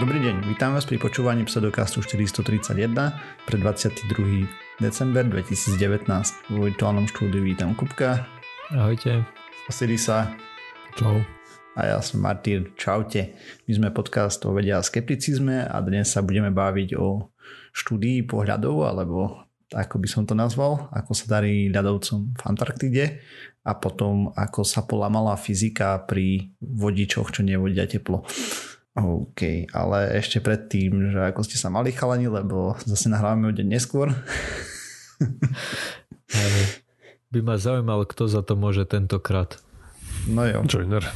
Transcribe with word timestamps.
Dobrý 0.00 0.16
deň, 0.16 0.48
vítam 0.48 0.72
vás 0.72 0.88
pri 0.88 0.96
počúvaní 0.96 1.44
pseudokastu 1.44 2.00
431 2.00 2.88
pre 3.44 3.56
22. 3.60 4.48
december 4.80 5.28
2019. 5.28 5.76
V 6.48 6.56
virtuálnom 6.56 7.04
štúdiu 7.04 7.44
vítam 7.44 7.76
Kupka. 7.76 8.24
Ahojte. 8.72 9.28
Osirisa. 9.68 10.32
Čau. 10.96 11.20
A 11.76 11.80
ja 11.84 12.00
som 12.00 12.24
Martyr. 12.24 12.72
Čaute. 12.80 13.36
My 13.68 13.72
sme 13.76 13.88
podcast 13.92 14.40
o 14.48 14.56
vedia 14.56 14.80
a 14.80 14.86
skepticizme 14.88 15.68
a 15.68 15.76
dnes 15.84 16.08
sa 16.08 16.24
budeme 16.24 16.48
baviť 16.48 16.96
o 16.96 17.28
štúdii 17.76 18.24
pohľadov, 18.24 18.88
alebo 18.88 19.44
ako 19.68 20.00
by 20.00 20.08
som 20.08 20.24
to 20.24 20.32
nazval, 20.32 20.88
ako 20.96 21.12
sa 21.12 21.28
darí 21.28 21.68
ľadovcom 21.68 22.40
v 22.40 22.42
Antarktide 22.48 23.04
a 23.68 23.76
potom 23.76 24.32
ako 24.32 24.64
sa 24.64 24.80
polamala 24.88 25.36
fyzika 25.36 26.00
pri 26.08 26.56
vodičoch, 26.56 27.36
čo 27.36 27.44
nevodia 27.44 27.84
teplo. 27.84 28.24
OK, 29.00 29.72
ale 29.72 30.12
ešte 30.20 30.44
predtým, 30.44 31.16
že 31.16 31.32
ako 31.32 31.40
ste 31.42 31.56
sa 31.56 31.72
mali 31.72 31.90
chalani, 31.90 32.28
lebo 32.28 32.76
zase 32.84 33.08
nahrávame 33.08 33.48
o 33.48 33.56
deň 33.56 33.66
neskôr. 33.66 34.12
by 37.32 37.40
ma 37.40 37.56
zaujímalo, 37.56 38.04
kto 38.04 38.28
za 38.28 38.44
to 38.44 38.60
môže 38.60 38.84
tentokrát. 38.84 39.56
No 40.28 40.44
jo. 40.44 40.60
Joiner. 40.68 41.08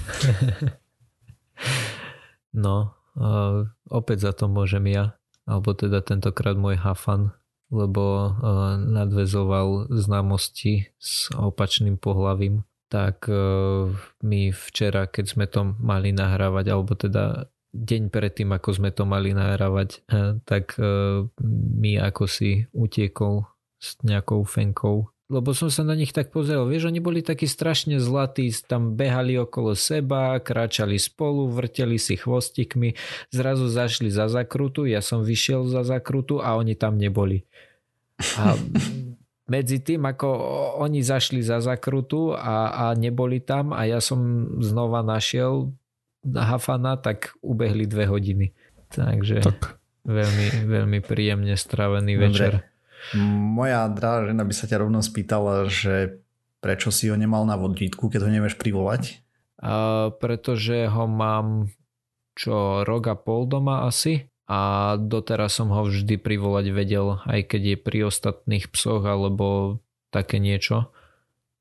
no, 2.65 2.97
uh, 3.21 3.69
opäť 3.93 4.31
za 4.31 4.33
to 4.33 4.49
môžem 4.49 4.89
ja, 4.89 5.21
alebo 5.45 5.77
teda 5.77 6.01
tentokrát 6.01 6.57
môj 6.57 6.81
hafan, 6.81 7.37
lebo 7.69 8.33
uh, 8.33 8.81
nadvezoval 8.81 9.93
známosti 9.93 10.89
s 10.97 11.29
opačným 11.37 12.01
pohlavím 12.01 12.65
tak 12.95 13.27
uh, 13.27 13.91
my 14.23 14.55
včera, 14.55 15.11
keď 15.11 15.25
sme 15.27 15.51
to 15.51 15.75
mali 15.83 16.15
nahrávať, 16.15 16.71
alebo 16.71 16.95
teda 16.95 17.51
deň 17.75 18.15
predtým, 18.15 18.55
ako 18.55 18.71
sme 18.79 18.95
to 18.95 19.03
mali 19.03 19.35
nahrávať, 19.35 20.07
eh, 20.07 20.39
tak 20.47 20.79
eh, 20.79 21.27
mi 21.75 21.99
ako 21.99 22.25
si 22.31 22.71
utiekol 22.71 23.51
s 23.83 23.99
nejakou 24.07 24.47
fenkou. 24.47 25.11
Lebo 25.25 25.57
som 25.57 25.73
sa 25.73 25.83
na 25.83 25.97
nich 25.97 26.13
tak 26.13 26.31
pozeral, 26.31 26.69
vieš, 26.69 26.93
oni 26.93 27.01
boli 27.01 27.25
takí 27.25 27.49
strašne 27.49 27.97
zlatí, 27.97 28.53
tam 28.69 28.93
behali 28.93 29.41
okolo 29.41 29.73
seba, 29.73 30.37
kráčali 30.37 31.01
spolu, 31.01 31.49
vrteli 31.49 31.97
si 31.97 32.15
chvostikmi, 32.21 32.93
zrazu 33.33 33.67
zašli 33.67 34.13
za 34.13 34.29
zakrutu, 34.29 34.85
ja 34.85 35.01
som 35.01 35.25
vyšiel 35.25 35.65
za 35.67 35.81
zakrutu 35.81 36.45
a 36.45 36.55
oni 36.61 36.77
tam 36.77 37.01
neboli. 37.01 37.49
A 38.37 38.53
medzi 39.55 39.81
tým, 39.81 40.05
ako 40.05 40.29
oni 40.85 41.01
zašli 41.01 41.41
za 41.41 41.61
zakrutu 41.65 42.37
a, 42.37 42.73
a 42.73 42.85
neboli 42.93 43.41
tam 43.41 43.73
a 43.73 43.89
ja 43.89 44.05
som 44.05 44.21
znova 44.61 45.01
našiel 45.01 45.73
Hafana, 46.33 46.97
tak 46.97 47.37
ubehli 47.45 47.85
dve 47.85 48.09
hodiny. 48.09 48.47
Takže 48.89 49.45
tak. 49.45 49.77
veľmi, 50.09 50.65
veľmi 50.65 50.99
príjemne 51.05 51.55
stravený 51.55 52.17
Dobre. 52.17 52.25
večer. 52.31 52.53
Moja 53.21 53.85
drahá 53.93 54.25
žena 54.33 54.49
by 54.49 54.55
sa 54.57 54.65
ťa 54.65 54.81
rovno 54.81 55.05
spýtala, 55.05 55.69
že 55.69 56.25
prečo 56.65 56.89
si 56.89 57.13
ho 57.13 57.17
nemal 57.21 57.45
na 57.45 57.61
vodítku, 57.61 58.09
keď 58.09 58.25
ho 58.25 58.31
nevieš 58.33 58.57
privolať? 58.57 59.21
A, 59.61 60.09
pretože 60.17 60.89
ho 60.89 61.05
mám 61.05 61.69
čo 62.35 62.83
rok 62.83 63.13
a 63.13 63.15
pol 63.15 63.47
doma 63.47 63.85
asi 63.85 64.33
a 64.49 64.95
doteraz 64.99 65.61
som 65.61 65.71
ho 65.71 65.85
vždy 65.87 66.17
privolať 66.19 66.67
vedel, 66.73 67.21
aj 67.29 67.53
keď 67.53 67.63
je 67.63 67.77
pri 67.79 67.99
ostatných 68.09 68.67
psoch 68.73 69.05
alebo 69.05 69.79
také 70.09 70.41
niečo 70.41 70.94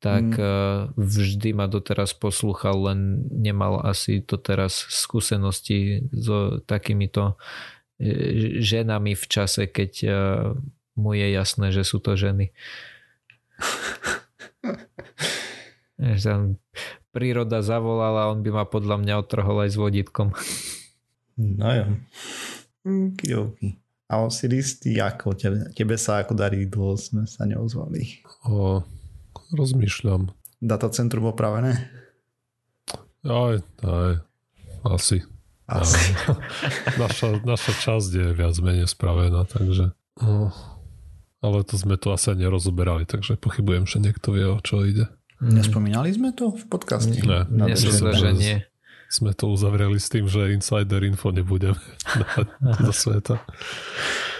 tak 0.03 0.35
mm. 0.35 0.99
vždy 0.99 1.55
ma 1.55 1.71
doteraz 1.71 2.11
poslúchal, 2.11 2.91
len 2.91 3.23
nemal 3.31 3.79
asi 3.79 4.19
doteraz 4.19 4.83
skúsenosti 4.91 6.03
so 6.11 6.59
takýmito 6.67 7.39
e, 8.03 8.59
ženami 8.59 9.15
v 9.15 9.25
čase, 9.31 9.71
keď 9.71 9.91
e, 10.03 10.11
mu 10.99 11.15
je 11.15 11.27
jasné, 11.31 11.71
že 11.71 11.87
sú 11.87 12.03
to 12.03 12.19
ženy. 12.19 12.51
príroda 17.15 17.63
zavolala, 17.63 18.27
on 18.27 18.43
by 18.43 18.51
ma 18.51 18.67
podľa 18.67 18.99
mňa 18.99 19.23
otrhol 19.23 19.63
aj 19.63 19.71
s 19.71 19.79
vodítkom. 19.79 20.35
No 21.39 21.71
jo. 21.71 21.95
Kidoky. 23.15 23.79
A 24.11 24.19
Osiris, 24.21 24.83
ty 24.83 24.99
ako? 24.99 25.31
Tebe, 25.33 25.71
tebe 25.73 25.95
sa 25.95 26.21
ako 26.21 26.35
darí, 26.35 26.67
dlho 26.67 26.99
sme 26.99 27.23
sa 27.23 27.47
neozvali. 27.47 28.19
O, 28.45 28.83
Rozmýšľam. 29.53 30.31
Datacentrum 30.63 31.29
opravené? 31.29 31.91
Aj, 33.23 33.55
aj. 33.83 34.13
Asi. 34.83 35.23
Asi. 35.67 36.11
naša, 37.01 37.39
naša 37.43 37.73
časť 37.79 38.09
je 38.11 38.27
viac 38.35 38.55
menej 38.59 38.87
spravená, 38.91 39.47
takže... 39.47 39.95
No, 40.19 40.51
ale 41.43 41.63
to 41.67 41.75
sme 41.75 41.99
to 41.99 42.15
asi 42.15 42.35
nerozoberali, 42.35 43.03
takže 43.03 43.35
pochybujem, 43.35 43.83
že 43.83 43.99
niekto 43.99 44.31
vie, 44.31 44.47
o 44.47 44.59
čo 44.63 44.83
ide. 44.83 45.11
Nespomínali 45.43 46.15
sme 46.15 46.31
to 46.31 46.55
v 46.55 46.63
podcaste? 46.71 47.19
Ne. 47.19 47.43
Myslím, 47.67 48.15
že 48.15 48.29
nie. 48.31 48.57
Sme 49.11 49.35
to 49.35 49.51
uzavreli 49.51 49.99
s 49.99 50.09
tým, 50.09 50.25
že 50.25 50.55
insider 50.55 51.03
info 51.03 51.29
nebudeme 51.29 51.77
do 52.87 52.91
sveta. 53.03 53.43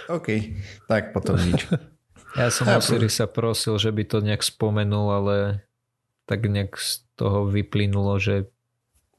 OK, 0.08 0.28
tak 0.88 1.12
potom 1.12 1.38
nič. 1.38 1.68
Ja 2.34 2.50
som 2.50 2.66
ja, 2.66 2.82
sa 2.82 3.28
prosil, 3.30 3.78
že 3.78 3.94
by 3.94 4.04
to 4.10 4.18
nejak 4.26 4.42
spomenul, 4.42 5.08
ale 5.14 5.36
tak 6.26 6.50
nejak 6.50 6.74
z 6.82 7.06
toho 7.14 7.46
vyplynulo, 7.46 8.18
že 8.18 8.50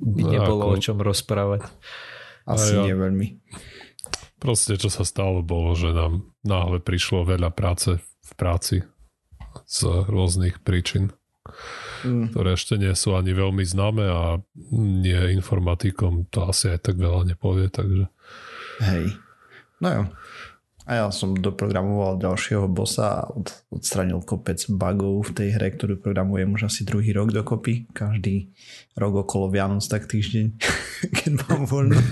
by 0.02 0.22
no, 0.26 0.30
nebolo 0.34 0.62
ako... 0.66 0.74
o 0.74 0.76
čom 0.82 0.98
rozprávať. 0.98 1.62
Asi 2.44 2.74
ja, 2.76 2.84
nie 2.84 2.94
veľmi. 2.96 3.26
Proste 4.42 4.76
čo 4.76 4.92
sa 4.92 5.06
stalo 5.06 5.40
bolo, 5.40 5.72
že 5.78 5.94
nám 5.94 6.28
náhle 6.44 6.82
prišlo 6.82 7.24
veľa 7.24 7.54
práce 7.54 8.02
v 8.02 8.32
práci 8.36 8.76
z 9.64 9.78
rôznych 10.10 10.60
príčin, 10.60 11.14
mm. 12.02 12.34
ktoré 12.34 12.58
ešte 12.58 12.76
nie 12.76 12.92
sú 12.98 13.14
ani 13.14 13.32
veľmi 13.32 13.62
známe 13.62 14.04
a 14.04 14.42
nie 14.74 15.38
informatikom 15.38 16.28
to 16.28 16.50
asi 16.50 16.74
aj 16.74 16.90
tak 16.90 16.96
veľa 16.98 17.24
nepovie, 17.30 17.70
takže... 17.70 18.10
Hej. 18.82 19.16
No 19.78 19.88
jo. 19.88 20.02
A 20.84 21.00
ja 21.00 21.06
som 21.08 21.32
doprogramoval 21.32 22.20
ďalšieho 22.20 22.68
bossa 22.68 23.24
a 23.24 23.32
od, 23.32 23.48
odstranil 23.72 24.20
kopec 24.20 24.60
bugov 24.68 25.32
v 25.32 25.40
tej 25.40 25.48
hre, 25.56 25.72
ktorú 25.72 25.96
programujem 25.96 26.52
už 26.52 26.68
asi 26.68 26.84
druhý 26.84 27.16
rok 27.16 27.32
dokopy. 27.32 27.88
Každý 27.96 28.52
rok 28.92 29.24
okolo 29.24 29.48
Vianoc 29.48 29.80
tak 29.88 30.04
týždeň, 30.04 30.46
keď 31.24 31.30
mám 31.48 31.64
voľno. 31.64 31.96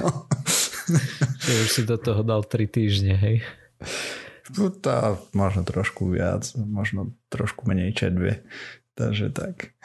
Že 1.43 1.53
už 1.63 1.69
si 1.69 1.83
do 1.85 1.97
toho 2.01 2.25
dal 2.25 2.43
3 2.43 2.65
týždne, 2.67 3.15
hej? 3.15 3.45
Tá, 4.83 5.21
možno 5.31 5.63
trošku 5.63 6.11
viac, 6.11 6.49
možno 6.57 7.15
trošku 7.31 7.69
menej 7.69 7.95
čedve. 7.95 8.43
Takže 8.97 9.31
tak. 9.31 9.77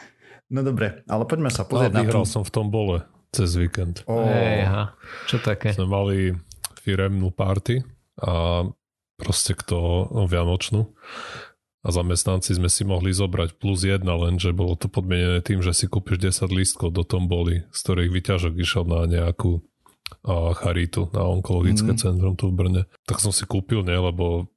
No 0.48 0.64
dobre, 0.64 1.04
ale 1.12 1.28
poďme 1.28 1.52
sa 1.52 1.68
pozrieť 1.68 1.92
na 1.92 2.04
to. 2.08 2.24
som 2.24 2.42
v 2.48 2.52
tom 2.56 2.72
bole 2.72 3.04
cez 3.36 3.52
víkend. 3.60 4.08
Oh. 4.08 4.26
Hey, 4.26 4.64
aha. 4.64 4.96
Čo 5.28 5.44
také? 5.44 5.76
Sme 5.76 5.92
mali 5.92 6.32
firemnú 6.82 7.36
party 7.36 7.97
a 8.22 8.66
proste 9.18 9.58
kto 9.58 10.10
no, 10.14 10.24
Vianočnú 10.30 10.94
a 11.86 11.90
zamestnanci 11.94 12.58
sme 12.58 12.68
si 12.68 12.84
mohli 12.84 13.16
zobrať 13.16 13.62
plus 13.62 13.86
jedna, 13.86 14.18
lenže 14.18 14.52
bolo 14.52 14.76
to 14.76 14.92
podmienené 14.92 15.40
tým, 15.40 15.64
že 15.64 15.72
si 15.72 15.86
kúpiš 15.88 16.44
10 16.44 16.52
lístkov 16.52 16.90
do 16.92 17.08
tomboli, 17.08 17.64
z 17.72 17.80
ktorých 17.80 18.12
vyťažok 18.12 18.54
išiel 18.60 18.84
na 18.84 19.08
nejakú 19.08 19.64
a 20.24 20.56
charitu, 20.56 21.12
na 21.12 21.24
onkologické 21.28 21.92
mm. 21.96 22.00
centrum 22.00 22.36
tu 22.40 22.48
v 22.52 22.56
Brne. 22.56 22.84
Tak 23.08 23.20
som 23.20 23.36
si 23.36 23.44
kúpil, 23.44 23.84
nie, 23.84 23.96
lebo 23.96 24.48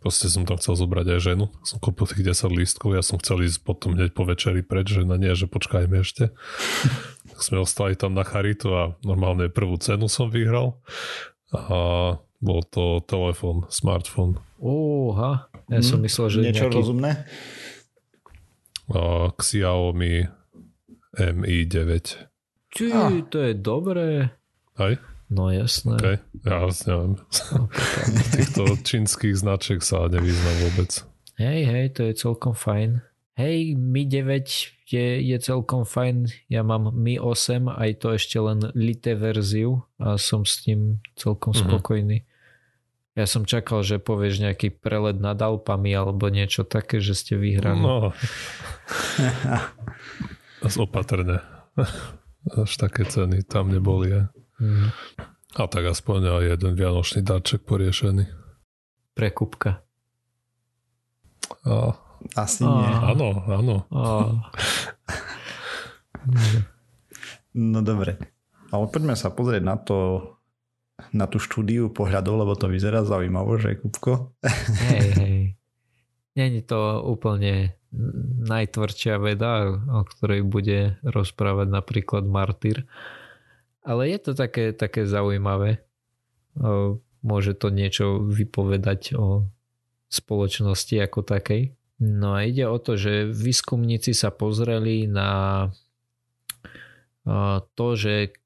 proste 0.00 0.28
som 0.28 0.48
tam 0.48 0.56
chcel 0.56 0.76
zobrať 0.76 1.06
aj 1.16 1.20
ženu. 1.20 1.44
Som 1.64 1.80
kúpil 1.80 2.08
tých 2.08 2.32
10 2.32 2.52
lístkov, 2.52 2.96
ja 2.96 3.04
som 3.04 3.20
chcel 3.20 3.44
ísť 3.44 3.60
potom 3.64 3.92
hneď 3.92 4.16
po 4.16 4.24
večeri 4.24 4.64
preč, 4.64 4.92
že 4.92 5.04
na 5.04 5.20
nie, 5.20 5.32
že 5.36 5.48
počkajme 5.48 6.00
ešte. 6.00 6.32
tak 7.32 7.40
sme 7.40 7.60
ostali 7.60 7.96
tam 7.96 8.16
na 8.16 8.24
charitu 8.24 8.72
a 8.72 8.82
normálne 9.04 9.52
prvú 9.52 9.76
cenu 9.76 10.08
som 10.08 10.32
vyhral. 10.32 10.80
A 11.52 12.20
bol 12.40 12.62
to 12.68 13.00
telefón, 13.04 13.64
smartfón. 13.72 14.40
Úha, 14.60 15.48
ja 15.68 15.80
som 15.82 16.00
hmm. 16.00 16.06
myslel, 16.06 16.26
že 16.30 16.38
Niečo 16.46 16.66
nejaký... 16.68 16.76
rozumné? 16.78 17.12
A 18.86 19.34
Xiaomi 19.34 20.30
Mi 21.16 21.56
9. 21.64 22.76
Či, 22.76 22.84
ah. 22.92 23.08
to 23.26 23.38
je 23.40 23.52
dobré. 23.56 24.30
Aj? 24.76 24.94
No 25.26 25.50
jasné. 25.50 25.98
Okay. 25.98 26.16
Ja 26.46 26.70
neviem. 26.86 27.18
týchto 28.36 28.62
čínskych 28.84 29.34
značiek 29.34 29.80
sa 29.82 30.06
nevyznam 30.06 30.56
vôbec. 30.70 31.02
Hej, 31.40 31.60
hej, 31.66 31.84
to 31.98 32.00
je 32.06 32.12
celkom 32.14 32.54
fajn. 32.54 33.02
Hej, 33.36 33.76
Mi 33.76 34.08
9 34.08 34.88
je, 34.88 35.06
je 35.20 35.36
celkom 35.36 35.84
fajn. 35.84 36.48
Ja 36.48 36.64
mám 36.64 36.88
Mi 36.96 37.20
8, 37.20 37.68
aj 37.68 37.90
to 38.00 38.16
ešte 38.16 38.40
len 38.40 38.64
lité 38.72 39.12
verziu 39.12 39.84
a 40.00 40.16
som 40.16 40.48
s 40.48 40.64
ním 40.64 41.04
celkom 41.20 41.52
mm-hmm. 41.52 41.68
spokojný. 41.68 42.18
Ja 43.16 43.24
som 43.24 43.48
čakal, 43.48 43.80
že 43.80 43.96
povieš 43.96 44.44
nejaký 44.44 44.76
prelet 44.76 45.16
nad 45.16 45.40
Alpami 45.40 45.92
alebo 45.92 46.28
niečo 46.28 46.68
také, 46.68 47.00
že 47.00 47.16
ste 47.16 47.40
vyhrali. 47.40 47.80
No. 47.80 48.12
Opatrne. 50.84 51.40
Až 52.60 52.72
také 52.76 53.08
ceny 53.08 53.44
tam 53.44 53.72
neboli. 53.72 54.12
Mm. 54.60 54.92
A 55.56 55.64
tak 55.68 55.88
aspoň 55.88 56.36
aj 56.36 56.44
jeden 56.56 56.72
vianočný 56.76 57.24
darček 57.24 57.64
poriešený. 57.64 58.28
Prekupka. 59.16 59.80
A, 61.64 61.96
Asi 62.34 62.66
nie. 62.66 62.88
áno, 63.12 63.28
áno. 63.46 63.76
No 67.56 67.80
dobre. 67.80 68.18
Ale 68.74 68.84
poďme 68.90 69.14
sa 69.14 69.30
pozrieť 69.30 69.62
na 69.62 69.76
to, 69.78 70.28
na 71.14 71.30
tú 71.30 71.38
štúdiu 71.38 71.88
pohľadov, 71.88 72.44
lebo 72.44 72.52
to 72.58 72.66
vyzerá 72.66 73.06
zaujímavo, 73.06 73.56
že 73.56 73.78
Kupko? 73.78 74.34
hej, 74.92 75.08
hej. 75.16 75.38
Není 76.36 76.60
to 76.68 77.00
úplne 77.00 77.78
najtvrdšia 78.44 79.16
veda, 79.16 79.72
o 79.72 80.04
ktorej 80.04 80.44
bude 80.44 81.00
rozprávať 81.00 81.68
napríklad 81.72 82.28
Martyr. 82.28 82.84
Ale 83.80 84.10
je 84.12 84.18
to 84.20 84.32
také, 84.36 84.76
také 84.76 85.08
zaujímavé. 85.08 85.80
Môže 87.24 87.56
to 87.56 87.72
niečo 87.72 88.20
vypovedať 88.20 89.16
o 89.16 89.48
spoločnosti 90.12 90.94
ako 91.00 91.24
takej. 91.24 91.72
No 91.96 92.36
a 92.36 92.44
ide 92.44 92.68
o 92.68 92.76
to, 92.76 93.00
že 93.00 93.24
výskumníci 93.32 94.12
sa 94.12 94.28
pozreli 94.28 95.08
na 95.08 95.70
to, 97.74 97.86
že 97.96 98.36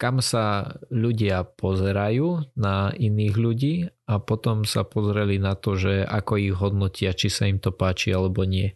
kam 0.00 0.24
sa 0.24 0.80
ľudia 0.88 1.44
pozerajú 1.44 2.56
na 2.56 2.88
iných 2.96 3.36
ľudí 3.36 3.74
a 4.08 4.16
potom 4.16 4.64
sa 4.64 4.80
pozreli 4.80 5.36
na 5.36 5.52
to, 5.52 5.76
že 5.76 6.08
ako 6.08 6.40
ich 6.40 6.56
hodnotia, 6.56 7.12
či 7.12 7.28
sa 7.28 7.44
im 7.44 7.60
to 7.60 7.68
páči 7.68 8.16
alebo 8.16 8.48
nie. 8.48 8.72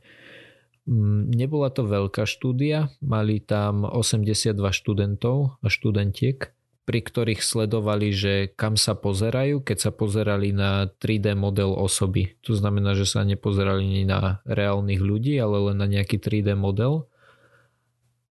Mm, 0.85 1.33
Nebola 1.33 1.73
to 1.73 1.89
veľká 1.89 2.29
štúdia, 2.29 2.93
mali 3.01 3.41
tam 3.41 3.89
82 3.89 4.53
študentov 4.53 5.57
a 5.65 5.67
študentiek, 5.73 6.53
pri 6.85 7.01
ktorých 7.01 7.41
sledovali, 7.41 8.13
že 8.13 8.53
kam 8.53 8.77
sa 8.77 8.93
pozerajú, 8.93 9.65
keď 9.65 9.89
sa 9.89 9.91
pozerali 9.91 10.53
na 10.53 10.87
3D 10.87 11.33
model 11.33 11.73
osoby. 11.73 12.37
To 12.45 12.53
znamená, 12.53 12.93
že 12.93 13.09
sa 13.09 13.25
nepozerali 13.25 13.89
ni 13.89 14.05
na 14.05 14.45
reálnych 14.45 15.01
ľudí, 15.01 15.41
ale 15.41 15.73
len 15.73 15.81
na 15.81 15.89
nejaký 15.89 16.21
3D 16.21 16.53
model. 16.53 17.09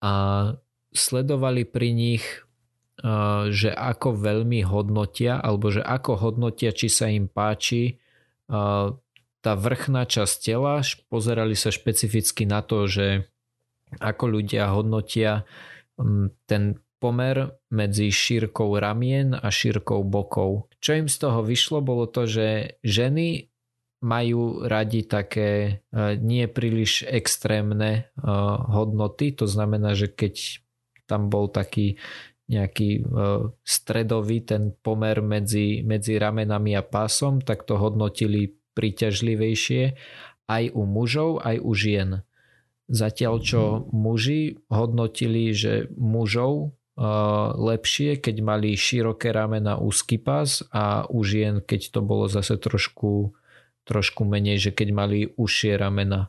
A 0.03 0.13
sledovali 0.91 1.63
pri 1.63 1.95
nich 1.95 2.25
že 3.49 3.73
ako 3.73 4.13
veľmi 4.13 4.61
hodnotia, 4.61 5.41
alebo 5.41 5.73
že 5.73 5.81
ako 5.81 6.21
hodnotia, 6.21 6.69
či 6.69 6.93
sa 6.93 7.09
im 7.09 7.33
páči 7.33 7.97
tá 9.41 9.53
vrchná 9.57 10.05
časť 10.05 10.37
tela. 10.45 10.85
Pozerali 11.09 11.57
sa 11.57 11.73
špecificky 11.73 12.45
na 12.45 12.61
to, 12.61 12.85
že 12.85 13.25
ako 13.97 14.37
ľudia 14.37 14.69
hodnotia 14.77 15.49
ten 16.45 16.77
pomer 17.01 17.57
medzi 17.73 18.13
šírkou 18.13 18.77
ramien 18.77 19.33
a 19.33 19.49
šírkou 19.49 20.05
bokov. 20.05 20.69
Čo 20.85 21.01
im 21.01 21.09
z 21.09 21.17
toho 21.17 21.41
vyšlo, 21.41 21.81
bolo 21.81 22.05
to, 22.05 22.29
že 22.29 22.79
ženy 22.85 23.51
majú 24.01 24.65
radi 24.65 25.05
také 25.05 25.81
uh, 25.93 26.17
nie 26.17 26.49
príliš 26.49 27.05
extrémne 27.05 28.09
uh, 28.17 28.57
hodnoty, 28.73 29.33
to 29.33 29.45
znamená, 29.45 29.93
že 29.93 30.09
keď 30.09 30.65
tam 31.05 31.29
bol 31.29 31.53
taký 31.53 32.01
nejaký 32.49 33.05
uh, 33.05 33.53
stredový 33.63 34.43
ten 34.43 34.73
pomer 34.73 35.21
medzi, 35.21 35.85
medzi 35.85 36.17
ramenami 36.17 36.75
a 36.77 36.83
pásom, 36.83 37.45
tak 37.45 37.69
to 37.69 37.77
hodnotili 37.77 38.57
príťažlivejšie 38.73 39.95
aj 40.51 40.65
u 40.75 40.83
mužov, 40.83 41.45
aj 41.45 41.57
u 41.63 41.73
žien. 41.77 42.11
Zatiaľ 42.91 43.35
čo 43.39 43.63
muži 43.95 44.59
hodnotili, 44.67 45.55
že 45.55 45.87
mužov 45.95 46.75
lepšie, 47.57 48.21
keď 48.21 48.37
mali 48.45 48.77
široké 48.77 49.33
ramena, 49.33 49.81
úzky 49.81 50.21
pás 50.21 50.61
a 50.69 51.09
u 51.09 51.25
žien, 51.25 51.65
keď 51.65 51.97
to 51.97 52.01
bolo 52.05 52.29
zase 52.29 52.61
trošku, 52.61 53.33
trošku 53.89 54.29
menej, 54.29 54.61
že 54.61 54.71
keď 54.77 54.89
mali 54.93 55.19
užšie 55.41 55.81
ramena. 55.81 56.29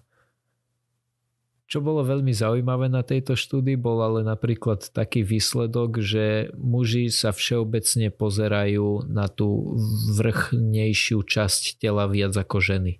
Čo 1.67 1.79
bolo 1.79 2.03
veľmi 2.03 2.35
zaujímavé 2.35 2.91
na 2.91 2.99
tejto 2.99 3.39
štúdii, 3.39 3.79
bol 3.79 4.03
ale 4.03 4.27
napríklad 4.27 4.91
taký 4.91 5.23
výsledok, 5.23 6.03
že 6.03 6.51
muži 6.59 7.07
sa 7.07 7.31
všeobecne 7.31 8.11
pozerajú 8.11 9.07
na 9.07 9.31
tú 9.31 9.79
vrchnejšiu 10.19 11.23
časť 11.23 11.79
tela 11.79 12.11
viac 12.11 12.35
ako 12.35 12.59
ženy. 12.59 12.99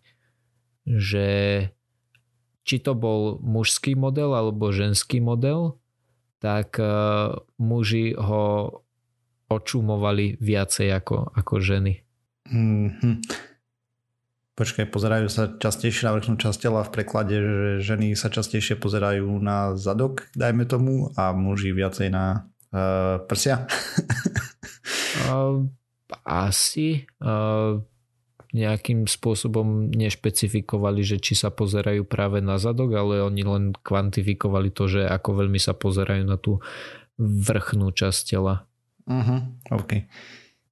Že 0.88 1.28
či 2.64 2.76
to 2.80 2.96
bol 2.96 3.44
mužský 3.44 3.96
model 4.00 4.32
alebo 4.32 4.72
ženský 4.72 5.20
model, 5.20 5.81
tak 6.42 6.82
uh, 6.82 7.38
muži 7.62 8.18
ho 8.18 8.74
očumovali 9.52 10.42
viacej 10.42 10.90
ako, 10.90 11.38
ako 11.38 11.54
ženy. 11.62 11.94
Mhm. 12.50 13.22
Počkaj, 14.52 14.92
pozerajú 14.92 15.32
sa 15.32 15.48
častejšie 15.48 16.06
na 16.06 16.14
vrchnú 16.14 16.36
časť 16.36 16.60
tela 16.60 16.84
v 16.84 16.94
preklade, 16.94 17.34
že 17.40 17.96
ženy 17.96 18.14
sa 18.20 18.28
častejšie 18.28 18.78
pozerajú 18.78 19.26
na 19.40 19.74
zadok, 19.80 20.28
dajme 20.36 20.68
tomu, 20.68 21.10
a 21.16 21.32
muži 21.32 21.72
viacej 21.72 22.12
na 22.12 22.52
uh, 22.76 23.24
prsia. 23.26 23.66
Uh, 25.32 25.66
asi 26.28 27.08
uh, 27.24 27.80
nejakým 28.52 29.08
spôsobom 29.08 29.92
nešpecifikovali, 29.92 31.02
že 31.08 31.18
či 31.24 31.40
sa 31.40 31.50
pozerajú 31.52 32.04
práve 32.04 32.44
na 32.44 32.60
zadok, 32.60 32.96
ale 32.96 33.24
oni 33.24 33.44
len 33.48 33.64
kvantifikovali 33.72 34.72
to, 34.72 34.92
že 34.92 35.08
ako 35.08 35.44
veľmi 35.44 35.60
sa 35.60 35.72
pozerajú 35.72 36.24
na 36.28 36.36
tú 36.36 36.60
vrchnú 37.20 37.92
časť 37.96 38.22
tela. 38.36 38.68
uh-huh. 39.08 39.40
OK. 39.72 40.08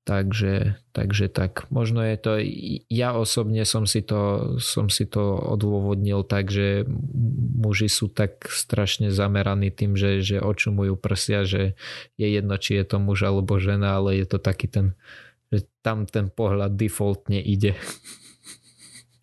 Takže, 0.10 0.82
takže 0.90 1.30
tak. 1.30 1.70
Možno 1.70 2.02
je 2.02 2.18
to, 2.18 2.32
ja 2.90 3.14
osobne 3.14 3.62
som 3.62 3.86
si 3.86 4.02
to, 4.02 4.56
som 4.58 4.90
si 4.90 5.06
to 5.06 5.38
odôvodnil 5.38 6.26
tak, 6.26 6.50
že 6.50 6.82
muži 7.54 7.94
sú 7.94 8.10
tak 8.10 8.50
strašne 8.50 9.14
zameraní 9.14 9.70
tým, 9.70 9.94
že, 9.94 10.26
že 10.26 10.42
očumujú 10.42 10.98
prsia, 10.98 11.46
že 11.46 11.78
je 12.18 12.26
jedno, 12.26 12.58
či 12.58 12.82
je 12.82 12.90
to 12.90 12.98
muž 12.98 13.22
alebo 13.22 13.62
žena, 13.62 14.02
ale 14.02 14.18
je 14.18 14.26
to 14.26 14.42
taký 14.42 14.66
ten, 14.66 14.98
že 15.50 15.66
tam 15.82 16.06
ten 16.06 16.30
pohľad 16.30 16.74
defaultne 16.74 17.38
ide. 17.38 17.74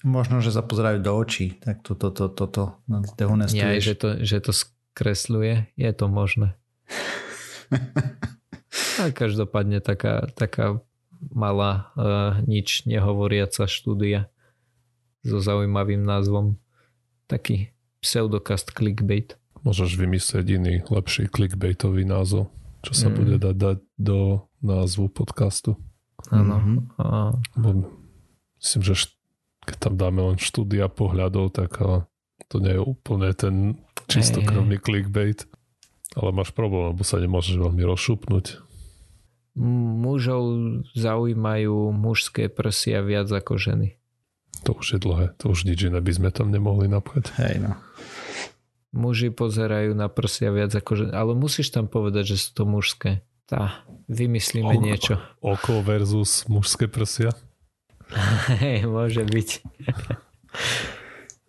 Možno, 0.03 0.39
že 0.39 0.51
sa 0.51 0.63
pozerajú 0.63 1.03
do 1.03 1.13
očí, 1.13 1.59
tak 1.59 1.83
toto, 1.83 2.11
toto, 2.11 2.31
toto 2.31 2.63
Nie, 2.87 3.03
dehonestuješ. 3.19 3.83
že 3.83 3.95
to, 3.99 4.09
že 4.23 4.37
to 4.39 4.53
skresľuje, 4.55 5.55
je 5.75 5.91
to 5.91 6.07
možné. 6.07 6.55
A 9.01 9.11
každopádne 9.11 9.81
taká, 9.81 10.29
taká 10.33 10.81
malá, 11.33 11.91
uh, 11.97 12.39
nič 12.45 12.85
nehovoriaca 12.85 13.67
štúdia 13.67 14.29
so 15.21 15.41
zaujímavým 15.41 16.01
názvom. 16.01 16.57
Taký 17.27 17.73
pseudokast 17.99 18.71
clickbait. 18.71 19.35
Môžeš 19.67 19.99
vymyslieť 19.99 20.47
iný, 20.49 20.75
lepší 20.87 21.27
clickbaitový 21.27 22.07
názov, 22.07 22.53
čo 22.87 22.93
sa 22.95 23.11
Mm. 23.11 23.15
bude 23.19 23.37
dať 23.43 23.57
dať 23.57 23.79
do 23.99 24.19
názvu 24.63 25.11
podcastu. 25.11 25.75
Áno. 26.33 26.57
Mhm. 26.59 26.79
A 26.99 27.07
myslím, 28.59 28.83
že 28.83 28.95
št- 28.95 29.19
keď 29.67 29.77
tam 29.91 29.95
dáme 29.99 30.21
len 30.33 30.39
štúdia 30.39 30.87
pohľadov, 30.87 31.55
tak 31.55 31.79
a, 31.83 32.07
to 32.47 32.63
nie 32.63 32.79
je 32.79 32.83
úplne 32.83 33.31
ten 33.35 33.83
čistokrvný 34.07 34.79
clickbait. 34.79 35.47
Ale 36.17 36.33
máš 36.33 36.55
problém, 36.55 36.95
lebo 36.95 37.03
sa 37.05 37.21
nemôžeš 37.21 37.61
veľmi 37.61 37.83
rozšupnúť. 37.83 38.63
mužov 39.57 40.45
zaujímajú 40.93 41.93
mužské 41.93 42.49
prsia 42.53 43.01
viac 43.01 43.29
ako 43.33 43.57
ženy. 43.57 43.97
To 44.65 44.77
už 44.77 44.97
je 44.97 45.01
dlhé, 45.01 45.27
to 45.37 45.53
už 45.53 45.65
nič 45.69 45.89
iné 45.89 46.01
by 46.01 46.13
sme 46.13 46.31
tam 46.33 46.49
nemohli 46.53 46.89
napchať. 46.89 47.33
Hej, 47.41 47.57
no. 47.65 47.73
Muži 48.97 49.29
pozerajú 49.29 49.93
na 49.93 50.09
prsia 50.09 50.49
viac 50.49 50.73
ako 50.73 51.05
ženy, 51.05 51.13
ale 51.13 51.33
musíš 51.37 51.69
tam 51.69 51.89
povedať, 51.89 52.33
že 52.33 52.37
sú 52.41 52.51
to 52.57 52.65
mužské. 52.65 53.21
Tá, 53.47 53.87
vymyslíme 54.11 54.75
Oko. 54.75 54.83
niečo. 54.83 55.15
Oko 55.39 55.79
versus 55.87 56.43
mužské 56.51 56.91
prsia. 56.91 57.31
Hej, 58.63 58.91
môže 58.91 59.23
byť. 59.23 59.49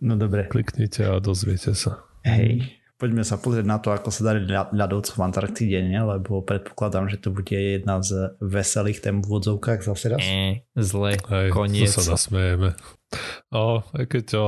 No 0.06 0.14
dobre. 0.14 0.46
Kliknite 0.46 1.10
a 1.10 1.18
dozviete 1.18 1.74
sa. 1.74 2.06
Hej. 2.22 2.78
Poďme 2.98 3.22
sa 3.22 3.38
pozrieť 3.38 3.66
na 3.66 3.78
to, 3.78 3.94
ako 3.94 4.10
sa 4.10 4.34
darí 4.34 4.42
ľa- 4.46 4.74
ľadovcom 4.74 5.22
v 5.22 5.26
Antarktide, 5.30 5.86
ne? 5.86 6.02
lebo 6.02 6.42
predpokladám, 6.42 7.14
že 7.14 7.22
to 7.22 7.30
bude 7.30 7.54
jedna 7.54 8.02
z 8.02 8.34
veselých 8.42 9.06
tém 9.06 9.22
v 9.22 9.38
vodzovkách 9.38 9.86
zase 9.86 10.06
raz. 10.10 10.22
Nie, 10.22 10.66
zle, 10.74 11.22
Hej, 11.30 11.54
koniec. 11.54 11.94
to 11.94 12.02
sa 12.02 12.18
nasmejeme. 12.18 12.74
A 13.54 13.86
aj 13.86 14.06
keď 14.10 14.26
o, 14.42 14.48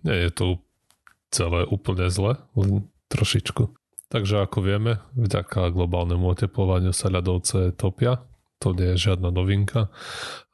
nie 0.00 0.16
je 0.16 0.30
to 0.32 0.46
celé 1.28 1.68
úplne 1.68 2.08
zle, 2.08 2.40
len 2.56 2.88
trošičku. 3.12 3.68
Takže 4.08 4.40
ako 4.48 4.64
vieme, 4.64 5.04
vďaka 5.16 5.68
globálnemu 5.68 6.32
oteplovaniu 6.32 6.96
sa 6.96 7.12
ľadovce 7.12 7.76
topia. 7.76 8.24
To 8.64 8.72
nie 8.72 8.96
je 8.96 9.12
žiadna 9.12 9.28
novinka. 9.28 9.92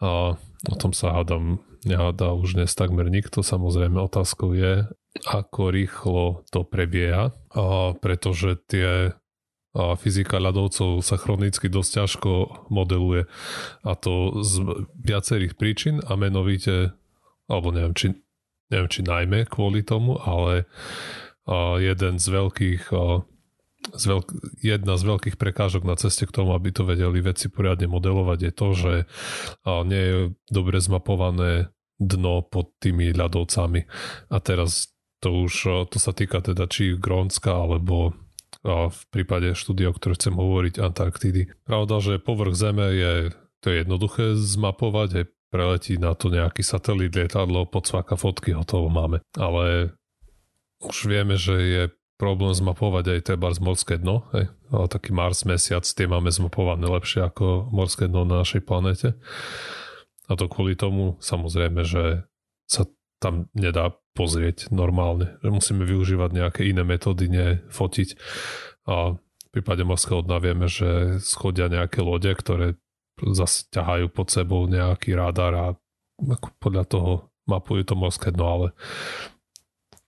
A 0.02 0.34
o 0.42 0.74
tom 0.74 0.90
sa 0.90 1.14
hádam, 1.14 1.62
nehádá 1.86 2.34
už 2.34 2.58
dnes 2.58 2.74
takmer 2.74 3.06
nikto. 3.06 3.46
Samozrejme 3.46 4.02
otázkou 4.02 4.58
je, 4.58 4.90
ako 5.30 5.70
rýchlo 5.70 6.42
to 6.50 6.66
prebieha. 6.66 7.30
A 7.54 7.94
pretože 7.94 8.58
tie 8.66 9.14
a 9.74 9.98
fyzika 9.98 10.38
ľadovcov 10.38 11.02
sa 11.02 11.18
chronicky 11.18 11.66
dosť 11.66 11.90
ťažko 11.98 12.30
modeluje 12.70 13.26
a 13.82 13.92
to 13.98 14.38
z 14.46 14.86
viacerých 15.02 15.58
príčin 15.58 15.98
a 15.98 16.14
menovite, 16.14 16.94
alebo 17.50 17.74
neviem 17.74 17.90
či, 17.90 18.14
neviem 18.70 18.86
či 18.86 19.02
najmä 19.02 19.50
kvôli 19.50 19.82
tomu, 19.82 20.14
ale 20.22 20.70
jeden 21.82 22.22
z 22.22 22.26
veľkých 22.30 22.82
z 23.92 24.04
veľk, 24.08 24.26
jedna 24.64 24.96
z 24.96 25.02
veľkých 25.04 25.36
prekážok 25.36 25.84
na 25.84 25.98
ceste 26.00 26.24
k 26.24 26.32
tomu, 26.32 26.56
aby 26.56 26.72
to 26.72 26.88
vedeli 26.88 27.20
veci 27.20 27.52
poriadne 27.52 27.84
modelovať 27.90 28.38
je 28.40 28.52
to, 28.56 28.68
že 28.72 28.92
nie 29.84 30.02
je 30.02 30.16
dobre 30.48 30.80
zmapované 30.80 31.68
dno 32.00 32.40
pod 32.40 32.72
tými 32.80 33.12
ľadovcami. 33.12 33.84
A 34.32 34.36
teraz 34.40 34.90
to 35.20 35.44
už, 35.44 35.88
to 35.92 35.98
sa 36.00 36.16
týka 36.16 36.40
teda 36.40 36.64
či 36.66 36.96
Grónska 36.96 37.52
alebo 37.52 38.16
v 38.64 39.02
prípade 39.12 39.52
štúdia, 39.52 39.92
o 39.92 39.96
ktorom 39.96 40.16
chcem 40.16 40.34
hovoriť, 40.34 40.80
Antarktidy. 40.80 41.52
Pravda, 41.68 42.00
že 42.00 42.22
povrch 42.22 42.56
Zeme 42.56 42.88
je, 42.96 43.12
to 43.60 43.68
je 43.68 43.84
jednoduché 43.84 44.32
zmapovať, 44.40 45.08
aj 45.20 45.24
preletí 45.52 46.00
na 46.00 46.16
to 46.16 46.32
nejaký 46.32 46.64
satelit, 46.64 47.12
lietadlo, 47.12 47.68
podsváka 47.68 48.16
fotky, 48.16 48.56
hotovo 48.56 48.88
máme. 48.88 49.20
Ale 49.36 49.92
už 50.80 50.96
vieme, 51.06 51.36
že 51.36 51.56
je 51.60 51.82
problém 52.24 52.56
zmapovať 52.56 53.04
aj 53.12 53.20
treba 53.28 53.52
z 53.52 53.60
morské 53.60 54.00
dno, 54.00 54.24
hej. 54.32 54.48
Ale 54.72 54.88
taký 54.88 55.12
Mars, 55.12 55.44
Mesiac, 55.44 55.84
tie 55.84 56.08
máme 56.08 56.32
zmapované 56.32 56.88
lepšie 56.88 57.20
ako 57.28 57.68
morské 57.68 58.08
dno 58.08 58.24
na 58.24 58.40
našej 58.40 58.64
planete. 58.64 59.12
A 60.24 60.32
to 60.40 60.48
kvôli 60.48 60.72
tomu, 60.72 61.20
samozrejme, 61.20 61.84
že 61.84 62.24
sa 62.64 62.88
tam 63.20 63.52
nedá 63.52 63.92
pozrieť 64.16 64.72
normálne. 64.72 65.36
Že 65.44 65.50
musíme 65.52 65.84
využívať 65.84 66.30
nejaké 66.32 66.62
iné 66.64 66.80
metódy, 66.80 67.28
nefotiť. 67.28 68.08
A 68.88 69.20
v 69.20 69.48
prípade 69.52 69.84
morského 69.84 70.24
dna 70.24 70.40
vieme, 70.40 70.64
že 70.64 71.20
schodia 71.20 71.68
nejaké 71.68 72.00
lode, 72.00 72.32
ktoré 72.32 72.80
zase 73.20 73.68
ťahajú 73.68 74.08
pod 74.08 74.32
sebou 74.32 74.64
nejaký 74.64 75.12
radar 75.12 75.52
a 75.54 75.66
podľa 76.58 76.84
toho 76.88 77.12
mapujú 77.44 77.84
to 77.84 77.94
morské 77.94 78.32
dno, 78.32 78.46
ale 78.48 78.66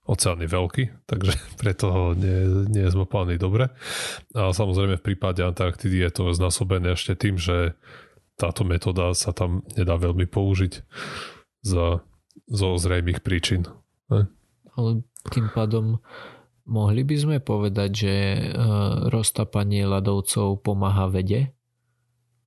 oceán 0.06 0.38
je 0.42 0.48
veľký, 0.48 0.84
takže 1.04 1.34
preto 1.60 1.90
ho 1.90 2.04
nie, 2.14 2.66
nie 2.70 2.82
je 2.86 2.94
zmapovaný 2.94 3.36
dobre. 3.36 3.68
A 4.32 4.54
samozrejme 4.54 4.98
v 4.98 5.06
prípade 5.12 5.42
Antarktidy 5.42 6.06
je 6.06 6.10
to 6.10 6.25
znásobené 6.32 6.94
ešte 6.94 7.18
tým, 7.18 7.36
že 7.36 7.75
táto 8.36 8.62
metóda 8.62 9.16
sa 9.16 9.32
tam 9.32 9.64
nedá 9.75 9.96
veľmi 9.96 10.28
použiť 10.28 10.72
za, 11.64 12.04
zo 12.46 12.68
zrejmých 12.76 13.25
príčin. 13.25 13.64
Ne? 14.12 14.28
Ale 14.76 15.02
tým 15.32 15.48
pádom 15.50 15.98
mohli 16.68 17.02
by 17.02 17.16
sme 17.16 17.36
povedať, 17.40 17.90
že 17.90 18.14
uh, 18.36 19.08
roztapanie 19.08 19.88
ľadovcov 19.88 20.60
pomáha 20.60 21.08
vede? 21.08 21.56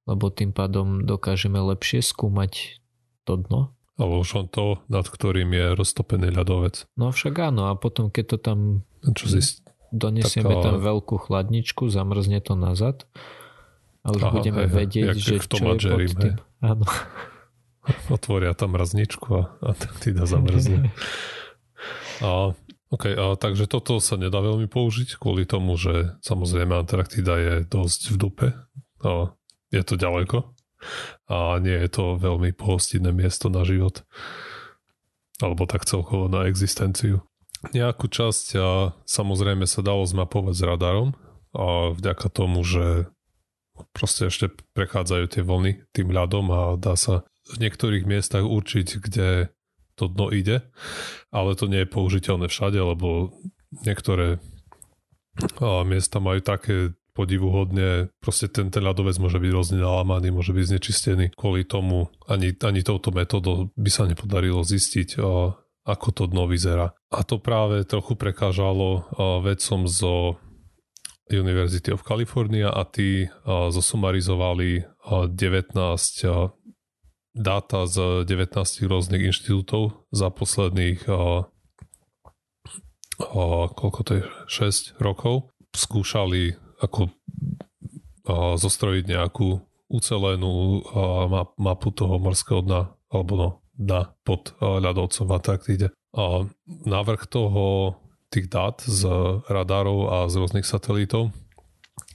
Lebo 0.05 0.29
tým 0.29 0.53
pádom 0.53 1.05
dokážeme 1.05 1.57
lepšie 1.57 2.05
skúmať 2.05 2.81
to 3.25 3.41
dno? 3.45 3.73
Alebo 3.99 4.23
už 4.23 4.29
on 4.39 4.47
to, 4.47 4.79
nad 4.87 5.03
ktorým 5.03 5.51
je 5.51 5.75
roztopený 5.75 6.31
ľadovec. 6.31 6.87
No 6.95 7.11
však 7.11 7.51
áno, 7.51 7.67
a 7.67 7.75
potom 7.75 8.07
keď 8.07 8.25
to 8.25 8.37
tam 8.39 8.59
Čo 9.03 9.25
si... 9.27 9.59
donesieme 9.91 10.55
taká... 10.55 10.71
tam 10.71 10.75
veľkú 10.79 11.19
chladničku, 11.27 11.91
zamrzne 11.91 12.39
to 12.39 12.55
nazad 12.55 13.03
a 14.07 14.15
už 14.15 14.23
Aha, 14.23 14.33
budeme 14.39 14.63
hej, 14.65 14.71
vedieť, 14.71 15.15
že 15.19 15.35
čo 15.43 15.75
je 15.75 15.91
pod 15.91 15.99
tým. 16.15 16.35
Áno. 16.63 16.87
Otvoria 18.15 18.55
tam 18.55 18.79
mrazničku 18.79 19.27
a 19.35 19.43
Antarktida 19.59 20.23
zamrzne. 20.23 20.87
A, 22.19 22.51
okay, 22.91 23.15
a, 23.15 23.39
takže 23.39 23.63
toto 23.63 24.03
sa 24.03 24.19
nedá 24.19 24.43
veľmi 24.43 24.67
použiť 24.67 25.15
kvôli 25.15 25.47
tomu, 25.47 25.79
že 25.79 26.19
samozrejme 26.19 26.75
Antarktida 26.75 27.39
je 27.39 27.53
dosť 27.63 28.11
v 28.11 28.15
dupe. 28.19 28.47
A 28.99 29.31
je 29.71 29.81
to 29.87 29.95
ďaleko 29.95 30.58
a 31.29 31.59
nie 31.59 31.75
je 31.75 31.89
to 31.91 32.19
veľmi 32.19 32.55
pohostinné 32.55 33.12
miesto 33.12 33.51
na 33.51 33.67
život. 33.67 34.03
Alebo 35.39 35.63
tak 35.69 35.88
celkovo 35.88 36.27
na 36.27 36.48
existenciu. 36.48 37.24
Nejakú 37.75 38.07
časť 38.07 38.45
a 38.59 38.95
samozrejme 39.03 39.67
sa 39.67 39.83
dalo 39.83 40.07
zmapovať 40.07 40.55
s 40.55 40.63
radarom 40.63 41.15
a 41.51 41.91
vďaka 41.91 42.27
tomu, 42.31 42.63
že 42.63 43.12
proste 43.91 44.27
ešte 44.27 44.51
prechádzajú 44.75 45.25
tie 45.27 45.43
vlny 45.43 45.71
tým 45.91 46.12
ľadom 46.12 46.45
a 46.51 46.62
dá 46.79 46.95
sa 46.95 47.27
v 47.50 47.67
niektorých 47.67 48.05
miestach 48.07 48.45
určiť, 48.45 48.88
kde 49.00 49.51
to 50.00 50.07
dno 50.07 50.31
ide, 50.31 50.63
ale 51.33 51.59
to 51.59 51.67
nie 51.67 51.83
je 51.83 51.91
použiteľné 51.91 52.48
všade, 52.48 52.79
lebo 52.79 53.36
niektoré 53.83 54.39
miesta 55.88 56.19
majú 56.24 56.39
také 56.39 56.95
podivuhodne, 57.19 58.07
proste 58.23 58.47
ten, 58.47 58.71
ten 58.71 58.79
ľadovec 58.79 59.19
môže 59.19 59.43
byť 59.43 59.51
rôzne 59.51 59.83
nalamaný, 59.83 60.31
môže 60.31 60.55
byť 60.55 60.65
znečistený. 60.71 61.25
Kvôli 61.35 61.67
tomu 61.67 62.07
ani, 62.31 62.55
ani 62.63 62.79
touto 62.79 63.11
metodou 63.11 63.75
by 63.75 63.91
sa 63.91 64.07
nepodarilo 64.07 64.63
zistiť, 64.63 65.19
ako 65.83 66.07
to 66.15 66.23
dno 66.31 66.47
vyzerá. 66.47 66.95
A 67.11 67.27
to 67.27 67.43
práve 67.43 67.83
trochu 67.83 68.15
prekážalo 68.15 69.03
vedcom 69.43 69.83
zo 69.83 70.39
University 71.27 71.91
of 71.91 72.07
California 72.07 72.71
a 72.71 72.88
tí 72.88 73.27
zosumarizovali 73.45 74.88
19 75.03 75.75
dáta 77.35 77.79
z 77.83 78.23
19 78.23 78.63
rôznych 78.88 79.27
inštitútov 79.27 80.07
za 80.15 80.31
posledných 80.31 81.03
koľko 83.75 84.01
to 84.07 84.11
je, 84.15 84.23
6 84.47 84.95
rokov. 85.03 85.51
Skúšali 85.75 86.55
ako 86.79 87.09
a, 87.09 88.55
zostrojiť 88.55 89.05
nejakú 89.05 89.59
ucelenú 89.89 90.81
a, 90.81 91.48
mapu 91.59 91.91
toho 91.91 92.17
morského 92.17 92.63
dna, 92.63 92.91
alebo 93.12 93.33
no, 93.36 93.50
dna 93.75 94.15
pod 94.27 94.55
ľadovcom 94.59 95.25
v 95.27 95.36
Antarktíde. 95.36 95.88
A 96.17 96.50
návrh 96.67 97.29
toho 97.29 97.95
tých 98.29 98.50
dát 98.50 98.81
z 98.81 99.05
radarov 99.50 100.00
a 100.09 100.17
z 100.29 100.41
rôznych 100.41 100.65
satelitov 100.65 101.33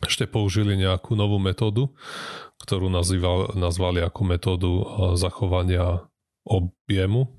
ešte 0.05 0.29
použili 0.29 0.79
nejakú 0.79 1.17
novú 1.19 1.41
metódu, 1.41 1.91
ktorú 2.63 2.89
nazýval, 2.93 3.57
nazvali 3.57 4.01
ako 4.05 4.21
metódu 4.25 4.73
zachovania 5.17 6.07
objemu, 6.45 7.33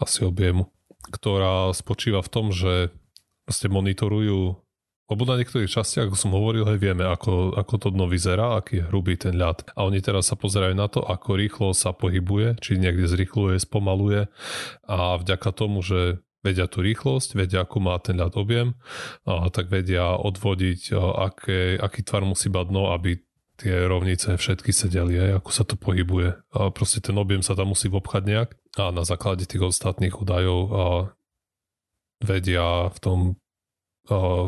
asi 0.00 0.24
objemu, 0.24 0.72
ktorá 1.12 1.70
spočíva 1.72 2.20
v 2.24 2.32
tom, 2.32 2.46
že 2.52 2.90
proste 3.44 3.68
monitorujú 3.68 4.60
lebo 5.06 5.22
na 5.22 5.38
niektorých 5.38 5.70
častiach, 5.70 6.10
ako 6.10 6.18
som 6.18 6.34
hovoril, 6.34 6.66
hej, 6.66 6.82
vieme, 6.82 7.06
ako, 7.06 7.54
ako 7.54 7.74
to 7.78 7.88
dno 7.94 8.10
vyzerá, 8.10 8.58
aký 8.58 8.82
je 8.82 8.88
hrubý 8.90 9.14
ten 9.14 9.38
ľad. 9.38 9.62
A 9.78 9.86
oni 9.86 10.02
teraz 10.02 10.30
sa 10.30 10.36
pozerajú 10.36 10.74
na 10.74 10.90
to, 10.90 10.98
ako 11.06 11.38
rýchlo 11.38 11.70
sa 11.78 11.94
pohybuje, 11.94 12.58
či 12.58 12.82
niekde 12.82 13.06
zrýchluje, 13.06 13.62
spomaluje 13.62 14.26
a 14.82 15.14
vďaka 15.14 15.50
tomu, 15.54 15.78
že 15.80 16.26
vedia 16.42 16.66
tú 16.66 16.82
rýchlosť, 16.82 17.38
vedia, 17.38 17.62
akú 17.62 17.78
má 17.78 17.98
ten 18.02 18.18
ľad 18.18 18.34
objem, 18.34 18.74
a 19.26 19.46
tak 19.50 19.70
vedia 19.70 20.14
odvodiť, 20.18 20.94
aké, 20.98 21.78
aký 21.78 22.00
tvar 22.06 22.26
musí 22.26 22.50
mať 22.50 22.66
dno, 22.70 22.90
aby 22.94 23.22
tie 23.56 23.88
rovnice 23.88 24.36
všetky 24.36 24.70
sedeli, 24.70 25.16
aj, 25.16 25.42
ako 25.42 25.50
sa 25.50 25.64
to 25.64 25.74
pohybuje. 25.80 26.36
A 26.54 26.68
proste 26.70 27.00
ten 27.00 27.16
objem 27.16 27.40
sa 27.40 27.56
tam 27.56 27.72
musí 27.72 27.88
obchať 27.88 28.22
nejak 28.26 28.48
a 28.76 28.92
na 28.92 29.02
základe 29.02 29.48
tých 29.48 29.64
ostatných 29.64 30.12
údajov 30.12 30.60
a 30.70 30.84
vedia 32.20 32.92
v 32.92 32.98
tom 33.00 33.18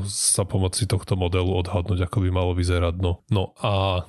sa 0.06 0.42
pomoci 0.46 0.86
tohto 0.86 1.18
modelu 1.18 1.50
odhadnúť, 1.58 2.06
ako 2.06 2.24
by 2.24 2.30
malo 2.30 2.52
vyzerať 2.54 2.94
dno. 2.98 3.22
No 3.28 3.52
a 3.58 4.06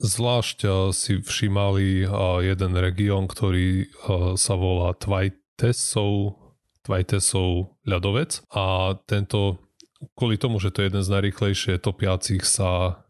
zvlášť 0.00 0.90
si 0.96 1.20
všímali 1.20 2.08
jeden 2.42 2.72
región, 2.80 3.28
ktorý 3.30 3.86
sa 4.34 4.54
volá 4.58 4.96
Tvajtesov, 4.96 6.40
Tvajtesov 6.82 7.76
ľadovec 7.84 8.40
a 8.50 8.96
tento 9.04 9.60
kvôli 10.16 10.40
tomu, 10.40 10.56
že 10.56 10.72
to 10.72 10.80
je 10.80 10.88
jeden 10.88 11.04
z 11.04 11.12
najrychlejšie 11.12 11.76
topiacich 11.76 12.42
sa 12.48 13.04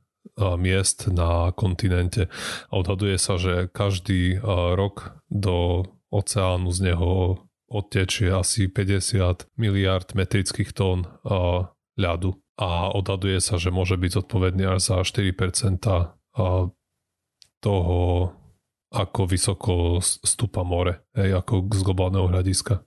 miest 0.58 1.06
na 1.08 1.54
kontinente. 1.54 2.26
Odhaduje 2.74 3.16
sa, 3.16 3.38
že 3.38 3.70
každý 3.70 4.42
rok 4.74 5.16
do 5.30 5.86
oceánu 6.10 6.74
z 6.74 6.90
neho 6.90 7.38
odtečie 7.70 8.34
asi 8.34 8.66
50 8.66 9.46
miliard 9.54 10.10
metrických 10.12 10.74
tón 10.74 11.06
ľadu. 11.94 12.36
A 12.60 12.92
odhaduje 12.92 13.40
sa, 13.40 13.56
že 13.56 13.72
môže 13.72 13.96
byť 13.96 14.20
zodpovedný 14.20 14.68
až 14.68 14.92
za 14.92 14.96
4% 15.00 15.80
toho, 17.64 18.00
ako 18.90 19.20
vysoko 19.24 20.02
stúpa 20.02 20.60
more, 20.60 21.06
hej, 21.16 21.40
ako 21.40 21.72
z 21.72 21.80
globálneho 21.80 22.28
hľadiska. 22.28 22.84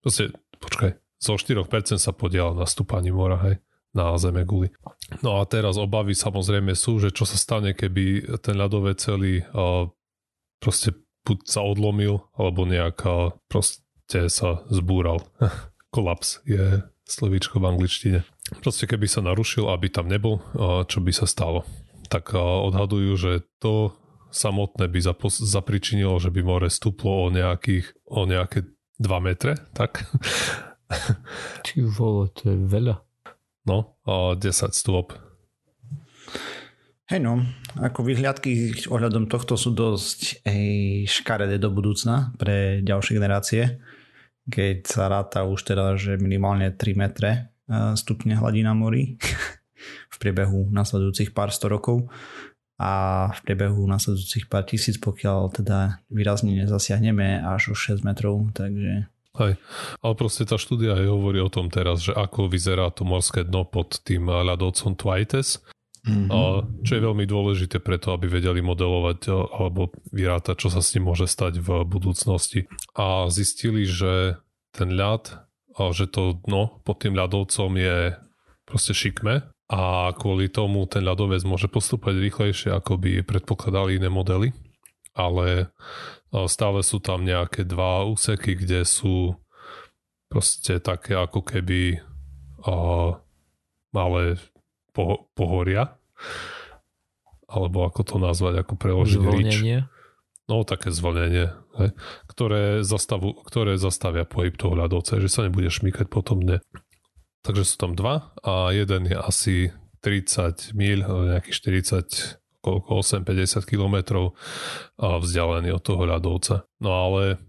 Proste, 0.00 0.32
počkaj, 0.56 0.96
zo 1.20 1.36
4% 1.36 2.00
sa 2.00 2.12
podiela 2.16 2.56
na 2.56 2.64
stúpaní 2.64 3.12
mora, 3.12 3.36
hej 3.44 3.60
na 3.94 4.10
zeme 4.18 4.42
guli. 4.42 4.74
No 5.22 5.38
a 5.38 5.46
teraz 5.46 5.78
obavy 5.78 6.18
samozrejme 6.18 6.74
sú, 6.74 6.98
že 6.98 7.14
čo 7.14 7.22
sa 7.22 7.38
stane, 7.38 7.78
keby 7.78 8.26
ten 8.42 8.58
ľadové 8.58 8.98
celý 8.98 9.46
proste 10.58 10.98
sa 11.46 11.62
odlomil, 11.62 12.26
alebo 12.34 12.66
nejaká 12.66 13.38
proste 13.46 13.83
sa 14.08 14.64
zbúral. 14.68 15.24
Kolaps 15.94 16.42
je 16.48 16.82
slovíčko 17.04 17.60
v 17.60 17.68
angličtine. 17.76 18.18
proste 18.64 18.88
keby 18.88 19.06
sa 19.06 19.20
narušil, 19.22 19.68
aby 19.70 19.92
tam 19.92 20.08
nebol, 20.08 20.40
čo 20.88 20.98
by 21.04 21.12
sa 21.12 21.28
stalo. 21.28 21.68
Tak 22.08 22.34
odhadujú, 22.34 23.12
že 23.14 23.32
to 23.60 23.94
samotné 24.34 24.90
by 24.90 25.00
zapričinilo, 25.28 26.18
že 26.18 26.34
by 26.34 26.40
more 26.42 26.66
stúplo 26.66 27.24
o, 27.24 27.26
nejakých, 27.30 27.94
o 28.10 28.26
nejaké 28.26 28.66
2 28.98 29.06
metre, 29.22 29.54
tak? 29.72 30.10
Ty 31.64 31.74
vole, 31.86 32.34
to 32.34 32.50
je 32.50 32.58
veľa. 32.58 32.98
No, 33.64 33.96
10 34.04 34.42
stôp. 34.74 35.14
Hej 37.04 37.20
no, 37.20 37.44
ako 37.76 38.00
vyhliadky 38.00 38.72
ohľadom 38.88 39.28
tohto 39.28 39.60
sú 39.60 39.76
dosť 39.76 40.40
ej, 40.48 41.04
škaredé 41.04 41.60
do 41.60 41.68
budúcna 41.68 42.32
pre 42.40 42.80
ďalšie 42.80 43.12
generácie, 43.20 43.62
keď 44.48 44.84
sa 44.84 45.08
ráta 45.08 45.48
už 45.48 45.64
teda, 45.64 45.96
že 45.96 46.20
minimálne 46.20 46.72
3 46.72 46.94
metre 46.96 47.54
stupne 47.96 48.36
hladina 48.36 48.76
morí 48.76 49.16
v 50.12 50.16
priebehu 50.20 50.68
nasledujúcich 50.68 51.32
pár 51.32 51.48
sto 51.52 51.72
rokov 51.72 52.08
a 52.76 53.30
v 53.30 53.40
priebehu 53.46 53.86
nasledujúcich 53.86 54.50
pár 54.50 54.66
tisíc, 54.66 54.98
pokiaľ 54.98 55.54
teda 55.62 56.04
výrazne 56.10 56.52
nezasiahneme 56.58 57.40
až 57.40 57.72
o 57.72 57.74
6 57.76 58.02
metrov, 58.02 58.50
takže 58.52 59.08
Hej, 59.34 59.58
ale 59.98 60.14
proste 60.14 60.46
tá 60.46 60.54
štúdia 60.54 60.94
aj 60.94 61.10
hovorí 61.10 61.42
o 61.42 61.50
tom 61.50 61.66
teraz, 61.66 62.06
že 62.06 62.14
ako 62.14 62.46
vyzerá 62.46 62.86
to 62.94 63.02
morské 63.02 63.42
dno 63.42 63.66
pod 63.66 63.98
tým 64.06 64.30
ľadovcom 64.30 64.94
Twites 64.94 65.58
Mm-hmm. 66.04 66.84
Čo 66.84 66.92
je 66.92 67.00
veľmi 67.00 67.24
dôležité 67.24 67.80
preto, 67.80 68.12
aby 68.12 68.28
vedeli 68.28 68.60
modelovať 68.60 69.32
alebo 69.56 69.88
vyrátať, 70.12 70.60
čo 70.60 70.68
sa 70.68 70.84
s 70.84 70.92
ním 70.92 71.08
môže 71.08 71.24
stať 71.24 71.64
v 71.64 71.80
budúcnosti. 71.88 72.68
A 72.92 73.32
zistili, 73.32 73.88
že 73.88 74.36
ten 74.76 74.92
ľad, 74.92 75.48
že 75.96 76.04
to 76.04 76.36
dno 76.44 76.84
pod 76.84 77.00
tým 77.00 77.16
ľadovcom 77.16 77.72
je 77.80 78.20
proste 78.68 78.92
šikme 78.92 79.48
a 79.72 80.12
kvôli 80.12 80.52
tomu 80.52 80.84
ten 80.84 81.00
ľadovec 81.00 81.40
môže 81.48 81.72
postúpať 81.72 82.20
rýchlejšie, 82.20 82.68
ako 82.68 83.00
by 83.00 83.24
predpokladali 83.24 83.96
iné 83.96 84.12
modely. 84.12 84.52
Ale 85.16 85.72
stále 86.50 86.84
sú 86.84 87.00
tam 87.00 87.24
nejaké 87.24 87.64
dva 87.64 88.04
úseky, 88.04 88.60
kde 88.60 88.84
sú 88.84 89.40
proste 90.28 90.82
také 90.84 91.14
ako 91.16 91.46
keby 91.46 92.02
uh, 92.66 93.14
malé 93.94 94.36
po, 94.94 95.26
pohoria, 95.34 95.98
alebo 97.50 97.84
ako 97.84 98.00
to 98.06 98.16
nazvať, 98.22 98.62
ako 98.62 98.74
preložiť 98.78 99.20
rič. 99.34 99.54
No 100.44 100.60
také 100.62 100.92
zvolnenie, 100.92 101.56
he, 101.80 101.86
ktoré, 102.28 102.84
zastavu, 102.84 103.32
ktoré 103.48 103.80
zastavia 103.80 104.28
pohyb 104.28 104.54
toho 104.54 104.76
ľadovca, 104.76 105.16
že 105.16 105.32
sa 105.32 105.48
nebude 105.48 105.72
šmýkať 105.72 106.06
potom 106.06 106.40
dne. 106.44 106.60
Takže 107.44 107.64
sú 107.64 107.76
tam 107.80 107.92
dva 107.96 108.32
a 108.44 108.72
jeden 108.72 109.08
je 109.08 109.16
asi 109.16 109.54
30 110.04 110.76
mil, 110.76 111.00
nejakých 111.00 111.56
40, 111.96 112.60
koľko, 112.60 113.00
8-50 113.00 113.64
kilometrov 113.64 114.36
vzdialený 115.00 115.72
od 115.72 115.82
toho 115.84 116.04
ľadovca. 116.04 116.68
No 116.80 116.92
ale 116.92 117.40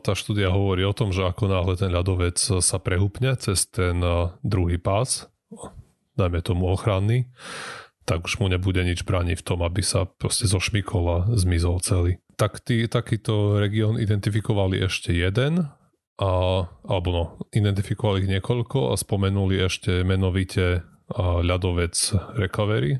tá 0.00 0.14
štúdia 0.14 0.54
hovorí 0.54 0.86
o 0.86 0.94
tom, 0.94 1.10
že 1.10 1.26
ako 1.26 1.50
náhle 1.50 1.74
ten 1.74 1.90
ľadovec 1.90 2.38
sa 2.38 2.78
prehupne 2.78 3.34
cez 3.34 3.66
ten 3.66 3.98
druhý 4.46 4.78
pás, 4.78 5.26
dajme 6.18 6.42
tomu 6.42 6.66
ochranný, 6.66 7.30
tak 8.02 8.26
už 8.26 8.42
mu 8.42 8.50
nebude 8.50 8.82
nič 8.82 9.06
brániť 9.06 9.38
v 9.38 9.46
tom, 9.46 9.60
aby 9.62 9.84
sa 9.84 10.08
proste 10.08 10.50
zošmykol 10.50 11.04
a 11.06 11.18
zmizol 11.38 11.78
celý. 11.84 12.18
Tak 12.34 12.64
tí, 12.64 12.88
takýto 12.90 13.60
región 13.62 14.00
identifikovali 14.00 14.82
ešte 14.82 15.14
jeden, 15.14 15.70
a, 16.18 16.30
alebo 16.66 17.08
no, 17.14 17.24
identifikovali 17.54 18.26
ich 18.26 18.32
niekoľko 18.32 18.90
a 18.90 18.94
spomenuli 18.98 19.62
ešte 19.62 20.02
menovite 20.02 20.82
ľadovec 21.18 21.94
Recovery, 22.34 22.98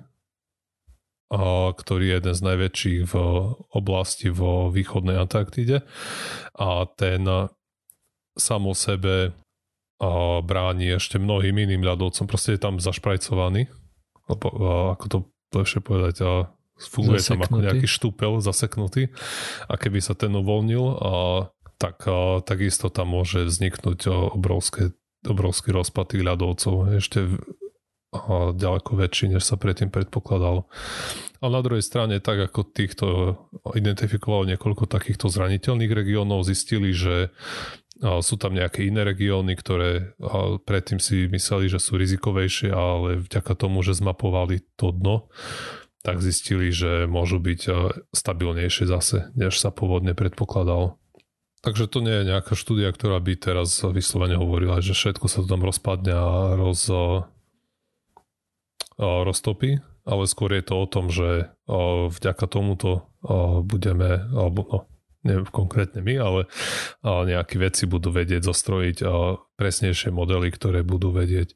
a, 1.35 1.73
ktorý 1.75 2.05
je 2.05 2.17
jeden 2.23 2.35
z 2.37 2.43
najväčších 2.45 3.01
v 3.11 3.15
oblasti 3.75 4.29
vo 4.31 4.71
východnej 4.71 5.19
Antarktide 5.19 5.83
a 6.55 6.85
ten 6.95 7.27
samo 8.39 8.71
sebe 8.77 9.35
a 9.99 10.39
bráni 10.47 10.95
ešte 10.95 11.19
mnohým 11.19 11.59
iným 11.59 11.83
ľadovcom. 11.83 12.31
Proste 12.31 12.55
je 12.55 12.63
tam 12.63 12.79
zašprajcovaný, 12.79 13.67
a 14.31 14.33
ako 14.95 15.05
to 15.11 15.19
lepšie 15.59 15.81
povedať, 15.83 16.17
a 16.23 16.31
funguje 16.79 17.19
zaseknutý. 17.19 17.35
tam 17.35 17.41
ako 17.43 17.59
nejaký 17.67 17.87
štúpel 17.91 18.33
zaseknutý 18.39 19.03
a 19.67 19.75
keby 19.75 19.99
sa 19.99 20.15
ten 20.15 20.31
uvoľnil, 20.31 20.85
a, 21.03 21.13
tak 21.83 22.07
a, 22.07 22.39
takisto 22.47 22.87
tam 22.95 23.19
môže 23.19 23.43
vzniknúť 23.43 24.07
obrovské, 24.39 24.95
obrovský 25.27 25.75
rozpad 25.75 26.15
tých 26.15 26.23
ľadovcov. 26.23 26.95
Ešte 26.95 27.27
a, 28.15 28.55
ďaleko 28.55 28.95
väčší, 28.95 29.35
než 29.35 29.43
sa 29.43 29.59
predtým 29.59 29.91
predpokladalo. 29.91 30.71
A 31.39 31.47
na 31.51 31.61
druhej 31.63 31.83
strane, 31.83 32.23
tak 32.23 32.39
ako 32.51 32.67
týchto 32.67 33.07
identifikovalo 33.75 34.47
niekoľko 34.55 34.87
takýchto 34.87 35.31
zraniteľných 35.31 35.91
regiónov, 35.91 36.47
zistili, 36.47 36.95
že 36.95 37.35
sú 37.99 38.35
tam 38.39 38.55
nejaké 38.55 38.87
iné 38.87 39.03
regióny, 39.03 39.59
ktoré 39.59 40.15
predtým 40.63 41.03
si 41.03 41.27
mysleli, 41.27 41.67
že 41.67 41.83
sú 41.83 41.99
rizikovejšie, 41.99 42.71
ale 42.71 43.19
vďaka 43.19 43.59
tomu, 43.59 43.83
že 43.83 43.99
zmapovali 43.99 44.63
to 44.79 44.95
dno, 44.95 45.27
tak 46.07 46.23
zistili, 46.23 46.71
že 46.71 47.11
môžu 47.11 47.43
byť 47.43 47.61
stabilnejšie 48.15 48.87
zase, 48.87 49.35
než 49.35 49.59
sa 49.59 49.75
pôvodne 49.75 50.15
predpokladalo. 50.15 50.95
Takže 51.59 51.91
to 51.91 51.99
nie 51.99 52.23
je 52.23 52.31
nejaká 52.31 52.55
štúdia, 52.55 52.87
ktorá 52.95 53.19
by 53.19 53.35
teraz 53.35 53.83
vyslovene 53.83 54.39
hovorila, 54.39 54.79
že 54.79 54.95
všetko 54.95 55.27
sa 55.27 55.43
tam 55.43 55.67
rozpadne 55.67 56.15
a 56.15 56.55
roz, 56.55 56.87
roztopí, 58.95 59.83
ale 60.07 60.23
skôr 60.31 60.55
je 60.55 60.63
to 60.63 60.75
o 60.79 60.87
tom, 60.87 61.11
že 61.11 61.51
vďaka 62.15 62.47
tomuto 62.47 63.11
budeme, 63.67 64.31
alebo 64.31 64.61
no, 64.71 64.79
neviem 65.29 65.49
konkrétne 65.53 66.01
my, 66.01 66.15
ale, 66.17 66.41
nejaké 67.05 67.61
veci 67.61 67.85
budú 67.85 68.09
vedieť 68.09 68.49
zostrojiť 68.49 68.97
a 69.05 69.37
presnejšie 69.61 70.09
modely, 70.09 70.49
ktoré 70.49 70.81
budú 70.81 71.13
vedieť 71.13 71.53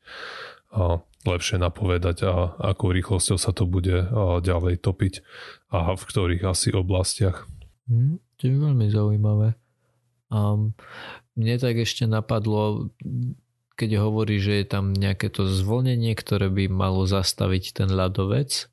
a 0.72 1.00
lepšie 1.22 1.60
napovedať 1.60 2.26
a 2.26 2.32
akou 2.72 2.90
rýchlosťou 2.90 3.38
sa 3.38 3.54
to 3.54 3.68
bude 3.68 4.08
ďalej 4.42 4.82
topiť 4.82 5.22
a 5.70 5.94
v 5.94 6.02
ktorých 6.02 6.42
asi 6.48 6.74
oblastiach. 6.74 7.46
Hmm, 7.86 8.18
to 8.40 8.50
je 8.50 8.56
veľmi 8.56 8.86
zaujímavé. 8.90 9.54
Um, 10.32 10.72
mne 11.36 11.60
tak 11.60 11.76
ešte 11.76 12.08
napadlo, 12.08 12.88
keď 13.76 14.00
hovorí, 14.00 14.40
že 14.40 14.64
je 14.64 14.66
tam 14.66 14.96
nejaké 14.96 15.28
to 15.28 15.44
zvolnenie, 15.44 16.16
ktoré 16.16 16.48
by 16.48 16.72
malo 16.72 17.04
zastaviť 17.04 17.84
ten 17.84 17.88
ľadovec, 17.92 18.71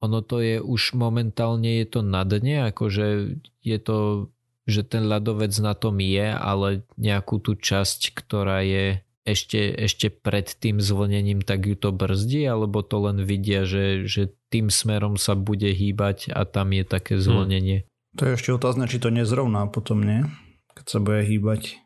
ono 0.00 0.20
to 0.20 0.44
je 0.44 0.56
už 0.60 0.92
momentálne 0.92 1.80
je 1.80 1.86
to 1.88 2.00
na 2.04 2.22
dne, 2.22 2.68
akože 2.70 3.38
je 3.64 3.78
to, 3.80 4.28
že 4.68 4.82
ten 4.84 5.08
ľadovec 5.08 5.54
na 5.62 5.72
tom 5.72 6.02
je, 6.02 6.28
ale 6.30 6.84
nejakú 7.00 7.40
tú 7.40 7.56
časť, 7.56 8.12
ktorá 8.12 8.60
je 8.66 9.00
ešte, 9.26 9.74
ešte 9.74 10.06
pred 10.08 10.46
tým 10.46 10.78
zvlnením, 10.78 11.42
tak 11.42 11.66
ju 11.66 11.74
to 11.74 11.90
brzdí, 11.90 12.46
alebo 12.46 12.86
to 12.86 13.10
len 13.10 13.26
vidia, 13.26 13.66
že, 13.66 14.06
že 14.06 14.30
tým 14.54 14.70
smerom 14.70 15.18
sa 15.18 15.34
bude 15.34 15.66
hýbať 15.66 16.30
a 16.30 16.46
tam 16.46 16.70
je 16.70 16.84
také 16.86 17.18
hm. 17.18 17.22
zvlnenie. 17.22 17.78
Hmm. 17.82 17.90
To 18.16 18.22
je 18.24 18.32
ešte 18.38 18.50
otázne, 18.54 18.88
či 18.88 18.96
to 18.96 19.12
nezrovná 19.12 19.68
potom, 19.68 20.00
nie? 20.00 20.24
Keď 20.72 20.86
sa 20.88 20.98
bude 21.02 21.20
hýbať. 21.26 21.82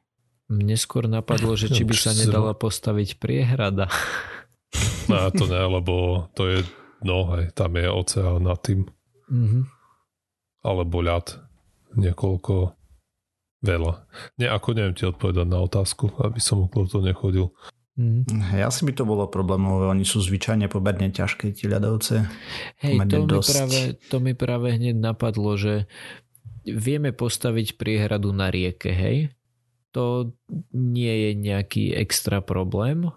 Mne 0.51 0.79
skôr 0.79 1.11
napadlo, 1.11 1.59
že 1.59 1.71
či 1.71 1.83
by 1.83 1.95
sa 1.95 2.15
nedala 2.15 2.55
postaviť 2.55 3.19
priehrada. 3.19 3.91
No 5.11 5.31
to 5.35 5.51
ne, 5.51 5.63
lebo 5.67 6.27
to 6.39 6.43
je 6.47 6.59
No, 7.01 7.33
hej, 7.37 7.53
tam 7.57 7.77
je 7.77 7.87
oceán 7.89 8.45
nad 8.45 8.61
tým. 8.61 8.85
Mm-hmm. 9.33 9.63
Alebo 10.67 11.01
ľad. 11.01 11.41
Niekoľko 11.97 12.77
veľa. 13.65 13.93
Nie, 14.41 14.49
ako 14.53 14.69
neviem 14.77 14.97
ti 14.97 15.05
odpovedať 15.09 15.47
na 15.49 15.61
otázku, 15.61 16.13
aby 16.23 16.41
som 16.41 16.65
okolo 16.65 16.85
toho 16.87 17.05
nechodil. 17.05 17.47
Mm. 18.01 18.25
Ja 18.57 18.73
si 18.73 18.89
by 18.89 18.97
to 18.97 19.05
bolo 19.05 19.29
problémové, 19.29 19.91
oni 19.91 20.09
sú 20.09 20.25
zvyčajne 20.25 20.73
poberne 20.73 21.13
ťažké, 21.13 21.53
ti 21.53 21.69
ľadovce. 21.69 22.25
Hej, 22.81 22.97
to 23.11 23.27
mi, 23.27 23.41
práve, 23.43 23.79
to 24.09 24.17
mi 24.23 24.33
práve 24.33 24.67
hneď 24.73 24.97
napadlo, 24.97 25.59
že 25.61 25.85
vieme 26.65 27.13
postaviť 27.13 27.77
priehradu 27.77 28.33
na 28.33 28.49
rieke, 28.49 28.95
hej? 28.95 29.35
To 29.93 30.33
nie 30.73 31.11
je 31.11 31.31
nejaký 31.35 31.93
extra 31.99 32.39
problém, 32.41 33.11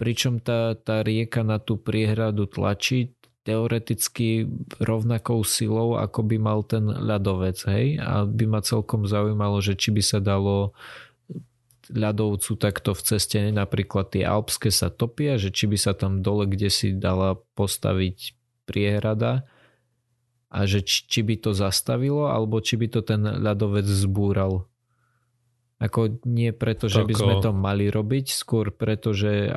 pričom 0.00 0.40
tá, 0.40 0.72
tá 0.80 1.04
rieka 1.04 1.44
na 1.44 1.60
tú 1.60 1.76
priehradu 1.76 2.48
tlačí 2.48 3.12
teoreticky 3.44 4.48
rovnakou 4.80 5.44
silou, 5.44 6.00
ako 6.00 6.24
by 6.24 6.36
mal 6.40 6.64
ten 6.64 6.88
ľadovec, 6.88 7.60
hej? 7.68 8.00
A 8.00 8.24
by 8.24 8.44
ma 8.48 8.60
celkom 8.64 9.04
zaujímalo, 9.04 9.60
že 9.60 9.76
či 9.76 9.92
by 9.92 10.00
sa 10.00 10.24
dalo 10.24 10.72
ľadovcu 11.90 12.56
takto 12.56 12.96
v 12.96 13.02
ceste, 13.02 13.36
napríklad 13.50 14.14
tie 14.14 14.24
alpské 14.24 14.70
sa 14.72 14.88
topia, 14.88 15.36
že 15.36 15.50
či 15.50 15.66
by 15.66 15.76
sa 15.76 15.92
tam 15.92 16.22
dole 16.24 16.46
kde 16.46 16.70
si 16.70 16.94
dala 16.94 17.36
postaviť 17.58 18.38
priehrada 18.64 19.44
a 20.48 20.64
že 20.70 20.86
či, 20.86 21.10
či 21.10 21.20
by 21.26 21.34
to 21.42 21.50
zastavilo, 21.50 22.30
alebo 22.30 22.62
či 22.62 22.78
by 22.78 22.86
to 22.88 23.00
ten 23.02 23.20
ľadovec 23.26 23.84
zbúral. 23.84 24.70
Ako 25.80 26.20
nie 26.28 26.52
preto, 26.52 26.92
že 26.92 27.02
by 27.02 27.14
sme 27.16 27.34
to 27.40 27.50
mali 27.56 27.88
robiť, 27.88 28.36
skôr 28.36 28.70
preto, 28.70 29.16
že 29.16 29.50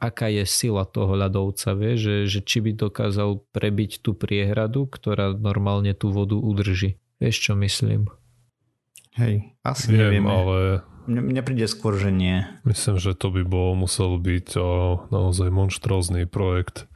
aká 0.00 0.32
je 0.32 0.48
sila 0.48 0.88
toho 0.88 1.12
ľadovca, 1.12 1.76
vie? 1.76 1.94
Že, 2.00 2.14
že 2.26 2.40
či 2.40 2.64
by 2.64 2.72
dokázal 2.72 3.44
prebiť 3.52 4.00
tú 4.00 4.16
priehradu, 4.16 4.88
ktorá 4.88 5.36
normálne 5.36 5.92
tú 5.92 6.08
vodu 6.08 6.40
udrží. 6.40 6.96
Vieš, 7.20 7.36
čo 7.36 7.52
myslím? 7.60 8.08
Hej, 9.20 9.52
asi 9.60 9.92
Viem, 9.92 10.24
nevieme. 10.24 10.30
ale 10.32 10.58
Mne, 11.04 11.20
mne 11.26 11.42
príde 11.44 11.66
skôr, 11.68 11.98
že 12.00 12.08
nie. 12.08 12.46
myslím, 12.64 12.96
že 12.96 13.12
to 13.12 13.28
by 13.28 13.42
bol 13.44 13.76
musel 13.76 14.16
byť 14.16 14.48
o, 14.56 14.68
naozaj 15.10 15.52
monštrózny 15.52 16.24
projekt. 16.24 16.88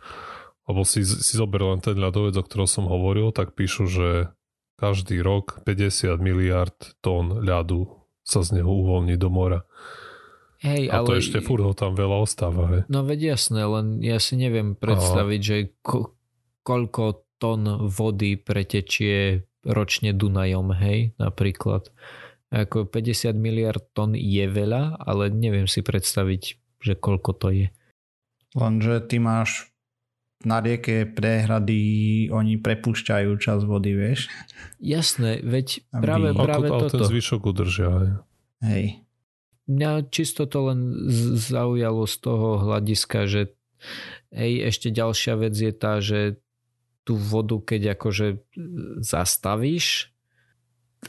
Lebo 0.65 0.81
si, 0.87 1.05
si 1.05 1.35
zober 1.37 1.61
len 1.61 1.85
ten 1.85 1.99
ľadovec, 1.99 2.41
o 2.41 2.47
ktorom 2.47 2.65
som 2.65 2.89
hovoril, 2.89 3.37
tak 3.37 3.53
píšu, 3.53 3.85
že 3.85 4.09
každý 4.81 5.21
rok 5.21 5.61
50 5.69 6.17
miliard 6.25 6.77
tón 7.05 7.45
ľadu 7.45 8.01
sa 8.25 8.41
z 8.41 8.61
neho 8.61 8.71
uvoľní 8.73 9.21
do 9.21 9.29
mora. 9.29 9.69
Hej, 10.65 10.89
A 10.89 11.01
ale... 11.01 11.07
to 11.07 11.21
ešte 11.21 11.45
furt 11.45 11.61
ho 11.61 11.77
tam 11.77 11.93
veľa 11.93 12.25
ostáva. 12.25 12.63
Hej. 12.73 12.81
No 12.89 13.05
veď 13.05 13.37
jasné, 13.37 13.69
len 13.69 14.01
ja 14.01 14.17
si 14.17 14.41
neviem 14.41 14.73
predstaviť, 14.73 15.41
že 15.45 15.57
ko- 15.85 16.17
koľko 16.65 17.29
tón 17.37 17.93
vody 17.93 18.41
pretečie 18.41 19.45
ročne 19.69 20.17
Dunajom, 20.17 20.73
hej, 20.73 21.13
napríklad. 21.21 21.93
Ako 22.49 22.89
50 22.89 23.37
miliard 23.37 23.85
tón 23.93 24.17
je 24.17 24.45
veľa, 24.49 24.97
ale 24.97 25.29
neviem 25.29 25.69
si 25.69 25.85
predstaviť, 25.85 26.43
že 26.81 26.93
koľko 26.97 27.31
to 27.37 27.49
je. 27.53 27.69
Lenže 28.55 29.05
ty 29.05 29.19
máš 29.19 29.69
na 30.45 30.61
rieke 30.61 31.09
prehrady, 31.09 31.81
oni 32.31 32.61
prepúšťajú 32.61 33.33
čas 33.41 33.65
vody, 33.65 33.97
vieš? 33.97 34.29
Jasné, 34.79 35.41
veď 35.41 35.83
Aby- 35.91 36.05
práve, 36.05 36.27
Ako, 36.31 36.41
práve 36.45 36.67
ale 36.69 36.81
ten 36.87 36.91
toto. 36.93 37.05
zvyšok 37.09 37.43
udržia. 37.43 37.91
Hej. 37.91 38.13
Hej. 38.65 38.85
Mňa 39.65 40.13
čisto 40.13 40.45
to 40.45 40.73
len 40.73 40.81
zaujalo 41.41 42.05
z 42.05 42.17
toho 42.21 42.49
hľadiska, 42.61 43.25
že 43.25 43.57
hej, 44.29 44.53
ešte 44.69 44.93
ďalšia 44.93 45.35
vec 45.41 45.55
je 45.57 45.73
tá, 45.73 46.05
že 46.05 46.37
tú 47.05 47.17
vodu, 47.17 47.61
keď 47.61 47.97
akože 47.97 48.41
zastavíš, 49.01 50.13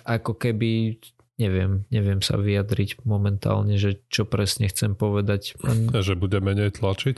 ako 0.03 0.35
keby 0.35 0.99
neviem, 1.39 1.83
neviem 1.91 2.19
sa 2.23 2.39
vyjadriť 2.39 3.03
momentálne, 3.03 3.75
že 3.75 4.03
čo 4.07 4.27
presne 4.27 4.67
chcem 4.71 4.95
povedať. 4.95 5.55
Len, 5.63 5.91
Že 5.91 6.15
bude 6.19 6.39
menej 6.39 6.75
tlačiť? 6.75 7.17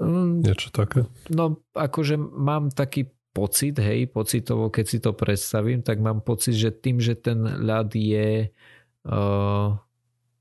mm, 0.00 0.44
Niečo 0.44 0.68
také? 0.72 1.08
No 1.32 1.60
akože 1.72 2.16
mám 2.20 2.72
taký 2.72 3.08
pocit, 3.32 3.80
hej, 3.80 4.12
pocitovo, 4.12 4.68
keď 4.68 4.84
si 4.84 4.98
to 5.00 5.16
predstavím, 5.16 5.80
tak 5.80 6.00
mám 6.04 6.20
pocit, 6.20 6.52
že 6.52 6.68
tým, 6.68 7.00
že 7.00 7.16
ten 7.16 7.40
ľad 7.40 7.96
je 7.96 8.52
uh, 9.08 9.68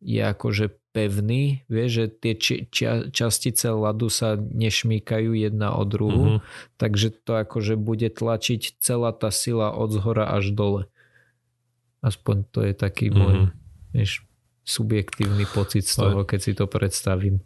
je 0.01 0.21
akože 0.21 0.65
pevný, 0.91 1.63
vieš, 1.71 1.89
že 1.93 2.05
tie 2.11 2.33
či, 2.35 2.55
čia, 2.67 3.07
častice 3.07 3.71
ľadu 3.71 4.11
sa 4.11 4.35
nešmýkajú 4.35 5.31
jedna 5.37 5.71
od 5.71 5.87
druhu, 5.87 6.25
Mhm. 6.25 6.39
takže 6.75 7.15
to 7.23 7.39
akože 7.39 7.79
bude 7.79 8.11
tlačiť 8.11 8.75
celá 8.81 9.15
tá 9.15 9.31
sila 9.31 9.71
od 9.71 9.93
zhora 9.95 10.27
až 10.27 10.51
dole. 10.51 10.91
Aspoň 12.01 12.35
to 12.51 12.59
je 12.65 12.73
taký 12.73 13.07
Mhm. 13.07 13.15
môj 13.15 13.35
vieš, 13.93 14.25
subjektívny 14.65 15.45
pocit 15.47 15.87
z 15.87 15.95
toho, 15.95 16.25
keď 16.27 16.39
si 16.41 16.51
to 16.57 16.65
predstavím. 16.67 17.39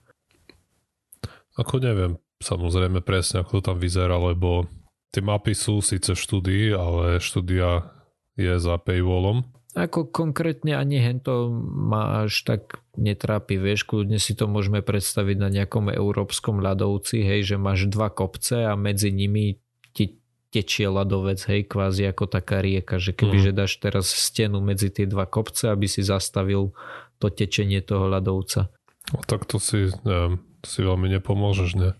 Ako 1.55 1.79
neviem 1.79 2.17
samozrejme 2.43 2.99
presne, 2.99 3.41
ako 3.41 3.63
to 3.63 3.71
tam 3.71 3.77
vyzerá, 3.79 4.19
lebo 4.19 4.67
tie 5.15 5.23
mapy 5.23 5.55
sú 5.55 5.79
síce 5.79 6.11
v 6.11 6.19
štúdii, 6.19 6.65
ale 6.75 7.23
štúdia 7.23 7.87
je 8.35 8.59
za 8.59 8.75
paywallom. 8.75 9.47
Ako 9.75 10.07
konkrétne 10.07 10.79
ani 10.79 11.03
hento 11.03 11.51
ma 11.67 12.23
až 12.23 12.47
tak 12.47 12.79
netrápi, 12.95 13.59
vieš, 13.59 13.83
kľudne 13.83 14.23
si 14.23 14.31
to 14.31 14.47
môžeme 14.47 14.79
predstaviť 14.79 15.35
na 15.35 15.51
nejakom 15.51 15.91
európskom 15.91 16.63
ľadovci, 16.63 17.19
hej, 17.27 17.43
že 17.43 17.55
máš 17.59 17.91
dva 17.91 18.07
kopce 18.07 18.71
a 18.71 18.79
medzi 18.79 19.11
nimi 19.11 19.59
ti 19.91 20.15
tečie 20.47 20.87
ľadovec, 20.87 21.43
hej, 21.51 21.67
kvázi 21.67 22.07
ako 22.07 22.23
taká 22.31 22.63
rieka, 22.63 23.03
že 23.03 23.11
keby 23.11 23.35
Mhm. 23.35 23.43
že 23.43 23.51
dáš 23.51 23.73
teraz 23.83 24.07
stenu 24.07 24.63
medzi 24.63 24.87
tie 24.87 25.03
dva 25.03 25.27
kopce, 25.27 25.67
aby 25.67 25.91
si 25.91 26.07
zastavil 26.07 26.71
to 27.19 27.27
tečenie 27.27 27.83
toho 27.83 28.07
ľadovca. 28.07 28.71
No, 29.11 29.19
tak 29.27 29.43
to 29.43 29.59
si, 29.59 29.91
neviem, 30.07 30.39
to 30.63 30.67
si 30.71 30.79
veľmi 30.87 31.11
nepomôžeš, 31.19 31.71
ne? 31.75 31.91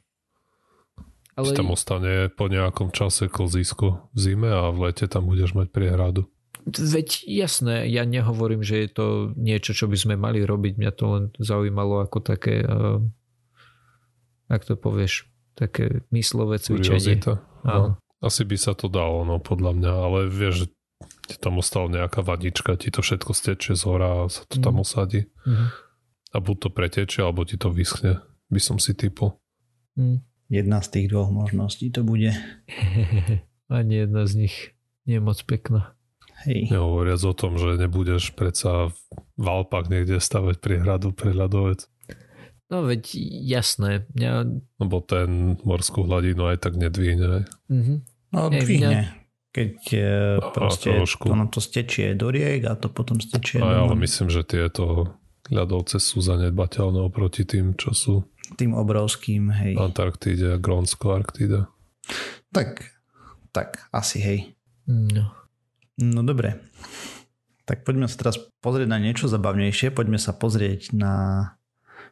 Ale 1.35 1.51
Ti 1.51 1.59
tam 1.59 1.75
ostane 1.75 2.31
po 2.31 2.47
nejakom 2.47 2.95
čase 2.95 3.27
klzisko 3.27 4.07
v 4.15 4.17
zime 4.17 4.47
a 4.47 4.71
v 4.71 4.87
lete 4.87 5.03
tam 5.11 5.27
budeš 5.27 5.51
mať 5.51 5.67
priehradu. 5.75 6.31
Veď 6.65 7.23
jasné, 7.29 7.85
ja 7.87 8.03
nehovorím, 8.03 8.65
že 8.65 8.85
je 8.85 8.89
to 8.89 9.05
niečo, 9.37 9.77
čo 9.77 9.85
by 9.85 9.97
sme 9.97 10.15
mali 10.17 10.41
robiť, 10.41 10.81
mňa 10.81 10.91
to 10.97 11.05
len 11.05 11.23
zaujímalo 11.37 12.01
ako 12.01 12.19
také, 12.25 12.65
uh, 12.65 12.99
ak 14.49 14.65
to 14.65 14.73
povieš, 14.73 15.29
také 15.53 16.03
myslové 16.09 16.57
cvičenie. 16.59 17.21
Áno. 17.63 18.01
Asi 18.19 18.41
by 18.43 18.57
sa 18.57 18.73
to 18.73 18.89
dalo, 18.89 19.21
no 19.23 19.37
podľa 19.37 19.71
mňa, 19.77 19.91
ale 19.93 20.19
vieš, 20.27 20.65
že 20.65 20.67
ti 21.25 21.35
tam 21.37 21.61
ostala 21.61 21.89
nejaká 21.89 22.25
vadička, 22.25 22.77
ti 22.77 22.89
to 22.89 23.01
všetko 23.05 23.31
stečie 23.33 23.73
z 23.77 23.83
hora 23.85 24.25
a 24.25 24.29
sa 24.29 24.45
to 24.45 24.61
tam 24.61 24.77
Mm. 24.77 24.81
usadí. 24.81 25.21
Mhm. 25.45 25.65
A 26.35 26.37
buď 26.43 26.57
to 26.59 26.69
pretečie, 26.73 27.23
alebo 27.23 27.47
ti 27.47 27.55
to 27.55 27.71
vyschne, 27.71 28.19
by 28.51 28.59
som 28.59 28.75
si 28.75 28.91
typol. 28.91 29.39
Mm. 29.95 30.19
Jedna 30.51 30.77
z 30.83 30.87
tých 30.91 31.07
dvoch 31.09 31.31
možností 31.31 31.89
to 31.89 32.03
bude. 32.05 32.35
Ani 33.71 33.95
jedna 34.05 34.27
z 34.29 34.45
nich 34.45 34.55
nie 35.09 35.17
je 35.17 35.23
moc 35.23 35.39
pekná. 35.41 35.94
Hej. 36.43 36.67
Nehovoriac 36.69 37.21
o 37.23 37.33
tom, 37.33 37.55
že 37.55 37.79
nebudeš 37.79 38.35
predsa 38.35 38.91
v 39.33 39.45
Alpách 39.45 39.87
niekde 39.87 40.19
stavať 40.19 40.59
priehradu 40.59 41.15
pre 41.15 41.31
ľadovec, 41.31 41.87
No 42.65 42.81
veď 42.81 43.13
jasné. 43.45 44.09
Mňa, 44.17 44.31
lebo 44.81 44.97
ten 44.99 45.53
morskú 45.61 46.01
hladinu 46.01 46.49
aj 46.49 46.65
tak 46.65 46.73
nedvíne. 46.75 47.45
mhm. 47.69 48.01
No 48.33 48.49
dvihne. 48.49 49.13
Keď 49.53 49.75
e, 49.93 50.01
A- 50.35 50.43
a 50.43 50.51
proste 50.51 50.91
trošku. 50.91 51.29
ono 51.31 51.47
to 51.47 51.63
stečie 51.63 52.11
do 52.17 52.27
riek 52.27 52.67
a 52.67 52.75
to 52.75 52.91
potom 52.91 53.21
stečie 53.21 53.63
Aj, 53.63 53.85
ale 53.85 53.95
do, 53.95 54.01
myslím, 54.01 54.27
že 54.27 54.43
tieto 54.43 55.15
ľadovce 55.47 56.01
sú 56.01 56.19
zanedbateľné 56.19 56.99
oproti 56.99 57.47
tým, 57.47 57.77
čo 57.79 57.95
sú 57.95 58.13
tým 58.59 58.75
obrovským, 58.75 59.47
hej. 59.55 59.73
v 59.77 59.85
Antarktíde 59.85 60.53
a 60.53 60.59
Grónsko, 60.59 61.15
Arktída. 61.15 61.69
Tak, 62.51 62.83
tak, 63.53 63.87
asi 63.93 64.17
hej. 64.19 64.39
No. 64.85 65.31
No 66.01 66.21
dobre. 66.21 66.59
Tak 67.65 67.81
poďme 67.81 68.05
sa 68.05 68.19
teraz 68.19 68.37
pozrieť 68.61 68.87
na 68.91 69.01
niečo 69.01 69.25
zabavnejšie. 69.25 69.95
Poďme 69.95 70.21
sa 70.21 70.35
pozrieť 70.35 70.93
na 70.93 71.13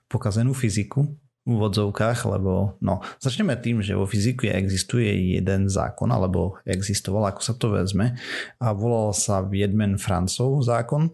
pokazenú 0.10 0.56
fyziku 0.58 1.13
v 1.43 1.50
úvodzovkách, 1.60 2.24
lebo 2.32 2.80
no, 2.80 3.04
začneme 3.19 3.60
tým, 3.60 3.84
že 3.84 4.00
vo 4.00 4.08
fyziku 4.08 4.48
existuje 4.48 5.36
jeden 5.36 5.67
zákon, 5.67 6.08
alebo 6.08 6.56
existoval, 6.63 7.28
ako 7.28 7.41
sa 7.43 7.54
to 7.60 7.67
vezme, 7.76 8.15
a 8.63 8.72
volal 8.72 9.12
sa 9.12 9.43
Viedmen 9.43 10.00
Francov 10.00 10.63
zákon, 10.63 11.12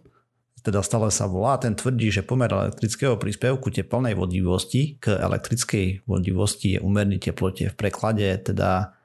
teda 0.62 0.84
stále 0.84 1.10
sa 1.10 1.25
volá, 1.25 1.58
ten 1.58 1.73
tvrdí, 1.73 2.12
že 2.13 2.21
pomer 2.21 2.51
elektrického 2.51 3.15
príspevku 3.17 3.71
teplnej 3.73 4.13
vodivosti 4.13 4.99
k 5.01 5.17
elektrickej 5.17 6.05
vodivosti 6.05 6.77
je 6.77 6.79
úmerný 6.84 7.17
teplote. 7.17 7.71
V 7.71 7.75
preklade 7.79 8.27
teda 8.43 8.98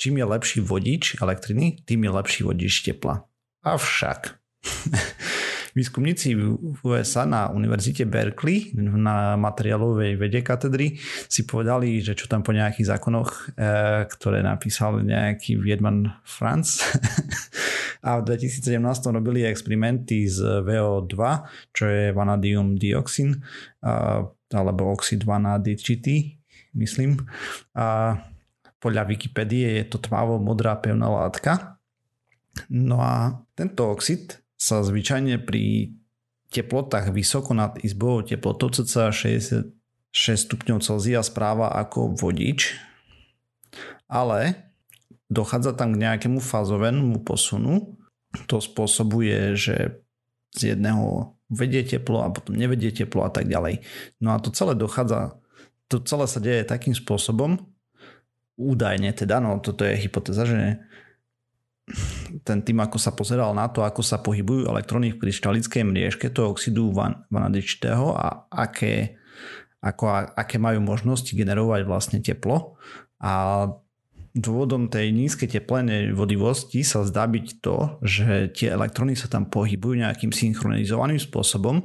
čím 0.00 0.16
je 0.16 0.24
lepší 0.24 0.58
vodič 0.64 1.20
elektriny, 1.20 1.84
tým 1.84 2.08
je 2.08 2.10
lepší 2.10 2.40
vodič 2.48 2.80
tepla. 2.80 3.28
Avšak 3.60 4.40
výskumníci 5.76 6.34
v 6.34 6.80
USA 6.82 7.28
na 7.28 7.52
Univerzite 7.52 8.08
Berkeley 8.08 8.72
na 8.74 9.36
materiálovej 9.36 10.16
vede 10.16 10.40
katedry 10.40 10.96
si 11.28 11.44
povedali, 11.46 12.00
že 12.00 12.16
čo 12.16 12.26
tam 12.26 12.40
po 12.40 12.56
nejakých 12.56 12.96
zákonoch, 12.96 13.28
e, 13.54 13.68
ktoré 14.08 14.40
napísal 14.40 15.04
nejaký 15.04 15.60
Viedman 15.60 16.10
Franz 16.24 16.80
a 18.06 18.18
v 18.18 18.32
2017 18.32 18.80
robili 19.12 19.44
experimenty 19.44 20.26
z 20.26 20.64
VO2, 20.64 21.16
čo 21.76 21.84
je 21.86 22.16
vanadium 22.16 22.74
dioxin 22.74 23.36
alebo 24.50 24.90
oxid 24.90 25.22
vanadičitý, 25.22 26.40
myslím. 26.74 27.20
A 27.76 28.18
podľa 28.80 29.06
Wikipédie 29.06 29.78
je 29.80 29.84
to 29.86 30.00
tmavo 30.00 30.40
modrá 30.40 30.74
pevná 30.80 31.06
látka. 31.06 31.76
No 32.72 32.98
a 33.04 33.44
tento 33.54 33.92
oxid 33.92 34.40
sa 34.56 34.80
zvyčajne 34.82 35.38
pri 35.40 35.94
teplotách 36.50 37.14
vysoko 37.14 37.54
nad 37.54 37.78
izbovou 37.84 38.26
teplotou 38.26 38.72
cca 38.74 39.14
66 39.14 39.70
stupňov 40.10 40.82
Celzia 40.82 41.22
správa 41.22 41.70
ako 41.78 42.18
vodič, 42.18 42.74
ale 44.10 44.72
dochádza 45.30 45.78
tam 45.78 45.94
k 45.94 46.02
nejakému 46.02 46.42
fazovému 46.42 47.22
posunu. 47.22 47.94
To 48.50 48.58
spôsobuje, 48.58 49.54
že 49.54 50.02
z 50.58 50.74
jedného 50.74 51.38
vedie 51.50 51.86
teplo 51.86 52.26
a 52.26 52.30
potom 52.30 52.58
nevedie 52.58 52.90
teplo 52.90 53.22
a 53.22 53.30
tak 53.30 53.46
ďalej. 53.46 53.82
No 54.18 54.34
a 54.34 54.42
to 54.42 54.50
celé 54.50 54.74
dochádza, 54.74 55.38
to 55.86 56.02
celé 56.02 56.26
sa 56.26 56.42
deje 56.42 56.66
takým 56.66 56.94
spôsobom, 56.94 57.69
údajne 58.60 59.16
teda, 59.16 59.40
no 59.40 59.56
toto 59.64 59.88
je 59.88 59.96
hypotéza, 59.96 60.44
že 60.44 60.76
ten 62.46 62.62
tým, 62.62 62.78
ako 62.78 62.98
sa 63.00 63.10
pozeral 63.16 63.50
na 63.56 63.66
to, 63.66 63.82
ako 63.82 64.04
sa 64.04 64.22
pohybujú 64.22 64.70
elektróny 64.70 65.16
v 65.16 65.18
kryštalickej 65.18 65.82
mriežke 65.82 66.26
toho 66.30 66.54
oxidu 66.54 66.94
van, 66.94 67.26
vanadičitého 67.32 68.14
a 68.14 68.46
aké, 68.46 69.18
ako, 69.82 70.30
aké 70.38 70.56
majú 70.62 70.78
možnosti 70.84 71.30
generovať 71.34 71.82
vlastne 71.88 72.18
teplo. 72.22 72.78
A 73.18 73.66
dôvodom 74.30 74.86
tej 74.86 75.10
nízkej 75.10 75.58
teplenej 75.58 76.14
vodivosti 76.14 76.86
sa 76.86 77.02
zdá 77.02 77.26
byť 77.26 77.46
to, 77.58 77.98
že 78.06 78.54
tie 78.54 78.70
elektróny 78.70 79.18
sa 79.18 79.26
tam 79.26 79.50
pohybujú 79.50 79.98
nejakým 79.98 80.30
synchronizovaným 80.30 81.18
spôsobom. 81.18 81.82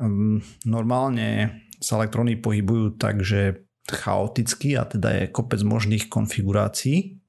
Ehm, 0.00 0.40
normálne 0.64 1.60
sa 1.80 2.00
elektróny 2.00 2.40
pohybujú 2.40 2.96
tak, 2.96 3.20
že 3.20 3.68
chaoticky 3.92 4.78
a 4.78 4.86
teda 4.86 5.08
je 5.14 5.32
kopec 5.34 5.60
možných 5.62 6.06
konfigurácií 6.08 7.20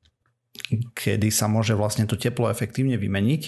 kedy 0.95 1.32
sa 1.32 1.47
môže 1.47 1.76
vlastne 1.76 2.08
to 2.08 2.19
teplo 2.19 2.52
efektívne 2.52 3.00
vymeniť, 3.00 3.41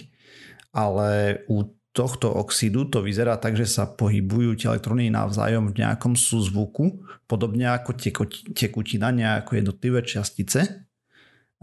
ale 0.75 1.41
u 1.51 1.67
tohto 1.93 2.31
oxidu 2.33 2.89
to 2.89 3.05
vyzerá 3.05 3.37
tak, 3.37 3.53
že 3.53 3.69
sa 3.69 3.85
pohybujú 3.85 4.57
tie 4.57 4.67
elektróny 4.73 5.13
navzájom 5.13 5.69
v 5.69 5.85
nejakom 5.85 6.17
súzvuku, 6.17 7.05
podobne 7.29 7.69
ako 7.69 7.93
tekutina, 8.57 9.13
nejako 9.13 9.61
jednotlivé 9.61 10.01
častice, 10.01 10.89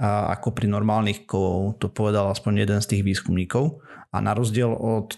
a 0.00 0.32
ako 0.32 0.56
pri 0.56 0.64
normálnych 0.70 1.28
kovov, 1.28 1.76
to 1.76 1.92
povedal 1.92 2.32
aspoň 2.32 2.64
jeden 2.64 2.80
z 2.80 2.88
tých 2.88 3.02
výskumníkov. 3.04 3.84
A 4.08 4.24
na 4.24 4.32
rozdiel 4.32 4.72
od 4.72 5.12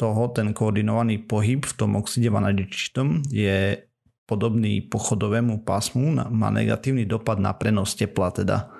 toho, 0.00 0.32
ten 0.32 0.56
koordinovaný 0.56 1.28
pohyb 1.28 1.60
v 1.60 1.76
tom 1.76 1.92
oxide 2.00 2.32
vanadičitom 2.32 3.20
je 3.28 3.84
podobný 4.24 4.80
pochodovému 4.88 5.64
pásmu, 5.68 6.16
má 6.32 6.48
negatívny 6.48 7.04
dopad 7.04 7.36
na 7.36 7.52
prenos 7.52 7.92
tepla 7.92 8.32
teda. 8.32 8.72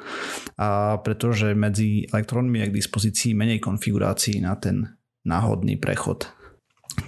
A 0.57 0.99
pretože 1.05 1.53
medzi 1.53 2.09
elektrónmi 2.09 2.65
je 2.65 2.71
k 2.73 2.77
dispozícii 2.81 3.33
menej 3.37 3.61
konfigurácií 3.61 4.41
na 4.41 4.57
ten 4.57 4.89
náhodný 5.25 5.77
prechod. 5.77 6.29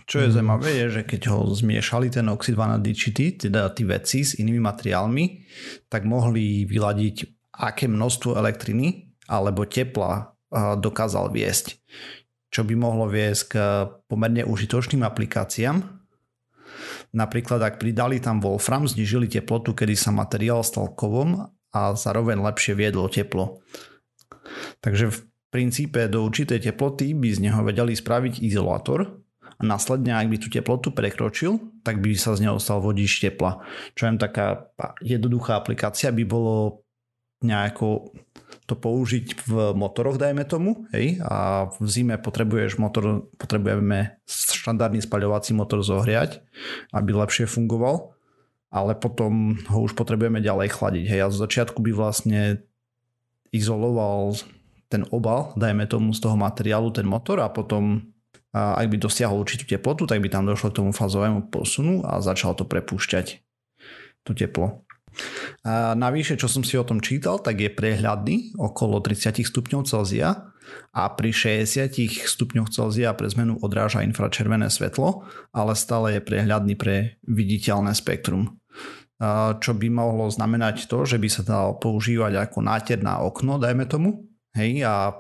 Čo 0.05 0.25
je 0.25 0.29
mm. 0.29 0.35
zaujímavé 0.35 0.71
je, 0.85 0.87
že 1.01 1.03
keď 1.07 1.23
ho 1.33 1.47
zmiešali 1.49 2.11
ten 2.11 2.27
oxid 2.29 2.59
vanadičity, 2.59 3.49
teda 3.49 3.71
tí 3.73 3.87
veci 3.89 4.27
s 4.27 4.37
inými 4.37 4.61
materiálmi, 4.61 5.25
tak 5.89 6.05
mohli 6.05 6.67
vyladiť 6.67 7.17
aké 7.57 7.89
množstvo 7.89 8.37
elektriny 8.37 9.17
alebo 9.33 9.65
tepla 9.65 10.37
dokázal 10.77 11.33
viesť. 11.33 11.81
Čo 12.53 12.63
by 12.63 12.75
mohlo 12.79 13.11
viesť 13.11 13.43
k 13.51 13.55
pomerne 14.07 14.47
užitočným 14.47 15.03
aplikáciám, 15.03 15.96
Napríklad 17.13 17.61
ak 17.63 17.81
pridali 17.81 18.21
tam 18.21 18.41
Wolfram, 18.43 18.89
znižili 18.89 19.31
teplotu, 19.31 19.73
kedy 19.73 19.95
sa 19.95 20.13
materiál 20.13 20.61
stal 20.67 20.93
kovom 20.93 21.49
a 21.73 21.81
zároveň 21.93 22.41
lepšie 22.41 22.77
viedlo 22.77 23.07
teplo. 23.09 23.61
Takže 24.81 25.11
v 25.13 25.19
princípe 25.51 26.07
do 26.07 26.27
určitej 26.27 26.61
teploty 26.73 27.17
by 27.17 27.29
z 27.33 27.39
neho 27.49 27.61
vedeli 27.65 27.97
spraviť 27.97 28.45
izolátor 28.45 29.25
a 29.57 29.63
následne 29.65 30.13
ak 30.13 30.29
by 30.29 30.37
tú 30.37 30.49
teplotu 30.53 30.93
prekročil, 30.93 31.81
tak 31.81 32.05
by 32.05 32.13
sa 32.13 32.37
z 32.37 32.45
neho 32.45 32.61
stal 32.61 32.85
vodič 32.85 33.25
tepla. 33.25 33.65
Čo 33.97 34.09
je 34.09 34.21
taká 34.21 34.69
jednoduchá 35.01 35.57
aplikácia 35.57 36.13
by 36.13 36.25
bolo 36.29 36.85
nejako 37.41 38.13
to 38.67 38.75
použiť 38.75 39.47
v 39.47 39.53
motoroch, 39.79 40.19
dajme 40.19 40.43
tomu, 40.43 40.91
hej, 40.91 41.23
a 41.23 41.71
v 41.71 41.87
zime 41.87 42.19
potrebuješ 42.19 42.83
motor, 42.83 43.31
potrebujeme 43.39 44.19
štandardný 44.27 45.01
spaľovací 45.07 45.55
motor 45.55 45.87
zohriať, 45.87 46.43
aby 46.91 47.15
lepšie 47.15 47.47
fungoval, 47.47 48.15
ale 48.75 48.99
potom 48.99 49.55
ho 49.71 49.79
už 49.87 49.95
potrebujeme 49.95 50.43
ďalej 50.43 50.75
chladiť, 50.75 51.05
hej, 51.07 51.21
a 51.23 51.33
z 51.33 51.37
začiatku 51.39 51.79
by 51.79 51.95
vlastne 51.95 52.67
izoloval 53.55 54.35
ten 54.91 55.07
obal, 55.15 55.55
dajme 55.55 55.87
tomu 55.87 56.11
z 56.11 56.23
toho 56.23 56.35
materiálu, 56.35 56.91
ten 56.91 57.07
motor 57.07 57.39
a 57.43 57.51
potom 57.51 58.15
a 58.57 58.81
ak 58.81 58.89
by 58.89 58.97
dosiahol 58.97 59.45
určitú 59.45 59.69
teplotu, 59.69 60.09
tak 60.09 60.25
by 60.25 60.33
tam 60.33 60.49
došlo 60.49 60.73
k 60.73 60.81
tomu 60.81 60.91
fazovému 60.97 61.53
posunu 61.53 62.01
a 62.09 62.25
začal 62.25 62.57
to 62.57 62.65
prepúšťať 62.65 63.45
to 64.25 64.33
teplo. 64.33 64.86
A 65.67 65.97
navyše, 65.99 66.39
čo 66.39 66.47
som 66.47 66.63
si 66.63 66.79
o 66.79 66.87
tom 66.87 67.03
čítal, 67.03 67.43
tak 67.43 67.59
je 67.59 67.71
prehľadný 67.73 68.55
okolo 68.61 69.03
30 69.03 69.43
stupňov 69.43 69.89
Celzia 69.89 70.53
a 70.93 71.03
pri 71.15 71.31
60 71.31 71.95
stupňoch 72.27 72.71
Celzia 72.71 73.15
pre 73.15 73.31
zmenu 73.31 73.59
odráža 73.63 74.03
infračervené 74.03 74.71
svetlo, 74.71 75.27
ale 75.55 75.73
stále 75.79 76.19
je 76.19 76.27
prehľadný 76.27 76.75
pre 76.79 77.19
viditeľné 77.27 77.95
spektrum. 77.95 78.59
Čo 79.63 79.73
by 79.73 79.89
mohlo 79.89 80.29
znamenať 80.29 80.93
to, 80.93 81.09
že 81.09 81.17
by 81.17 81.29
sa 81.33 81.41
dal 81.41 81.81
používať 81.81 82.37
ako 82.37 82.59
náter 82.61 83.01
na 83.01 83.25
okno, 83.25 83.57
dajme 83.57 83.89
tomu, 83.89 84.29
hej, 84.53 84.85
a 84.85 85.17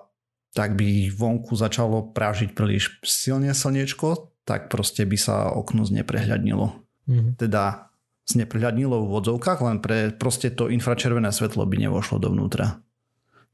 tak 0.52 0.76
by 0.76 1.08
vonku 1.12 1.56
začalo 1.56 2.12
prážiť 2.12 2.52
príliš 2.52 3.00
silne 3.04 3.56
slniečko, 3.56 4.32
tak 4.44 4.68
proste 4.68 5.08
by 5.08 5.16
sa 5.16 5.48
okno 5.52 5.84
zneprehľadnilo. 5.88 6.76
Mm-hmm. 7.06 7.32
Teda 7.40 7.85
zneprehľadnilo 8.26 9.06
v 9.06 9.10
vodzovkách, 9.10 9.58
len 9.62 9.78
pre 9.78 10.10
proste 10.10 10.50
to 10.50 10.66
infračervené 10.66 11.30
svetlo 11.30 11.62
by 11.62 11.76
nevošlo 11.78 12.18
dovnútra. 12.18 12.82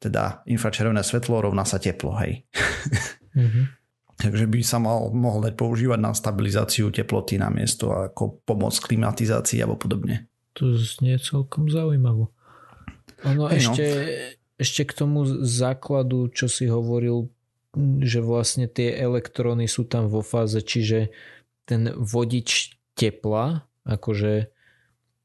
Teda 0.01 0.43
infračervené 0.49 1.05
svetlo 1.05 1.45
rovná 1.45 1.63
sa 1.69 1.77
teplo, 1.77 2.17
hej. 2.19 2.49
Mm-hmm. 3.37 3.65
Takže 4.23 4.47
by 4.47 4.61
sa 4.63 4.79
mal, 4.79 5.11
mohol 5.11 5.51
dať 5.51 5.55
používať 5.59 5.99
na 5.99 6.15
stabilizáciu 6.15 6.95
teploty 6.95 7.43
na 7.43 7.51
miesto 7.51 7.91
ako 7.91 8.39
pomoc 8.47 8.71
klimatizácii 8.77 9.59
alebo 9.59 9.81
podobne. 9.81 10.31
To 10.61 10.79
znie 10.79 11.19
celkom 11.19 11.67
zaujímavo. 11.67 12.31
Ono 13.27 13.51
hey, 13.51 13.59
ešte, 13.59 13.87
no. 13.89 14.03
ešte 14.63 14.83
k 14.87 14.93
tomu 14.95 15.27
základu, 15.43 16.31
čo 16.31 16.47
si 16.47 16.71
hovoril, 16.71 17.33
že 18.05 18.21
vlastne 18.21 18.69
tie 18.69 18.95
elektróny 18.95 19.67
sú 19.67 19.89
tam 19.89 20.07
vo 20.07 20.21
fáze, 20.21 20.61
čiže 20.61 21.11
ten 21.65 21.91
vodič 21.97 22.77
tepla, 22.95 23.65
akože 23.89 24.53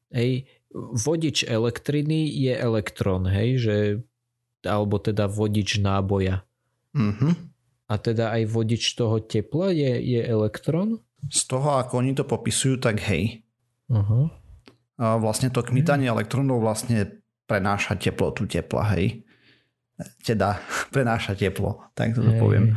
Hej, 0.08 0.48
vodič 0.74 1.44
elektriny 1.44 2.28
je 2.32 2.52
elektrón, 2.56 3.28
hej, 3.28 3.48
že, 3.60 3.76
alebo 4.64 4.96
teda 5.00 5.28
vodič 5.28 5.80
náboja. 5.80 6.44
Mm-hmm. 6.96 7.32
A 7.88 7.94
teda 7.96 8.36
aj 8.36 8.42
vodič 8.52 8.92
toho 8.96 9.20
tepla 9.24 9.72
je, 9.72 9.96
je 10.00 10.20
elektrón? 10.20 11.00
Z 11.32 11.48
toho, 11.48 11.80
ako 11.80 12.04
oni 12.04 12.12
to 12.12 12.28
popisujú, 12.28 12.76
tak 12.76 13.00
hej. 13.08 13.48
Uh-huh. 13.88 14.28
A 15.00 15.16
vlastne 15.16 15.48
to 15.48 15.64
kmitanie 15.64 16.04
uh-huh. 16.04 16.20
elektrónov 16.20 16.60
vlastne 16.60 17.24
prenáša 17.48 17.96
teplotu 17.96 18.44
tepla, 18.44 18.92
hej. 18.92 19.24
Teda 20.20 20.60
prenáša 20.94 21.32
teplo, 21.32 21.88
tak 21.96 22.12
to, 22.12 22.20
to 22.20 22.32
poviem. 22.36 22.76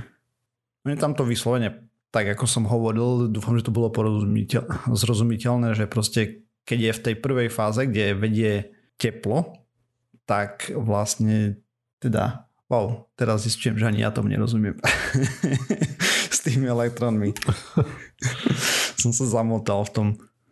Oni 0.87 0.95
tam 0.95 1.11
to 1.11 1.27
vyslovene, 1.27 1.91
tak 2.09 2.31
ako 2.31 2.47
som 2.47 2.63
hovoril, 2.65 3.27
dúfam, 3.27 3.59
že 3.59 3.67
to 3.67 3.75
bolo 3.75 3.91
zrozumiteľné, 4.95 5.75
že 5.75 5.91
proste 5.91 6.47
keď 6.65 6.79
je 6.79 6.91
v 6.93 7.03
tej 7.09 7.15
prvej 7.19 7.49
fáze, 7.49 7.81
kde 7.85 8.17
vedie 8.17 8.51
teplo, 8.95 9.57
tak 10.29 10.69
vlastne 10.71 11.59
teda, 11.99 12.47
wow, 12.69 13.09
teraz 13.17 13.43
zistujem, 13.43 13.77
že 13.77 13.89
ani 13.89 14.05
ja 14.05 14.13
tomu 14.13 14.29
nerozumiem. 14.29 14.77
S 16.35 16.39
tými 16.45 16.69
elektrónmi. 16.69 17.35
Som 19.01 19.11
sa 19.11 19.25
zamotal 19.25 19.85
v 19.89 19.91
tom. 19.91 20.07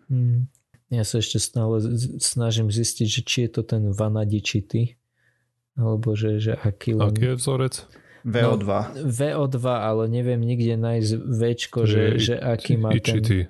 Hmm. 0.10 0.50
Ja 0.90 1.06
sa 1.06 1.22
ešte 1.22 1.38
stále 1.38 1.78
snažím 2.18 2.74
zistiť, 2.74 3.08
že 3.08 3.22
či 3.22 3.38
je 3.46 3.50
to 3.54 3.62
ten 3.62 3.94
vanadičitý, 3.94 4.98
alebo 5.78 6.18
že, 6.18 6.42
že 6.42 6.58
aký 6.58 6.98
len... 6.98 7.14
Aký 7.14 7.30
je 7.30 7.38
vzorec? 7.38 7.86
VO2. 8.26 8.66
No, 8.66 9.06
VO2, 9.08 9.64
ale 9.70 10.04
neviem 10.12 10.42
nikde 10.42 10.76
nájsť 10.76 11.12
Včko, 11.14 11.86
že, 11.86 12.20
že 12.20 12.36
aký 12.36 12.76
má 12.76 12.92
ten... 12.98 13.48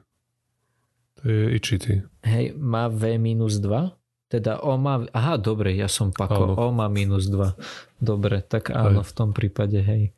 To 1.19 1.23
je 1.27 1.43
ičity. 1.59 1.93
Hej, 2.23 2.55
má 2.55 2.87
V 2.87 3.19
minus 3.19 3.59
2? 3.59 3.91
Teda 4.29 4.61
O 4.61 4.77
má... 4.77 5.03
Aha, 5.09 5.35
dobre, 5.41 5.73
ja 5.75 5.89
som 5.89 6.13
pako. 6.13 6.55
O 6.55 6.69
má 6.71 6.87
minus 6.87 7.27
2. 7.27 7.57
Dobre, 7.99 8.45
tak 8.45 8.71
áno, 8.71 9.01
hej. 9.03 9.09
v 9.09 9.11
tom 9.11 9.29
prípade, 9.35 9.81
hej. 9.81 10.15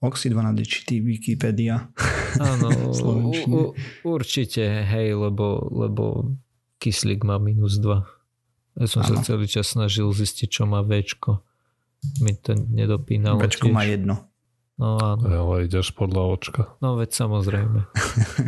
Oxid 0.00 0.32
vanadičitý 0.32 1.04
Wikipedia. 1.04 1.92
Áno, 2.40 2.68
u, 3.04 3.34
u, 3.34 3.60
určite, 4.06 4.64
hej, 4.64 5.12
lebo, 5.12 5.60
lebo 5.68 6.32
kyslík 6.80 7.20
má 7.26 7.36
minus 7.36 7.76
2. 7.82 8.80
Ja 8.80 8.86
som 8.88 9.04
ano. 9.04 9.20
sa 9.20 9.34
celý 9.34 9.44
čas 9.50 9.76
snažil 9.76 10.08
zistiť, 10.08 10.48
čo 10.48 10.62
má 10.64 10.80
Včko. 10.80 11.44
Mi 12.24 12.32
to 12.32 12.56
nedopínalo. 12.56 13.44
Včko 13.44 13.68
má 13.68 13.84
jedno. 13.84 14.29
No 14.80 14.96
áno. 14.96 15.22
Ale 15.28 15.68
ideš 15.68 15.92
podľa 15.92 16.22
očka. 16.32 16.62
No 16.80 16.96
veď 16.96 17.12
samozrejme. 17.12 17.84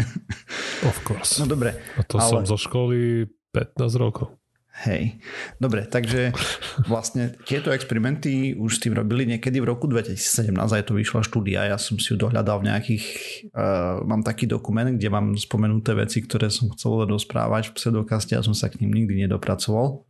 of 0.88 0.96
course. 1.04 1.36
No 1.36 1.44
dobre. 1.44 1.76
A 2.00 2.02
to 2.08 2.16
ale... 2.16 2.40
som 2.40 2.42
zo 2.48 2.56
školy 2.56 3.28
15 3.52 4.00
rokov. 4.00 4.32
Hej, 4.72 5.20
dobre, 5.60 5.84
takže 5.84 6.32
vlastne 6.90 7.36
tieto 7.44 7.68
experimenty 7.76 8.56
už 8.56 8.80
s 8.80 8.82
tým 8.82 8.96
robili 8.96 9.28
niekedy 9.28 9.60
v 9.60 9.68
roku 9.68 9.84
2017, 9.84 10.56
aj 10.56 10.88
to 10.88 10.96
vyšla 10.96 11.20
štúdia, 11.20 11.68
ja 11.68 11.76
som 11.76 12.00
si 12.00 12.08
ju 12.08 12.16
dohľadal 12.16 12.64
v 12.64 12.72
nejakých, 12.72 13.04
uh, 13.52 14.00
mám 14.00 14.24
taký 14.24 14.48
dokument, 14.48 14.88
kde 14.88 15.12
mám 15.12 15.36
spomenuté 15.36 15.92
veci, 15.92 16.24
ktoré 16.24 16.48
som 16.48 16.72
chcel 16.72 17.04
rozprávať 17.04 17.68
v 17.68 17.76
pseudokaste 17.76 18.32
a 18.32 18.40
som 18.40 18.56
sa 18.56 18.72
k 18.72 18.80
ním 18.80 19.04
nikdy 19.04 19.28
nedopracoval. 19.28 20.08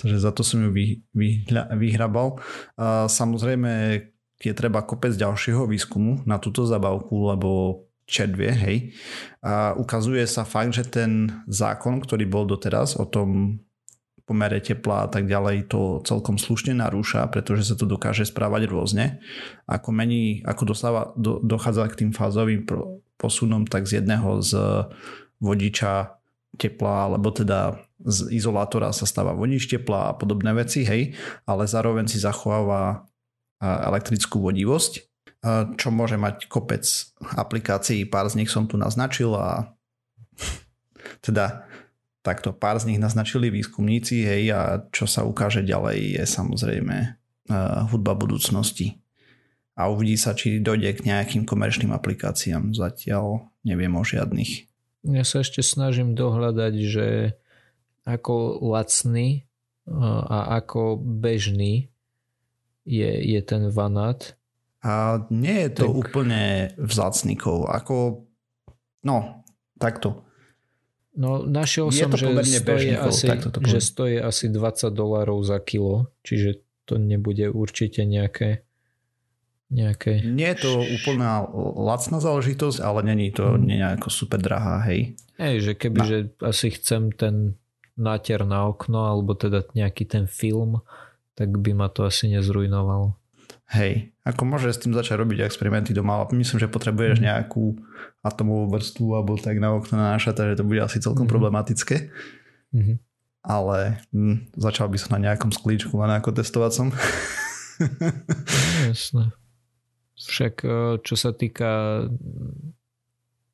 Takže 0.00 0.16
za 0.18 0.32
to 0.32 0.40
som 0.40 0.64
ju 0.64 0.72
vy, 0.72 1.04
vy, 1.12 1.46
vyhrabal. 1.76 2.40
A 2.74 3.06
samozrejme 3.06 4.02
je 4.50 4.58
treba 4.58 4.82
kopec 4.82 5.14
ďalšieho 5.14 5.70
výskumu 5.70 6.26
na 6.26 6.42
túto 6.42 6.66
zabavku, 6.66 7.30
lebo 7.30 7.50
červie, 8.02 8.50
hej. 8.50 8.76
A 9.40 9.78
ukazuje 9.78 10.26
sa 10.26 10.42
fakt, 10.42 10.74
že 10.74 10.84
ten 10.84 11.30
zákon, 11.46 12.02
ktorý 12.02 12.26
bol 12.26 12.44
doteraz 12.50 12.98
o 12.98 13.06
tom 13.06 13.62
pomere 14.22 14.62
tepla 14.62 15.06
a 15.06 15.08
tak 15.10 15.26
ďalej 15.26 15.66
to 15.66 15.98
celkom 16.06 16.38
slušne 16.38 16.78
narúša, 16.78 17.26
pretože 17.28 17.66
sa 17.66 17.74
to 17.74 17.90
dokáže 17.90 18.22
správať 18.28 18.70
rôzne. 18.70 19.18
Ako 19.66 19.90
mení, 19.90 20.40
ako 20.46 20.72
dostáva, 20.72 21.10
do, 21.18 21.42
dochádza 21.42 21.90
k 21.90 22.06
tým 22.06 22.10
fázovým 22.14 22.62
posunom, 23.18 23.66
tak 23.66 23.90
z 23.90 24.02
jedného 24.02 24.38
z 24.42 24.52
vodiča 25.42 26.22
tepla, 26.54 27.10
alebo 27.10 27.34
teda 27.34 27.82
z 28.02 28.34
izolátora 28.34 28.94
sa 28.94 29.06
stáva 29.06 29.34
vodič 29.34 29.66
tepla 29.66 30.10
a 30.10 30.16
podobné 30.16 30.54
veci, 30.54 30.86
hej, 30.86 31.18
ale 31.46 31.66
zároveň 31.66 32.06
si 32.06 32.22
zachováva 32.22 33.06
elektrickú 33.62 34.42
vodivosť, 34.42 34.92
čo 35.78 35.88
môže 35.94 36.18
mať 36.18 36.50
kopec 36.50 36.82
aplikácií, 37.22 38.02
pár 38.06 38.26
z 38.26 38.42
nich 38.42 38.50
som 38.50 38.66
tu 38.66 38.74
naznačil 38.74 39.34
a 39.38 39.70
teda 41.26 41.66
takto 42.22 42.54
pár 42.54 42.78
z 42.78 42.94
nich 42.94 43.02
naznačili 43.02 43.50
výskumníci, 43.50 44.22
hej, 44.22 44.54
a 44.54 44.60
čo 44.90 45.06
sa 45.06 45.26
ukáže 45.26 45.62
ďalej 45.66 46.18
je 46.18 46.24
samozrejme 46.26 46.96
hudba 47.90 48.14
budúcnosti. 48.14 49.02
A 49.74 49.88
uvidí 49.88 50.14
sa, 50.20 50.36
či 50.36 50.62
dojde 50.62 50.94
k 50.94 51.08
nejakým 51.08 51.42
komerčným 51.48 51.90
aplikáciám. 51.90 52.76
Zatiaľ 52.76 53.50
neviem 53.66 53.90
o 53.96 54.04
žiadnych. 54.04 54.68
Ja 55.02 55.26
sa 55.26 55.42
ešte 55.42 55.64
snažím 55.64 56.14
dohľadať, 56.14 56.74
že 56.86 57.06
ako 58.06 58.62
lacný 58.62 59.48
a 60.30 60.62
ako 60.62 61.00
bežný 61.02 61.91
je, 62.84 63.10
je 63.22 63.40
ten 63.42 63.70
vanát. 63.70 64.34
A 64.82 65.22
nie 65.30 65.66
je 65.68 65.70
to 65.82 65.86
tak... 65.86 65.94
úplne 65.94 66.42
vzácnikov. 66.78 67.70
Ako, 67.70 68.26
no, 69.06 69.46
takto 69.78 70.26
No 71.12 71.44
našiel 71.44 71.92
je 71.92 72.08
som, 72.08 72.12
že 72.16 72.24
stojí, 72.40 72.96
asi, 72.96 73.28
že 73.68 73.78
stojí 73.84 74.16
asi 74.16 74.48
20 74.48 74.96
dolárov 74.96 75.44
za 75.44 75.60
kilo, 75.60 76.08
čiže 76.24 76.64
to 76.88 76.96
nebude 76.96 77.52
určite 77.52 78.08
nejaké 78.08 78.64
nejaké... 79.72 80.20
Nie 80.28 80.52
je 80.52 80.68
to 80.68 80.72
úplná 81.00 81.48
lacná 81.80 82.20
záležitosť, 82.20 82.84
ale 82.84 83.08
není 83.08 83.32
to 83.32 83.56
hmm. 83.56 83.64
nejako 83.64 84.12
super 84.12 84.36
drahá, 84.36 84.84
hej. 84.84 85.16
Hej, 85.40 85.64
že 85.64 85.72
keby, 85.80 86.00
na... 86.00 86.04
že 86.04 86.18
asi 86.44 86.76
chcem 86.76 87.08
ten 87.08 87.56
náter 87.96 88.44
na 88.44 88.68
okno, 88.68 89.00
alebo 89.00 89.32
teda 89.32 89.64
nejaký 89.72 90.04
ten 90.04 90.28
film, 90.28 90.84
tak 91.34 91.48
by 91.52 91.72
ma 91.72 91.88
to 91.88 92.04
asi 92.04 92.28
nezrujnovalo. 92.28 93.16
Hej, 93.72 94.12
ako 94.28 94.42
môže 94.44 94.68
s 94.68 94.80
tým 94.84 94.92
začať 94.92 95.16
robiť 95.16 95.48
experimenty 95.48 95.96
doma, 95.96 96.20
ale 96.20 96.36
myslím, 96.36 96.60
že 96.60 96.68
potrebuješ 96.68 97.18
mm. 97.20 97.24
nejakú 97.24 97.80
atomovú 98.20 98.68
vrstvu 98.68 99.06
alebo 99.16 99.40
tak 99.40 99.56
na 99.56 99.72
okno 99.72 99.96
nanášať, 99.96 100.36
takže 100.36 100.58
to 100.60 100.68
bude 100.68 100.80
asi 100.84 101.00
celkom 101.00 101.24
mm. 101.24 101.32
problematické. 101.32 101.96
Mm. 102.76 103.00
Ale 103.42 104.04
hm, 104.12 104.54
začal 104.54 104.92
by 104.92 104.98
som 105.00 105.16
na 105.16 105.32
nejakom 105.32 105.50
sklíčku, 105.50 105.96
len 105.98 106.12
ako 106.14 106.36
testovacom. 106.36 106.92
No, 106.92 106.96
jasné. 108.92 109.34
Však 110.14 110.54
e, 110.62 110.70
čo 111.02 111.14
sa 111.18 111.34
týka 111.34 112.04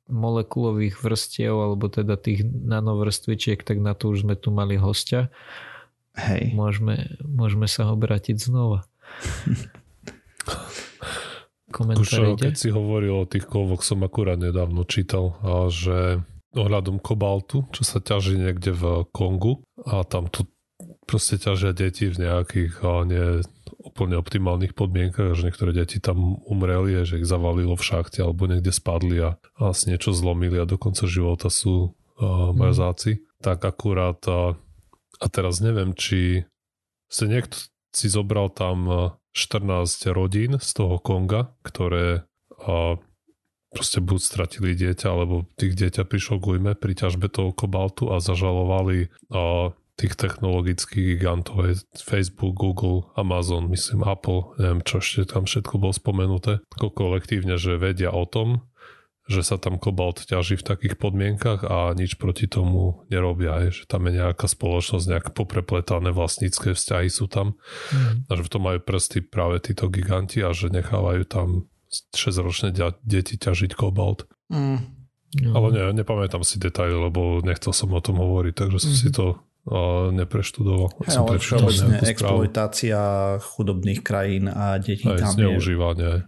molekulových 0.09 0.99
vrstiev 0.99 1.53
alebo 1.53 1.87
teda 1.87 2.17
tých 2.17 2.43
nanovrstvičiek, 2.45 3.61
tak 3.61 3.77
na 3.79 3.93
to 3.93 4.11
už 4.11 4.25
sme 4.25 4.35
tu 4.35 4.49
mali 4.49 4.75
hostia. 4.75 5.29
Hej. 6.19 6.51
Môžeme, 6.51 7.15
môžeme 7.23 7.67
sa 7.71 7.87
obrátiť 7.91 8.35
znova. 8.35 8.83
Komentári 11.69 12.33
keď 12.35 12.55
si 12.57 12.69
hovoril 12.73 13.23
o 13.23 13.29
tých 13.29 13.45
kovoch, 13.45 13.85
som 13.85 14.01
akurát 14.01 14.41
nedávno 14.41 14.83
čítal, 14.89 15.37
a 15.45 15.69
že 15.69 16.25
ohľadom 16.57 16.97
kobaltu, 16.97 17.69
čo 17.69 17.85
sa 17.85 18.01
ťaží 18.01 18.41
niekde 18.41 18.73
v 18.73 19.05
Kongu 19.13 19.61
a 19.85 20.01
tam 20.01 20.25
tu 20.33 20.49
proste 21.05 21.37
ťažia 21.37 21.73
deti 21.73 22.09
v 22.09 22.25
nejakých 22.25 22.73
a 22.85 22.93
nie 23.05 23.25
úplne 23.81 24.17
optimálnych 24.17 24.77
podmienkach, 24.77 25.33
že 25.33 25.49
niektoré 25.49 25.73
deti 25.73 25.97
tam 26.01 26.41
umreli, 26.45 27.01
že 27.05 27.21
ich 27.21 27.29
zavalilo 27.29 27.73
v 27.73 27.85
šachte 27.85 28.21
alebo 28.21 28.45
niekde 28.45 28.69
spadli 28.69 29.17
a, 29.21 29.29
a 29.57 29.73
si 29.73 29.89
niečo 29.89 30.13
zlomili 30.13 30.57
a 30.61 30.69
do 30.69 30.77
konca 30.77 31.09
života 31.09 31.49
sú 31.49 31.97
a, 32.17 32.53
mrzáci. 32.53 33.17
Mm. 33.17 33.21
Tak 33.41 33.57
akurát 33.65 34.19
a, 34.29 34.53
a 35.19 35.25
teraz 35.27 35.59
neviem, 35.59 35.91
či 35.93 36.47
ste 37.11 37.25
niekto 37.27 37.69
si 37.91 38.07
zobral 38.07 38.53
tam 38.53 38.87
14 39.33 40.09
rodín 40.13 40.57
z 40.57 40.69
toho 40.73 40.97
Konga, 40.97 41.53
ktoré 41.61 42.25
a, 42.59 42.97
proste 43.69 44.01
buď 44.01 44.19
stratili 44.19 44.73
dieťa, 44.73 45.07
alebo 45.09 45.45
tých 45.57 45.77
dieťa 45.77 46.05
prišlo 46.05 46.41
k 46.41 46.57
ujme 46.57 46.71
pri 46.73 46.93
ťažbe 46.97 47.29
toho 47.29 47.53
kobaltu 47.53 48.09
a 48.09 48.21
zažalovali 48.21 49.13
a, 49.29 49.73
tých 49.99 50.15
technologických 50.15 51.19
gigantov, 51.19 51.75
Facebook, 51.99 52.55
Google, 52.55 53.11
Amazon, 53.19 53.67
myslím 53.67 54.07
Apple, 54.07 54.55
neviem 54.55 54.79
čo 54.87 55.03
ešte 55.03 55.27
tam 55.27 55.43
všetko 55.43 55.75
bolo 55.75 55.91
spomenuté, 55.91 56.63
ako 56.79 56.95
kolektívne, 56.95 57.59
že 57.59 57.75
vedia 57.75 58.15
o 58.15 58.23
tom, 58.23 58.63
že 59.29 59.45
sa 59.45 59.61
tam 59.61 59.77
kobalt 59.77 60.25
ťaží 60.25 60.57
v 60.57 60.65
takých 60.65 60.97
podmienkach 60.97 61.61
a 61.61 61.93
nič 61.93 62.17
proti 62.17 62.49
tomu 62.49 63.05
nerobia, 63.13 63.69
je, 63.69 63.81
že 63.81 63.83
tam 63.85 64.09
je 64.09 64.17
nejaká 64.17 64.49
spoločnosť, 64.49 65.05
nejaké 65.05 65.29
poprepletané 65.37 66.09
vlastnícke 66.09 66.73
vzťahy 66.73 67.13
sú 67.13 67.29
tam 67.29 67.53
mm. 67.93 68.25
a 68.25 68.31
že 68.33 68.41
v 68.41 68.51
tom 68.51 68.65
majú 68.65 68.81
prsty 68.81 69.21
práve 69.21 69.61
títo 69.61 69.85
giganti 69.93 70.41
a 70.41 70.49
že 70.49 70.73
nechávajú 70.73 71.29
tam 71.29 71.69
6-ročné 71.93 72.73
deti 73.05 73.37
ťažiť 73.37 73.77
kobalt. 73.77 74.25
Mm. 74.49 74.97
No. 75.45 75.49
Ale 75.61 75.67
ne, 75.77 76.01
nepamätám 76.01 76.41
si 76.41 76.57
detaily, 76.57 76.97
lebo 76.97 77.45
nechcel 77.45 77.69
som 77.69 77.93
o 77.93 78.01
tom 78.01 78.17
hovoriť, 78.17 78.65
takže 78.65 78.77
som 78.81 78.93
mm. 78.93 78.97
si 78.97 79.09
to 79.13 79.25
uh, 79.69 80.09
nepreštudoval. 80.09 80.89
Hey, 81.05 81.13
som 81.13 81.29
ale 81.29 81.37
všeobecne 81.37 82.01
exploitácia 82.01 83.01
chudobných 83.37 84.01
krajín 84.01 84.49
a 84.49 84.81
detí 84.81 85.05
Aj, 85.05 85.21
tam 85.21 85.37
je... 85.37 86.25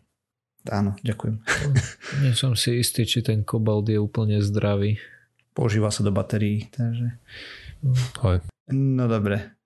Áno, 0.70 0.94
ďakujem. 1.02 1.42
Nie 2.22 2.38
som 2.38 2.54
si 2.54 2.78
istý, 2.78 3.08
či 3.10 3.26
ten 3.26 3.42
kobalt 3.42 3.90
je 3.90 3.98
úplne 3.98 4.38
zdravý. 4.46 5.02
Používa 5.58 5.90
sa 5.90 6.06
do 6.06 6.14
batérií, 6.14 6.70
takže... 6.70 7.18
Aj. 8.22 8.40
No 8.70 9.10
dobre. 9.10 9.58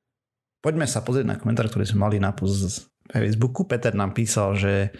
Poďme 0.64 0.88
sa 0.88 1.04
pozrieť 1.04 1.28
na 1.28 1.38
komentár, 1.38 1.68
ktorý 1.68 1.84
sme 1.84 2.08
mali 2.08 2.18
na 2.18 2.32
Facebooku. 2.32 3.68
Peter 3.68 3.92
nám 3.92 4.16
písal, 4.16 4.56
že 4.56 4.96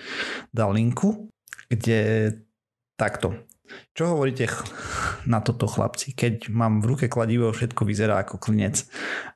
dal 0.52 0.76
linku, 0.76 1.32
kde 1.72 2.30
takto. 3.00 3.48
Čo 3.98 4.14
hovoríte 4.14 4.46
na 5.26 5.42
toto 5.42 5.66
chlapci? 5.66 6.14
Keď 6.14 6.54
mám 6.54 6.84
v 6.84 6.94
ruke 6.94 7.06
kladivo, 7.10 7.50
všetko 7.50 7.82
vyzerá 7.82 8.22
ako 8.22 8.38
klinec. 8.38 8.86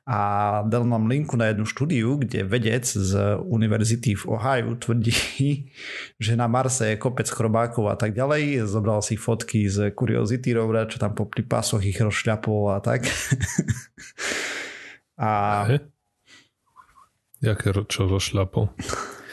A 0.06 0.18
dal 0.66 0.86
nám 0.86 1.10
linku 1.10 1.34
na 1.34 1.50
jednu 1.50 1.66
štúdiu, 1.66 2.20
kde 2.20 2.46
vedec 2.46 2.86
z 2.86 3.40
univerzity 3.42 4.14
v 4.14 4.24
Ohio 4.30 4.78
tvrdí, 4.78 5.14
že 6.24 6.32
na 6.38 6.46
Marse 6.46 6.94
je 6.94 7.00
kopec 7.00 7.26
chrobákov 7.26 7.90
a 7.90 7.96
tak 7.98 8.14
ďalej. 8.14 8.68
Zobral 8.70 9.02
si 9.02 9.18
fotky 9.18 9.66
z 9.66 9.90
Curiosity 9.90 10.54
rovera, 10.54 10.86
čo 10.86 11.02
tam 11.02 11.16
popri 11.16 11.42
pásoch 11.42 11.82
ich 11.82 11.98
rozšľapol 11.98 12.76
a 12.76 12.78
tak. 12.78 13.08
a... 15.18 15.30
Jaké 17.40 17.72
čo 17.88 18.04
rozšľapol? 18.04 18.76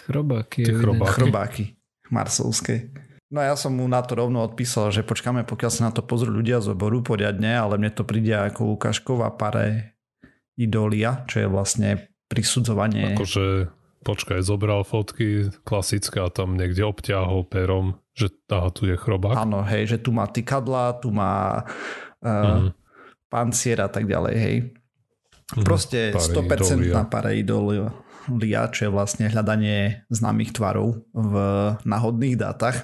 Chrobáky. 0.07 0.63
Chrobáky. 0.63 1.11
Chrobáky 1.11 1.65
marsovské. 2.09 2.89
No 3.27 3.43
ja 3.43 3.59
som 3.59 3.75
mu 3.75 3.83
na 3.91 3.99
to 3.99 4.15
rovno 4.15 4.39
odpísal, 4.39 4.87
že 4.95 5.03
počkáme, 5.03 5.43
pokiaľ 5.43 5.71
sa 5.71 5.81
na 5.87 5.91
to 5.91 5.99
pozrú 5.99 6.31
ľudia 6.31 6.63
z 6.63 6.71
oboru 6.71 7.03
poriadne, 7.03 7.59
ale 7.59 7.75
mne 7.75 7.91
to 7.91 8.07
príde 8.07 8.31
ako 8.31 8.79
ukážková 8.79 9.35
pare 9.35 9.99
idolia, 10.55 11.27
čo 11.27 11.43
je 11.43 11.47
vlastne 11.51 11.89
prisudzovanie. 12.31 13.19
Akože, 13.19 13.67
počkaj, 14.07 14.39
zobral 14.47 14.87
fotky 14.87 15.51
klasické 15.67 16.23
a 16.23 16.31
tam 16.31 16.55
niekde 16.55 16.87
obťahol 16.87 17.43
perom, 17.51 17.99
že 18.15 18.31
aha, 18.47 18.71
tu 18.71 18.87
je 18.87 18.95
chrobák. 18.95 19.43
Áno, 19.43 19.59
hej, 19.67 19.91
že 19.91 19.97
tu 19.99 20.15
má 20.15 20.31
tykadla, 20.31 20.95
tu 21.03 21.11
má 21.11 21.67
uh, 22.23 22.63
mm. 22.63 22.71
pancier 23.27 23.83
a 23.83 23.91
tak 23.91 24.07
ďalej, 24.07 24.35
hej. 24.39 24.55
Mm, 25.51 25.63
Proste 25.67 26.15
100% 26.15 26.79
na 26.95 27.03
pareidolia 27.03 27.91
LIA, 28.27 28.67
čo 28.71 28.87
je 28.87 28.91
vlastne 28.91 29.31
hľadanie 29.31 30.03
známych 30.11 30.51
tvarov 30.51 31.07
v 31.15 31.33
náhodných 31.87 32.35
dátach. 32.35 32.83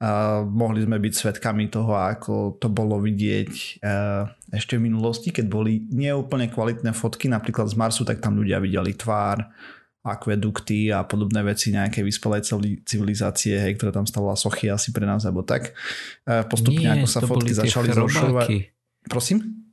A 0.00 0.42
mohli 0.42 0.82
sme 0.82 0.98
byť 0.98 1.12
svetkami 1.12 1.70
toho, 1.70 1.94
ako 1.94 2.56
to 2.56 2.72
bolo 2.72 2.98
vidieť 2.98 3.52
e, 3.52 3.70
ešte 4.56 4.80
v 4.80 4.88
minulosti, 4.90 5.28
keď 5.30 5.46
boli 5.46 5.84
neúplne 5.92 6.48
kvalitné 6.48 6.90
fotky, 6.96 7.28
napríklad 7.28 7.68
z 7.68 7.76
Marsu, 7.76 8.02
tak 8.02 8.24
tam 8.24 8.40
ľudia 8.40 8.58
videli 8.58 8.96
tvár, 8.96 9.44
akvedukty 10.00 10.88
a 10.88 11.04
podobné 11.04 11.44
veci 11.44 11.68
nejaké 11.68 12.00
vyspelej 12.00 12.48
civilizácie, 12.88 13.60
hej, 13.60 13.76
ktorá 13.76 13.92
tam 13.92 14.08
stala 14.08 14.32
sochy 14.32 14.72
asi 14.72 14.96
pre 14.96 15.04
nás, 15.04 15.28
alebo 15.28 15.44
tak. 15.44 15.76
E, 16.24 16.40
postupne 16.48 16.80
Nie, 16.80 17.04
ako 17.04 17.06
sa 17.06 17.20
fotky 17.20 17.52
začali 17.52 17.92
zrušovať. 17.92 18.46
Prosím? 19.12 19.68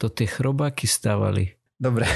To 0.00 0.08
tie 0.08 0.24
chrobáky 0.24 0.88
stavali. 0.88 1.57
Dobre. 1.78 2.10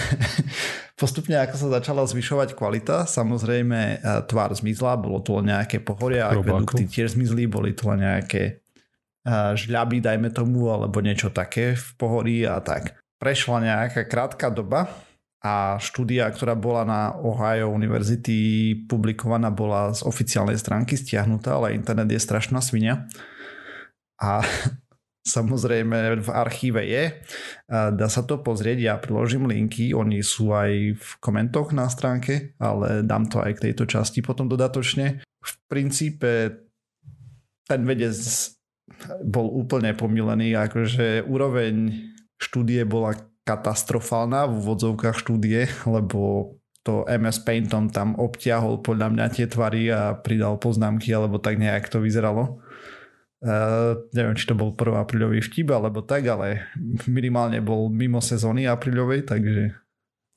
Postupne, 1.00 1.38
ako 1.38 1.54
sa 1.54 1.68
začala 1.78 2.02
zvyšovať 2.02 2.58
kvalita, 2.58 3.06
samozrejme 3.06 3.78
e, 3.78 3.96
tvár 4.26 4.50
zmizla, 4.54 4.98
bolo 4.98 5.22
tu 5.22 5.38
len 5.38 5.54
nejaké 5.54 5.78
pohoria, 5.78 6.30
akvedukty 6.30 6.90
tiež 6.90 7.14
zmizli, 7.14 7.46
boli 7.46 7.70
tu 7.74 7.86
len 7.90 8.02
nejaké 8.02 8.42
e, 8.42 8.52
žľaby, 9.54 10.02
dajme 10.02 10.34
tomu, 10.34 10.66
alebo 10.70 10.98
niečo 10.98 11.30
také 11.30 11.78
v 11.78 11.88
pohorí 11.94 12.42
a 12.46 12.58
tak. 12.58 12.98
Prešla 13.22 13.62
nejaká 13.62 14.02
krátka 14.10 14.50
doba 14.50 14.90
a 15.42 15.78
štúdia, 15.78 16.26
ktorá 16.30 16.54
bola 16.54 16.82
na 16.86 17.00
Ohio 17.18 17.70
University 17.70 18.74
publikovaná, 18.86 19.50
bola 19.50 19.90
z 19.94 20.06
oficiálnej 20.06 20.58
stránky 20.58 20.94
stiahnutá, 20.94 21.58
ale 21.58 21.74
internet 21.74 22.10
je 22.10 22.22
strašná 22.22 22.58
svinia. 22.62 23.06
A 24.22 24.42
samozrejme 25.22 26.18
v 26.18 26.30
archíve 26.30 26.82
je. 26.82 27.22
Dá 27.70 28.08
sa 28.10 28.22
to 28.26 28.42
pozrieť, 28.42 28.78
ja 28.82 28.94
priložím 28.98 29.46
linky, 29.46 29.94
oni 29.94 30.22
sú 30.22 30.54
aj 30.54 30.98
v 30.98 31.10
komentoch 31.22 31.70
na 31.70 31.86
stránke, 31.86 32.58
ale 32.58 33.06
dám 33.06 33.30
to 33.30 33.38
aj 33.42 33.58
k 33.58 33.70
tejto 33.70 33.86
časti 33.86 34.22
potom 34.22 34.50
dodatočne. 34.50 35.22
V 35.22 35.52
princípe 35.66 36.62
ten 37.66 37.82
vedec 37.86 38.14
bol 39.26 39.50
úplne 39.50 39.94
pomilený, 39.94 40.54
akože 40.54 41.26
úroveň 41.26 41.90
štúdie 42.38 42.86
bola 42.86 43.18
katastrofálna 43.42 44.46
v 44.46 44.54
úvodzovkách 44.62 45.18
štúdie, 45.18 45.66
lebo 45.82 46.54
to 46.86 47.02
MS 47.06 47.42
Paintom 47.42 47.90
tam 47.90 48.14
obtiahol 48.18 48.82
podľa 48.82 49.10
mňa 49.14 49.26
tie 49.34 49.46
tvary 49.50 49.90
a 49.90 50.14
pridal 50.14 50.58
poznámky, 50.58 51.10
alebo 51.14 51.42
tak 51.42 51.58
nejak 51.58 51.90
to 51.90 51.98
vyzeralo. 51.98 52.61
Uh, 53.42 54.06
neviem, 54.14 54.38
či 54.38 54.46
to 54.46 54.54
bol 54.54 54.70
1. 54.70 55.02
apríľový 55.02 55.42
vtip 55.42 55.74
alebo 55.74 55.98
tak, 56.06 56.30
ale 56.30 56.70
minimálne 57.10 57.58
bol 57.58 57.90
mimo 57.90 58.22
sezóny 58.22 58.70
apríľovej, 58.70 59.26
takže 59.26 59.74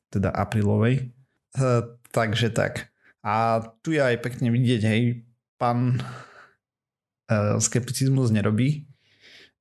teda 0.09 0.33
aprílovej. 0.33 1.13
Uh, 1.53 2.01
takže 2.09 2.49
tak. 2.49 2.89
A 3.21 3.61
tu 3.85 3.93
je 3.93 4.01
aj 4.01 4.25
pekne 4.25 4.49
vidieť, 4.49 4.81
hej, 4.89 5.21
pán 5.61 6.01
uh, 7.29 7.61
skepticizmus 7.61 8.33
nerobí. 8.33 8.89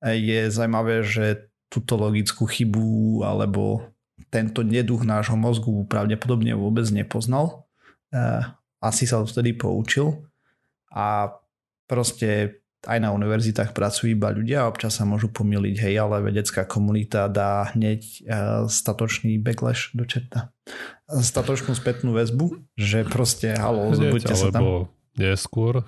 Je 0.01 0.49
zaujímavé, 0.49 1.05
že 1.05 1.49
túto 1.69 1.97
logickú 1.97 2.49
chybu 2.49 3.21
alebo 3.25 3.93
tento 4.29 4.61
neduch 4.61 5.05
nášho 5.05 5.37
mozgu 5.37 5.85
pravdepodobne 5.89 6.53
vôbec 6.53 6.85
nepoznal. 6.93 7.65
Asi 8.77 9.09
sa 9.09 9.25
vtedy 9.25 9.57
poučil 9.57 10.29
a 10.93 11.33
proste 11.89 12.61
aj 12.85 12.99
na 13.01 13.09
univerzitách 13.11 13.73
pracujú 13.73 14.13
iba 14.13 14.31
ľudia 14.31 14.65
a 14.65 14.69
občas 14.69 14.97
sa 14.97 15.03
môžu 15.03 15.29
pomýliť, 15.33 15.75
hej, 15.81 15.93
ale 15.99 16.21
vedecká 16.21 16.63
komunita 16.63 17.27
dá 17.27 17.73
hneď 17.73 18.01
uh, 18.01 18.65
statočný 18.69 19.41
backlash 19.41 19.93
do 19.97 20.05
čerta. 20.05 20.53
Statočnú 21.09 21.73
spätnú 21.77 22.13
väzbu, 22.13 22.61
že 22.77 23.05
proste 23.05 23.53
halo, 23.57 23.93
zbuďte 23.93 24.33
sa 24.33 24.49
tam. 24.49 24.89
neskôr. 25.17 25.85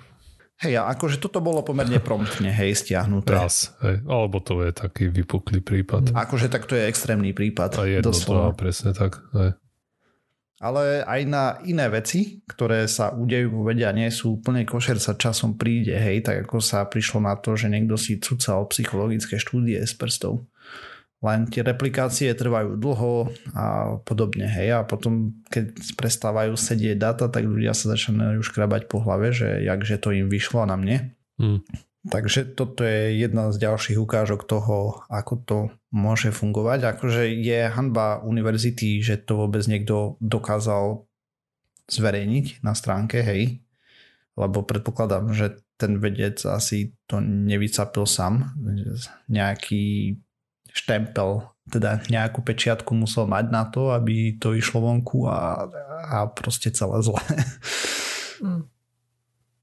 Hej, 0.58 0.82
a 0.82 0.90
akože 0.90 1.22
toto 1.22 1.38
bolo 1.38 1.62
pomerne 1.62 2.02
promptne, 2.02 2.50
hej, 2.50 2.74
stiahnuté. 2.74 3.30
Raz, 3.30 3.78
hej, 3.78 4.02
alebo 4.10 4.42
to 4.42 4.66
je 4.66 4.74
taký 4.74 5.06
vypuklý 5.06 5.62
prípad. 5.62 6.10
Akože 6.10 6.50
tak 6.50 6.66
to 6.66 6.74
je 6.74 6.90
extrémny 6.90 7.30
prípad. 7.30 7.78
A 7.78 7.86
jedno 7.86 8.10
doslova. 8.10 8.50
presne 8.58 8.90
tak, 8.90 9.22
hej 9.38 9.54
ale 10.58 11.06
aj 11.06 11.20
na 11.30 11.44
iné 11.62 11.86
veci, 11.86 12.42
ktoré 12.42 12.90
sa 12.90 13.14
udejú 13.14 13.54
vo 13.54 13.62
vede 13.62 13.86
a 13.86 13.94
nie 13.94 14.10
sú 14.10 14.42
úplne 14.42 14.66
košer 14.66 14.98
sa 14.98 15.14
časom 15.14 15.54
príde, 15.54 15.94
hej, 15.94 16.26
tak 16.26 16.46
ako 16.46 16.58
sa 16.58 16.82
prišlo 16.82 17.22
na 17.22 17.38
to, 17.38 17.54
že 17.54 17.70
niekto 17.70 17.94
si 17.94 18.18
cucal 18.18 18.66
psychologické 18.74 19.38
štúdie 19.38 19.78
z 19.86 19.94
prstov. 19.94 20.50
Len 21.18 21.50
tie 21.50 21.66
replikácie 21.66 22.30
trvajú 22.30 22.78
dlho 22.78 23.34
a 23.54 23.98
podobne, 24.02 24.46
hej, 24.46 24.82
a 24.82 24.86
potom 24.86 25.34
keď 25.50 25.74
prestávajú 25.98 26.54
sedieť 26.54 26.94
data, 26.98 27.26
tak 27.26 27.46
ľudia 27.46 27.74
sa 27.74 27.94
začínajú 27.94 28.42
škrabať 28.42 28.86
po 28.86 29.02
hlave, 29.02 29.34
že 29.34 29.62
jakže 29.62 29.98
to 29.98 30.14
im 30.14 30.30
vyšlo 30.30 30.66
na 30.66 30.78
mne. 30.78 31.18
Hmm. 31.38 31.62
Takže 32.08 32.56
toto 32.56 32.84
je 32.84 33.20
jedna 33.20 33.52
z 33.52 33.60
ďalších 33.60 34.00
ukážok 34.00 34.48
toho, 34.48 35.04
ako 35.12 35.34
to 35.44 35.58
môže 35.92 36.32
fungovať. 36.32 36.96
Akože 36.96 37.28
je 37.28 37.68
hanba 37.68 38.24
univerzity, 38.24 39.04
že 39.04 39.20
to 39.20 39.44
vôbec 39.44 39.64
niekto 39.68 40.16
dokázal 40.24 41.04
zverejniť 41.88 42.64
na 42.64 42.72
stránke, 42.72 43.20
hej. 43.20 43.60
Lebo 44.36 44.64
predpokladám, 44.64 45.32
že 45.36 45.60
ten 45.76 46.00
vedec 46.00 46.40
asi 46.48 46.96
to 47.06 47.20
nevycapil 47.22 48.08
sám. 48.08 48.56
Nejaký 49.28 50.16
štempel, 50.72 51.48
teda 51.68 52.02
nejakú 52.08 52.40
pečiatku 52.40 52.92
musel 52.96 53.28
mať 53.28 53.46
na 53.52 53.68
to, 53.68 53.92
aby 53.92 54.36
to 54.36 54.56
išlo 54.56 54.84
vonku 54.84 55.28
a, 55.28 55.68
a 56.08 56.16
proste 56.32 56.72
celé 56.72 57.02
zle. 57.02 57.20
Mm. 58.38 58.70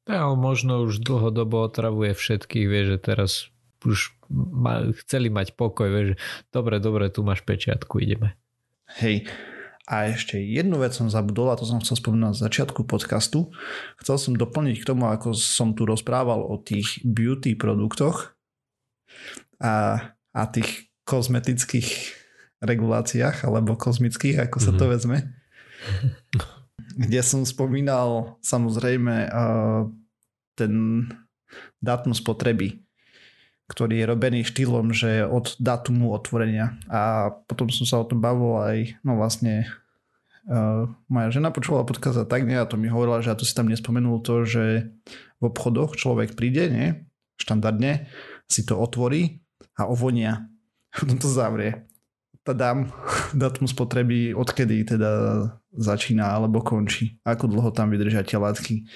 Ale 0.05 0.37
možno 0.37 0.85
už 0.85 1.01
dlhodobo 1.01 1.65
otravuje 1.65 2.13
všetkých, 2.13 2.65
vie, 2.69 2.81
že 2.93 2.97
teraz 3.01 3.49
už 3.81 4.13
ma, 4.29 4.85
chceli 5.05 5.33
mať 5.33 5.57
pokoj, 5.57 5.89
vie, 5.89 6.03
že 6.13 6.15
dobre, 6.53 6.77
dobre, 6.77 7.09
tu 7.09 7.25
máš 7.25 7.41
pečiatku, 7.41 7.97
ideme. 8.01 8.37
Hej, 9.01 9.25
a 9.85 10.09
ešte 10.09 10.41
jednu 10.41 10.81
vec 10.81 10.97
som 10.97 11.13
zabudol 11.13 11.53
a 11.53 11.57
to 11.57 11.65
som 11.65 11.77
chcel 11.77 12.01
spomenúť 12.01 12.25
na 12.25 12.33
začiatku 12.33 12.89
podcastu. 12.89 13.53
Chcel 14.01 14.17
som 14.17 14.33
doplniť 14.33 14.81
k 14.81 14.87
tomu, 14.89 15.05
ako 15.09 15.37
som 15.37 15.77
tu 15.77 15.85
rozprával 15.85 16.41
o 16.41 16.57
tých 16.57 17.05
beauty 17.05 17.53
produktoch 17.53 18.33
a, 19.61 20.01
a 20.33 20.41
tých 20.49 20.89
kozmetických 21.05 22.17
reguláciách 22.65 23.45
alebo 23.45 23.77
kozmických, 23.77 24.49
ako 24.49 24.57
sa 24.57 24.73
to 24.73 24.89
mhm. 24.89 24.91
vezme. 24.97 25.17
kde 26.95 27.19
som 27.19 27.43
spomínal 27.43 28.39
samozrejme 28.39 29.27
ten 30.55 30.73
dátum 31.83 32.15
spotreby, 32.15 32.79
ktorý 33.67 34.01
je 34.01 34.09
robený 34.09 34.39
štýlom, 34.47 34.95
že 34.95 35.27
od 35.27 35.59
dátumu 35.59 36.15
otvorenia. 36.15 36.79
A 36.87 37.33
potom 37.45 37.67
som 37.67 37.83
sa 37.83 37.99
o 37.99 38.07
tom 38.07 38.23
bavil 38.23 38.55
aj, 38.63 38.77
no 39.03 39.19
vlastne 39.19 39.67
uh, 40.47 40.87
moja 41.11 41.29
žena 41.35 41.51
počúvala 41.51 41.83
podkaz 41.83 42.23
a 42.23 42.25
tak 42.25 42.47
nie, 42.47 42.55
a 42.55 42.69
to 42.69 42.79
mi 42.79 42.87
hovorila, 42.87 43.19
že 43.19 43.35
ja 43.35 43.37
to 43.37 43.43
si 43.43 43.51
tam 43.51 43.67
nespomenul 43.67 44.23
to, 44.23 44.47
že 44.47 44.95
v 45.41 45.43
obchodoch 45.43 45.99
človek 45.99 46.39
príde, 46.39 46.71
nie, 46.71 46.87
štandardne, 47.35 48.07
si 48.47 48.63
to 48.63 48.79
otvorí 48.79 49.43
a 49.75 49.89
ovonia. 49.91 50.47
Potom 50.95 51.19
to 51.23 51.27
zavrie 51.27 51.83
dám 52.53 52.93
datum 53.33 53.65
spotreby, 53.65 54.37
odkedy 54.37 54.85
teda 54.85 55.11
začína 55.75 56.31
alebo 56.35 56.63
končí, 56.63 57.19
ako 57.27 57.51
dlho 57.51 57.69
tam 57.75 57.91
vydržia 57.91 58.23
tie 58.25 58.39
látky, 58.39 58.87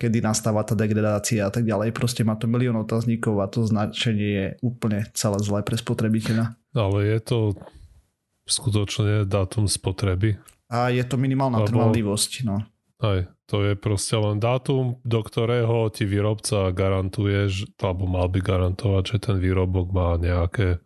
kedy 0.00 0.18
nastáva 0.24 0.64
tá 0.66 0.72
degradácia 0.72 1.46
a 1.46 1.50
tak 1.52 1.68
ďalej. 1.68 1.92
Proste 1.94 2.24
má 2.24 2.34
to 2.34 2.48
milión 2.48 2.76
otáznikov 2.80 3.38
a 3.40 3.46
to 3.46 3.62
značenie 3.68 4.28
je 4.32 4.46
úplne 4.64 5.06
celé 5.12 5.38
zlé 5.40 5.60
pre 5.62 5.76
spotrebiteľa. 5.76 6.56
Ale 6.72 6.98
je 7.04 7.18
to 7.20 7.38
skutočne 8.48 9.28
dátum 9.28 9.68
spotreby? 9.70 10.40
A 10.72 10.88
je 10.88 11.04
to 11.04 11.20
minimálna 11.20 11.62
Lebo... 11.62 11.68
trvanlivosť, 11.68 12.32
no. 12.48 12.64
Aj, 13.02 13.26
to 13.50 13.66
je 13.66 13.74
proste 13.74 14.14
len 14.14 14.38
dátum, 14.38 15.02
do 15.02 15.20
ktorého 15.20 15.90
ti 15.90 16.06
výrobca 16.06 16.70
garantuje, 16.70 17.50
alebo 17.82 18.06
mal 18.06 18.30
by 18.30 18.38
garantovať, 18.38 19.02
že 19.04 19.16
ten 19.18 19.36
výrobok 19.42 19.90
má 19.90 20.14
nejaké 20.16 20.78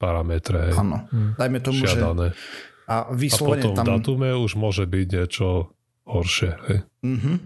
parametre. 0.00 0.74
Áno, 0.74 1.06
hm. 1.08 1.38
dajme 1.38 1.58
tomu, 1.62 1.84
žiadané. 1.86 2.34
že... 2.34 2.69
A, 2.90 3.14
vyslovene 3.14 3.62
a 3.62 3.64
potom 3.70 3.76
tam... 3.78 3.84
v 3.86 3.90
datume 4.02 4.28
už 4.34 4.58
môže 4.58 4.82
byť 4.82 5.06
niečo 5.14 5.70
horšie. 6.10 6.50
Hej. 6.66 6.78
Uh-huh. 7.06 7.36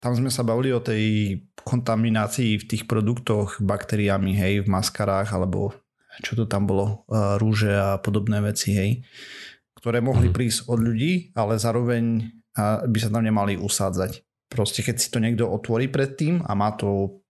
Tam 0.00 0.12
sme 0.16 0.32
sa 0.32 0.40
bavili 0.40 0.72
o 0.72 0.80
tej 0.80 1.36
kontaminácii 1.60 2.60
v 2.60 2.64
tých 2.64 2.88
produktoch 2.88 3.60
baktériami, 3.60 4.32
hej, 4.32 4.64
v 4.64 4.68
maskarách, 4.72 5.32
alebo 5.36 5.76
čo 6.24 6.36
to 6.36 6.44
tam 6.48 6.64
bolo, 6.64 7.04
e, 7.08 7.36
rúže 7.36 7.72
a 7.72 8.00
podobné 8.00 8.40
veci, 8.40 8.72
hej, 8.72 8.90
ktoré 9.76 10.00
mohli 10.00 10.32
uh-huh. 10.32 10.36
prísť 10.36 10.72
od 10.72 10.80
ľudí, 10.80 11.36
ale 11.36 11.60
zároveň 11.60 12.32
by 12.86 12.98
sa 13.02 13.10
tam 13.10 13.26
nemali 13.26 13.58
usádzať. 13.58 14.22
Proste 14.46 14.86
keď 14.86 14.96
si 15.02 15.10
to 15.10 15.18
niekto 15.18 15.42
otvorí 15.42 15.90
predtým 15.90 16.46
a 16.46 16.54
má 16.54 16.70
to 16.78 17.20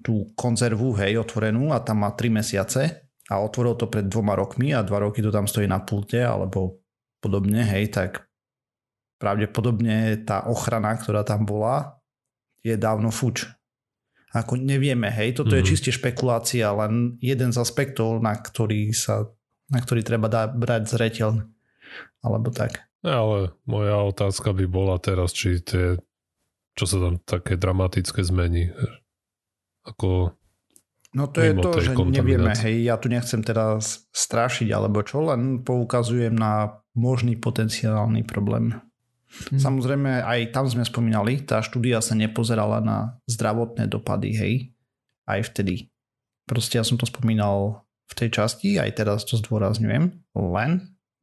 tú 0.00 0.30
konzervu, 0.38 0.94
hej, 1.02 1.18
otvorenú 1.18 1.74
a 1.74 1.82
tam 1.82 2.06
má 2.06 2.14
3 2.14 2.30
mesiace, 2.30 3.08
a 3.28 3.44
otvoril 3.44 3.76
to 3.76 3.92
pred 3.92 4.08
dvoma 4.08 4.32
rokmi 4.32 4.72
a 4.72 4.80
dva 4.80 5.04
roky 5.04 5.20
to 5.20 5.28
tam 5.28 5.44
stojí 5.44 5.68
na 5.68 5.84
pulte 5.84 6.24
alebo 6.24 6.77
podobne, 7.18 7.62
hej, 7.66 7.90
tak 7.90 8.26
pravdepodobne 9.18 10.22
tá 10.22 10.46
ochrana, 10.46 10.94
ktorá 10.94 11.26
tam 11.26 11.42
bola, 11.42 11.98
je 12.62 12.78
dávno 12.78 13.10
fuč. 13.10 13.46
Ako 14.30 14.60
nevieme, 14.60 15.08
hej, 15.08 15.40
toto 15.40 15.56
mm-hmm. 15.56 15.58
je 15.58 15.64
mhm. 15.64 15.70
čiste 15.72 15.90
špekulácia, 15.90 16.70
len 16.74 17.16
jeden 17.18 17.50
z 17.50 17.58
aspektov, 17.58 18.20
na 18.22 18.36
ktorý 18.36 18.92
sa, 18.94 19.26
na 19.72 19.78
ktorý 19.82 20.04
treba 20.04 20.30
dá, 20.30 20.46
brať 20.46 20.94
zreteľ, 20.94 21.42
alebo 22.22 22.48
tak. 22.54 22.86
Ale 23.02 23.54
moja 23.64 24.02
otázka 24.04 24.50
by 24.52 24.66
bola 24.66 24.98
teraz, 24.98 25.30
či 25.30 25.62
tie, 25.62 25.96
čo 26.74 26.84
sa 26.84 26.98
tam 26.98 27.22
také 27.22 27.54
dramatické 27.54 28.20
zmení, 28.26 28.74
ako 29.86 30.38
No 31.16 31.24
to 31.24 31.40
je 31.40 31.56
to, 31.56 31.70
že 31.80 31.96
nevieme, 31.96 32.52
hej, 32.52 32.84
ja 32.84 33.00
tu 33.00 33.08
nechcem 33.08 33.40
teraz 33.40 34.04
strašiť 34.12 34.68
alebo 34.68 35.00
čo, 35.00 35.24
len 35.24 35.64
poukazujem 35.64 36.36
na 36.36 36.84
možný 36.98 37.38
potenciálny 37.38 38.26
problém. 38.26 38.74
Hmm. 39.28 39.60
Samozrejme, 39.60 40.24
aj 40.24 40.50
tam 40.50 40.66
sme 40.66 40.82
spomínali, 40.82 41.46
tá 41.46 41.62
štúdia 41.62 42.02
sa 42.02 42.18
nepozerala 42.18 42.82
na 42.82 43.20
zdravotné 43.30 43.86
dopady, 43.86 44.30
hej, 44.34 44.54
aj 45.30 45.54
vtedy. 45.54 45.92
Proste 46.48 46.80
ja 46.80 46.84
som 46.84 46.96
to 46.96 47.06
spomínal 47.06 47.84
v 48.08 48.12
tej 48.16 48.28
časti, 48.34 48.80
aj 48.80 49.04
teraz 49.04 49.28
to 49.28 49.36
zdôrazňujem, 49.36 50.16
len 50.32 50.70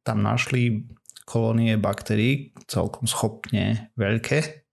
tam 0.06 0.22
našli 0.22 0.86
kolónie 1.26 1.74
baktérií 1.74 2.54
celkom 2.70 3.10
schopne 3.10 3.90
veľké 3.98 4.66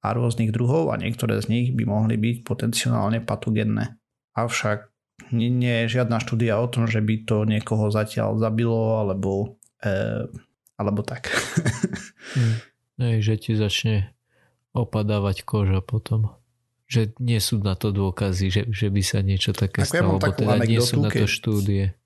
a 0.00 0.08
rôznych 0.16 0.48
druhov 0.48 0.88
a 0.88 0.96
niektoré 0.96 1.36
z 1.44 1.52
nich 1.52 1.68
by 1.76 1.84
mohli 1.84 2.16
byť 2.16 2.36
potenciálne 2.40 3.20
patogenné. 3.20 4.00
Avšak 4.32 4.88
nie, 5.36 5.52
nie 5.52 5.84
je 5.84 6.00
žiadna 6.00 6.22
štúdia 6.22 6.56
o 6.56 6.70
tom, 6.72 6.88
že 6.88 7.04
by 7.04 7.28
to 7.28 7.44
niekoho 7.44 7.92
zatiaľ 7.92 8.40
zabilo 8.40 9.02
alebo, 9.04 9.60
e, 9.82 9.92
alebo 10.76 11.00
tak. 11.02 11.32
hmm. 12.36 12.56
Ej, 12.96 13.16
že 13.24 13.34
ti 13.36 13.52
začne 13.56 14.16
opadávať 14.76 15.44
koža 15.44 15.80
potom. 15.80 16.36
Že 16.86 17.18
nie 17.18 17.40
sú 17.42 17.58
na 17.58 17.74
to 17.74 17.90
dôkazy, 17.90 18.46
že, 18.52 18.62
že 18.70 18.88
by 18.92 19.02
sa 19.02 19.18
niečo 19.24 19.50
také 19.56 19.82
Ako 19.82 19.90
stalo, 19.90 20.12
ja 20.22 20.32
teda 20.32 20.56
nie 20.64 20.80
sú 20.80 21.02
na 21.02 21.10
to 21.10 21.26
štúdie. 21.26 21.96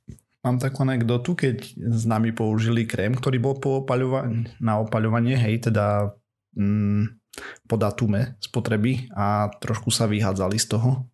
Mám 0.40 0.56
takú 0.56 0.88
anekdotu, 0.88 1.36
keď 1.36 1.76
s 1.76 2.08
nami 2.08 2.32
použili 2.32 2.88
krém, 2.88 3.12
ktorý 3.12 3.36
bol 3.36 3.60
po 3.60 3.84
opaľova- 3.84 4.24
na 4.56 4.80
opaľovanie, 4.80 5.36
hej, 5.36 5.68
teda 5.68 6.16
mm, 6.56 7.20
po 7.68 7.76
datume 7.76 8.40
spotreby 8.40 9.12
a 9.12 9.52
trošku 9.60 9.92
sa 9.92 10.08
vyhádzali 10.08 10.56
z 10.56 10.66
toho. 10.72 11.04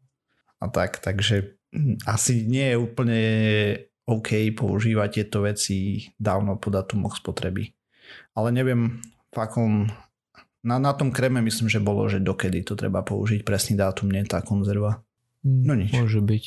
A 0.63 0.71
tak, 0.71 1.03
takže 1.03 1.59
mm, 1.75 2.07
asi 2.07 2.47
nie 2.47 2.71
je 2.71 2.77
úplne 2.79 3.21
OK 4.07 4.55
používať 4.55 5.23
tieto 5.23 5.43
veci 5.43 6.09
dávno 6.15 6.57
po 6.63 6.71
datumoch 6.71 7.19
spotreby. 7.19 7.75
Ale 8.39 8.55
neviem, 8.55 9.03
v 9.35 9.39
akom... 9.39 9.91
Na, 10.67 10.83
na 10.83 10.95
tom 10.95 11.15
kreme 11.15 11.39
myslím, 11.43 11.71
že 11.71 11.79
bolo, 11.79 12.11
že 12.11 12.19
dokedy 12.19 12.67
to 12.67 12.75
treba 12.75 13.03
použiť, 13.03 13.47
presný 13.47 13.79
dátum, 13.79 14.11
nie 14.11 14.27
tá 14.27 14.43
konzerva. 14.43 15.03
No 15.47 15.79
nič. 15.79 15.95
Môže 15.95 16.19
byť. 16.19 16.45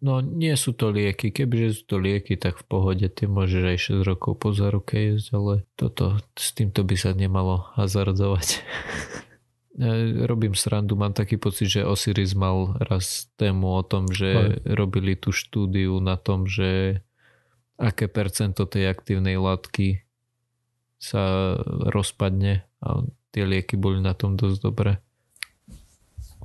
No 0.00 0.24
nie 0.24 0.56
sú 0.56 0.72
to 0.72 0.88
lieky, 0.88 1.28
kebyže 1.28 1.68
sú 1.76 1.82
to 1.84 1.96
lieky, 2.00 2.40
tak 2.40 2.56
v 2.56 2.64
pohode 2.64 3.06
ty 3.12 3.28
môžeš 3.28 3.62
aj 3.68 3.78
6 4.00 4.08
rokov 4.08 4.40
po 4.40 4.56
záruke 4.56 4.96
jesť, 4.96 5.36
ale 5.36 5.54
toto, 5.76 6.16
s 6.34 6.56
týmto 6.56 6.82
by 6.88 6.96
sa 6.96 7.12
nemalo 7.12 7.68
hazardovať. 7.76 8.48
Robím 10.24 10.56
srandu, 10.56 10.96
mám 10.96 11.12
taký 11.12 11.36
pocit, 11.36 11.68
že 11.68 11.84
Osiris 11.84 12.32
mal 12.32 12.80
raz 12.80 13.28
tému 13.36 13.76
o 13.76 13.82
tom, 13.84 14.08
že 14.08 14.56
aj. 14.64 14.72
robili 14.72 15.12
tú 15.20 15.36
štúdiu 15.36 16.00
na 16.00 16.16
tom, 16.16 16.48
že 16.48 17.04
aké 17.76 18.08
percento 18.08 18.64
tej 18.64 18.88
aktívnej 18.88 19.36
látky 19.36 20.00
sa 20.96 21.54
rozpadne 21.92 22.64
a 22.80 23.04
tie 23.36 23.44
lieky 23.44 23.76
boli 23.76 24.00
na 24.00 24.16
tom 24.16 24.32
dosť 24.32 24.58
dobré. 24.64 24.96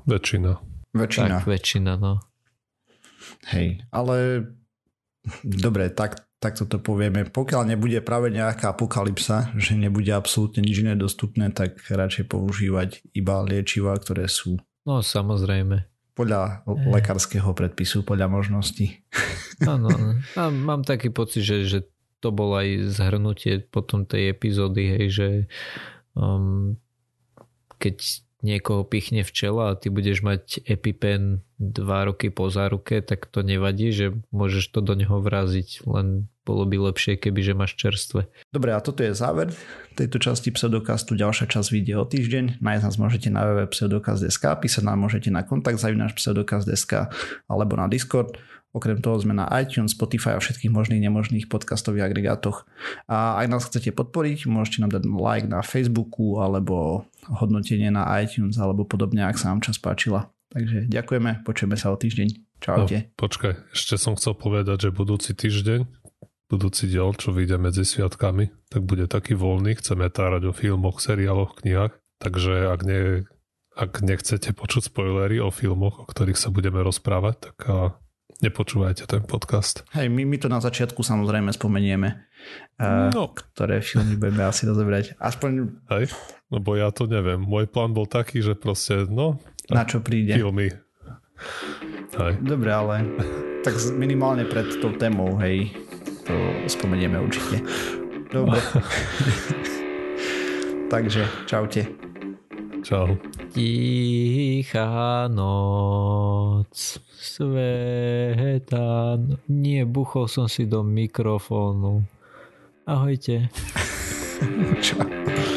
Väčšina. 0.03 0.59
Väčšina. 0.91 1.39
Tak, 1.39 1.47
väčšina, 1.47 1.95
no. 1.95 2.19
Hej, 3.47 3.87
ale 3.95 4.43
dobre, 5.45 5.87
tak, 5.87 6.27
tak 6.41 6.57
toto 6.57 6.81
povieme. 6.81 7.29
Pokiaľ 7.29 7.69
nebude 7.69 8.01
práve 8.01 8.33
nejaká 8.33 8.73
apokalypsa, 8.73 9.53
že 9.61 9.77
nebude 9.77 10.09
absolútne 10.09 10.65
nič 10.65 10.81
iné 10.81 10.97
dostupné, 10.97 11.53
tak 11.53 11.77
radšej 11.85 12.25
používať 12.25 13.05
iba 13.13 13.45
liečiva, 13.45 13.93
ktoré 13.93 14.25
sú 14.25 14.57
No 14.81 15.05
samozrejme. 15.05 15.85
Podľa 16.17 16.65
e. 16.65 16.89
lekárskeho 16.89 17.53
predpisu, 17.53 18.03
podľa 18.03 18.27
možností. 18.27 19.05
Áno, 19.69 20.17
mám 20.67 20.81
taký 20.81 21.13
pocit, 21.13 21.45
že, 21.45 21.57
že 21.69 21.79
to 22.21 22.33
bolo 22.33 22.57
aj 22.57 22.89
zhrnutie 22.89 23.65
potom 23.69 24.05
tej 24.05 24.33
epizódy, 24.33 24.83
hej, 24.97 25.05
že 25.09 25.27
um, 26.17 26.77
keď 27.77 28.25
niekoho 28.41 28.81
pichne 28.85 29.21
včela 29.21 29.73
a 29.73 29.77
ty 29.77 29.93
budeš 29.93 30.25
mať 30.25 30.65
EpiPen 30.65 31.45
2 31.61 32.07
roky 32.09 32.33
po 32.33 32.49
záruke, 32.49 33.05
tak 33.05 33.29
to 33.29 33.45
nevadí, 33.45 33.93
že 33.93 34.17
môžeš 34.33 34.73
to 34.73 34.81
do 34.81 34.97
neho 34.97 35.21
vraziť, 35.21 35.85
len 35.85 36.25
bolo 36.41 36.65
by 36.65 36.89
lepšie, 36.89 37.21
keby 37.21 37.39
že 37.45 37.53
máš 37.53 37.77
čerstve. 37.77 38.25
Dobre, 38.49 38.73
a 38.73 38.81
toto 38.81 39.05
je 39.05 39.13
záver 39.13 39.53
tejto 39.93 40.17
časti 40.17 40.49
pseudokastu. 40.49 41.13
Ďalšia 41.13 41.45
časť 41.45 41.69
vyjde 41.69 41.93
o 42.01 42.05
týždeň. 42.09 42.45
Nájsť 42.65 42.83
nás 42.83 42.97
môžete 42.97 43.29
na 43.29 43.45
www.pseudokast.sk, 43.45 44.45
písať 44.57 44.83
nám 44.83 45.05
môžete 45.05 45.29
na 45.29 45.45
kontakt 45.45 45.77
zavináš 45.77 46.17
pseudokast.sk 46.17 47.13
alebo 47.45 47.73
na 47.77 47.85
Discord. 47.85 48.41
Okrem 48.71 49.03
toho 49.03 49.19
sme 49.19 49.35
na 49.35 49.51
iTunes, 49.59 49.91
Spotify 49.91 50.39
a 50.39 50.39
všetkých 50.39 50.71
možných 50.71 51.03
nemožných 51.03 51.51
podcastových 51.51 52.07
agregátoch. 52.07 52.63
A 53.11 53.35
ak 53.43 53.51
nás 53.51 53.67
chcete 53.67 53.91
podporiť, 53.91 54.47
môžete 54.47 54.79
nám 54.79 54.95
dať 54.95 55.03
like 55.11 55.47
na 55.51 55.59
Facebooku 55.59 56.39
alebo 56.39 57.03
hodnotenie 57.27 57.91
na 57.91 58.07
iTunes 58.23 58.55
alebo 58.55 58.87
podobne, 58.87 59.27
ak 59.27 59.35
sa 59.35 59.51
vám 59.51 59.59
čas 59.59 59.75
páčila. 59.75 60.31
Takže 60.55 60.87
ďakujeme, 60.87 61.43
počujeme 61.43 61.75
sa 61.75 61.91
o 61.91 61.99
týždeň. 61.99 62.27
Čaute. 62.61 62.97
No, 63.11 63.17
počkaj, 63.17 63.73
ešte 63.73 63.97
som 63.97 64.15
chcel 64.15 64.37
povedať, 64.37 64.87
že 64.87 64.89
budúci 64.93 65.33
týždeň, 65.33 65.81
budúci 66.47 66.85
diel, 66.87 67.11
čo 67.17 67.33
vyjde 67.33 67.57
medzi 67.57 67.83
sviatkami, 67.83 68.53
tak 68.69 68.85
bude 68.85 69.09
taký 69.09 69.33
voľný, 69.33 69.79
chceme 69.81 70.07
tárať 70.07 70.51
o 70.51 70.53
filmoch, 70.53 71.01
seriáloch, 71.01 71.57
knihách, 71.59 71.97
takže 72.21 72.69
ak, 72.69 72.81
nie, 72.85 73.25
ak 73.73 73.91
nechcete 74.05 74.53
počuť 74.53 74.93
spoilery 74.93 75.41
o 75.41 75.49
filmoch, 75.49 76.03
o 76.03 76.05
ktorých 76.05 76.37
sa 76.37 76.53
budeme 76.53 76.85
rozprávať, 76.85 77.35
tak 77.49 77.57
nepočúvajte 78.41 79.05
ten 79.05 79.21
podcast. 79.23 79.85
Hej, 79.93 80.09
my, 80.09 80.25
my 80.25 80.37
to 80.41 80.49
na 80.49 80.57
začiatku 80.57 81.05
samozrejme 81.05 81.53
spomenieme, 81.53 82.25
uh, 82.81 83.13
no. 83.13 83.31
ktoré 83.31 83.85
filmy 83.85 84.17
budeme 84.17 84.43
asi 84.49 84.65
rozobrať. 84.65 85.15
Aspoň... 85.21 85.81
Hej, 85.93 86.11
lebo 86.49 86.73
ja 86.73 86.89
to 86.89 87.05
neviem. 87.05 87.45
Môj 87.45 87.69
plán 87.69 87.93
bol 87.93 88.09
taký, 88.09 88.41
že 88.41 88.57
proste, 88.57 89.05
no... 89.07 89.37
Na 89.69 89.85
čo 89.85 90.01
príde. 90.01 90.35
Filmy. 90.35 90.73
Hej. 92.17 92.33
Dobre, 92.43 92.69
ale 92.69 93.07
tak 93.61 93.77
minimálne 93.95 94.43
pred 94.45 94.67
tou 94.81 94.91
témou, 94.97 95.37
hej, 95.39 95.71
to 96.25 96.33
spomenieme 96.67 97.17
určite. 97.21 97.61
Dobre. 98.33 98.57
Takže, 100.93 101.23
čaute. 101.47 102.10
Čau. 102.81 103.13
Tichá 103.53 105.29
noc 105.29 106.97
sveta. 107.21 109.21
Nie, 109.47 109.85
buchol 109.85 110.25
som 110.25 110.49
si 110.49 110.65
do 110.65 110.81
mikrofónu. 110.81 112.01
Ahojte. 112.89 113.53
Čau. 114.85 115.50